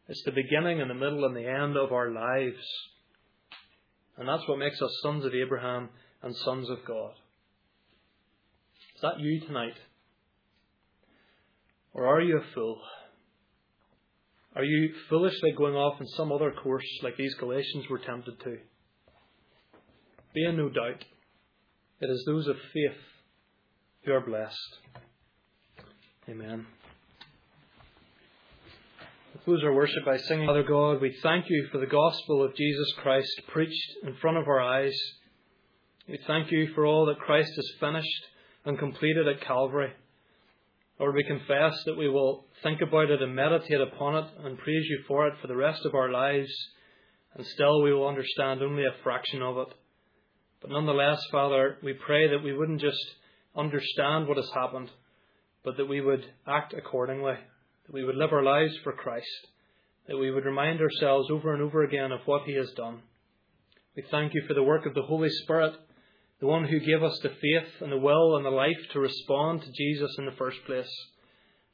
It's 0.08 0.24
the 0.24 0.32
beginning 0.32 0.82
and 0.82 0.90
the 0.90 0.94
middle 0.94 1.26
and 1.26 1.36
the 1.36 1.50
end 1.50 1.76
of 1.76 1.92
our 1.92 2.12
lives. 2.12 2.64
And 4.18 4.28
that's 4.28 4.48
what 4.48 4.60
makes 4.60 4.82
us 4.82 4.92
sons 5.04 5.26
of 5.26 5.34
Abraham 5.34 5.90
and 6.24 6.36
sons 6.36 6.70
of 6.70 6.80
God. 6.86 7.12
Is 8.96 9.02
that 9.02 9.20
you 9.20 9.40
tonight? 9.42 9.76
Or 11.94 12.08
are 12.08 12.22
you 12.22 12.38
a 12.38 12.54
fool? 12.54 12.80
Are 14.56 14.64
you 14.64 14.92
foolishly 15.08 15.52
going 15.56 15.76
off 15.76 16.02
in 16.02 16.08
some 16.08 16.32
other 16.32 16.52
course 16.52 16.84
like 17.04 17.16
these 17.16 17.36
Galatians 17.36 17.86
were 17.90 18.00
tempted 18.00 18.40
to? 18.40 18.58
Be 20.34 20.46
in 20.46 20.58
no 20.58 20.70
doubt. 20.70 21.04
It 22.02 22.10
is 22.10 22.24
those 22.26 22.48
of 22.48 22.56
faith 22.74 22.98
who 24.04 24.14
are 24.14 24.22
blessed. 24.22 24.78
Amen. 26.30 26.66
Close 29.44 29.64
our 29.64 29.74
worship 29.74 30.06
by 30.06 30.18
singing, 30.18 30.48
Father 30.48 30.64
God, 30.64 31.02
we 31.02 31.16
thank 31.22 31.46
you 31.50 31.68
for 31.72 31.78
the 31.78 31.86
gospel 31.86 32.44
of 32.44 32.56
Jesus 32.56 32.94
Christ 33.02 33.30
preached 33.48 33.98
in 34.04 34.16
front 34.16 34.38
of 34.38 34.48
our 34.48 34.62
eyes. 34.62 34.94
We 36.08 36.20
thank 36.28 36.52
you 36.52 36.74
for 36.74 36.86
all 36.86 37.06
that 37.08 37.20
Christ 37.20 37.52
has 37.56 37.72
finished 37.80 38.26
and 38.66 38.80
completed 38.80 39.28
at 39.28 39.42
Calvary. 39.42 39.92
Lord, 41.00 41.16
we 41.16 41.24
confess 41.24 41.74
that 41.86 41.98
we 41.98 42.10
will 42.10 42.46
think 42.64 42.82
about 42.82 43.10
it 43.10 43.22
and 43.22 43.36
meditate 43.36 43.82
upon 43.82 44.16
it 44.16 44.26
and 44.44 44.58
praise 44.58 44.86
you 44.90 45.04
for 45.08 45.28
it 45.28 45.34
for 45.42 45.48
the 45.48 45.56
rest 45.56 45.86
of 45.86 45.94
our 45.94 46.12
lives, 46.12 46.52
and 47.36 47.46
still 47.46 47.82
we 47.82 47.94
will 47.94 48.08
understand 48.08 48.62
only 48.62 48.84
a 48.84 49.04
fraction 49.04 49.42
of 49.42 49.58
it. 49.58 49.68
But 50.62 50.72
nonetheless, 50.72 51.20
Father, 51.32 51.78
we 51.84 51.94
pray 51.94 52.30
that 52.30 52.44
we 52.44 52.54
wouldn't 52.54 52.82
just 52.82 53.06
understand 53.56 54.28
what 54.28 54.38
has 54.38 54.50
happened, 54.56 54.90
but 55.64 55.78
that 55.78 55.88
we 55.88 56.02
would 56.02 56.26
act 56.48 56.74
accordingly, 56.74 57.36
that 57.88 57.94
we 57.94 58.04
would 58.04 58.16
live 58.16 58.32
our 58.32 58.44
lives 58.44 58.78
for 58.84 58.94
Christ, 58.94 59.48
that 60.08 60.18
we 60.18 60.30
would 60.30 60.46
remind 60.46 60.80
ourselves 60.80 61.30
over 61.32 61.54
and 61.54 61.64
over 61.64 61.84
again 61.84 62.12
of 62.12 62.20
what 62.26 62.44
He 62.44 62.54
has 62.54 62.72
done. 62.76 63.00
We 63.96 64.04
thank 64.12 64.34
you 64.36 64.44
for 64.48 64.54
the 64.54 64.64
work 64.64 64.86
of 64.86 64.94
the 64.94 65.02
Holy 65.02 65.30
Spirit 65.30 65.74
the 66.40 66.48
one 66.48 66.66
who 66.66 66.80
gave 66.80 67.02
us 67.02 67.20
the 67.20 67.30
faith 67.30 67.82
and 67.82 67.92
the 67.92 67.98
will 67.98 68.38
and 68.38 68.46
the 68.46 68.50
life 68.50 68.78
to 68.94 69.00
respond 69.00 69.62
to 69.62 69.72
Jesus 69.72 70.16
in 70.20 70.26
the 70.26 70.36
first 70.38 70.58
place, 70.66 70.90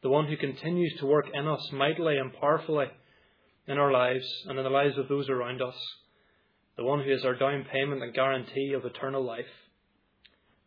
the 0.02 0.10
one 0.10 0.28
who 0.28 0.38
continues 0.38 0.96
to 1.00 1.06
work 1.06 1.26
in 1.34 1.48
us 1.48 1.70
mightily 1.74 2.18
and 2.18 2.34
powerfully 2.34 2.86
in 3.68 3.78
our 3.78 3.92
lives 3.92 4.26
and 4.48 4.58
in 4.58 4.64
the 4.64 4.70
lives 4.70 4.98
of 4.98 5.10
those 5.10 5.30
around 5.30 5.62
us, 5.62 5.76
the 6.78 6.84
one 6.84 7.04
who 7.04 7.12
is 7.12 7.26
our 7.26 7.36
down 7.36 7.66
payment 7.72 8.02
and 8.02 8.14
guarantee 8.14 8.74
of 8.74 8.86
eternal 8.86 9.24
life. 9.24 9.46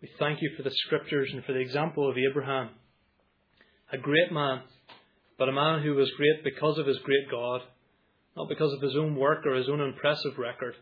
We 0.02 0.10
thank 0.18 0.42
you 0.42 0.50
for 0.56 0.62
the 0.62 0.74
scriptures 0.74 1.30
and 1.32 1.42
for 1.44 1.52
the 1.52 1.60
example 1.60 2.08
of 2.08 2.16
Abraham, 2.18 2.70
a 3.92 3.98
great 3.98 4.30
man, 4.30 4.60
but 5.38 5.48
a 5.48 5.52
man 5.52 5.82
who 5.82 5.94
was 5.94 6.10
great 6.16 6.44
because 6.44 6.78
of 6.78 6.86
his 6.86 6.98
great 6.98 7.30
God, 7.30 7.60
not 8.36 8.48
because 8.48 8.72
of 8.72 8.82
his 8.82 8.96
own 8.96 9.16
work 9.16 9.44
or 9.46 9.54
his 9.54 9.68
own 9.68 9.80
impressive 9.80 10.38
record. 10.38 10.74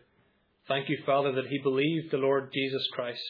Thank 0.67 0.89
you, 0.89 0.97
Father, 1.05 1.31
that 1.33 1.47
he 1.47 1.59
believed 1.59 2.11
the 2.11 2.17
Lord 2.17 2.51
Jesus 2.53 2.87
Christ 2.93 3.21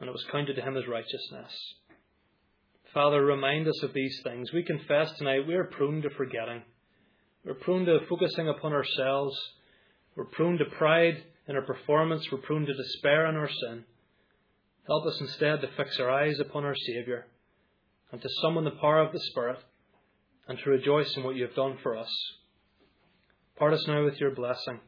and 0.00 0.08
it 0.08 0.12
was 0.12 0.24
counted 0.30 0.54
to 0.54 0.62
him 0.62 0.76
as 0.76 0.86
righteousness. 0.86 1.52
Father, 2.92 3.24
remind 3.24 3.66
us 3.66 3.82
of 3.82 3.92
these 3.92 4.20
things. 4.22 4.52
We 4.52 4.62
confess 4.62 5.10
tonight 5.12 5.46
we 5.46 5.54
are 5.54 5.64
prone 5.64 6.02
to 6.02 6.10
forgetting. 6.10 6.62
We're 7.44 7.54
prone 7.54 7.84
to 7.86 8.00
focusing 8.08 8.48
upon 8.48 8.72
ourselves. 8.72 9.36
We're 10.16 10.26
prone 10.26 10.58
to 10.58 10.64
pride 10.76 11.22
in 11.48 11.56
our 11.56 11.62
performance. 11.62 12.26
We're 12.30 12.38
prone 12.38 12.66
to 12.66 12.74
despair 12.74 13.26
in 13.26 13.36
our 13.36 13.48
sin. 13.48 13.84
Help 14.86 15.06
us 15.06 15.20
instead 15.20 15.60
to 15.60 15.68
fix 15.76 15.98
our 15.98 16.10
eyes 16.10 16.38
upon 16.38 16.64
our 16.64 16.76
Saviour 16.76 17.26
and 18.12 18.20
to 18.20 18.28
summon 18.42 18.64
the 18.64 18.70
power 18.72 19.00
of 19.00 19.12
the 19.12 19.20
Spirit 19.20 19.58
and 20.48 20.58
to 20.58 20.70
rejoice 20.70 21.12
in 21.16 21.22
what 21.24 21.36
you 21.36 21.44
have 21.44 21.54
done 21.54 21.78
for 21.82 21.96
us. 21.96 22.10
Part 23.58 23.72
us 23.72 23.84
now 23.86 24.04
with 24.04 24.18
your 24.20 24.34
blessing. 24.34 24.80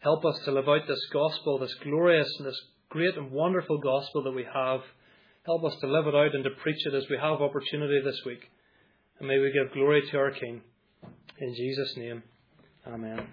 Help 0.00 0.24
us 0.24 0.38
to 0.44 0.52
live 0.52 0.68
out 0.68 0.86
this 0.88 1.06
gospel, 1.12 1.58
this 1.58 1.74
glorious 1.82 2.32
and 2.38 2.46
this 2.46 2.60
great 2.88 3.16
and 3.16 3.30
wonderful 3.30 3.78
gospel 3.78 4.22
that 4.24 4.32
we 4.32 4.44
have. 4.52 4.80
Help 5.44 5.64
us 5.64 5.76
to 5.80 5.86
live 5.86 6.06
it 6.06 6.14
out 6.14 6.34
and 6.34 6.44
to 6.44 6.50
preach 6.62 6.86
it 6.86 6.94
as 6.94 7.04
we 7.08 7.16
have 7.16 7.40
opportunity 7.40 8.00
this 8.04 8.20
week. 8.26 8.50
And 9.18 9.28
may 9.28 9.38
we 9.38 9.52
give 9.52 9.72
glory 9.72 10.02
to 10.10 10.18
our 10.18 10.30
King. 10.30 10.62
In 11.38 11.54
Jesus' 11.54 11.96
name, 11.96 12.22
Amen. 12.86 13.26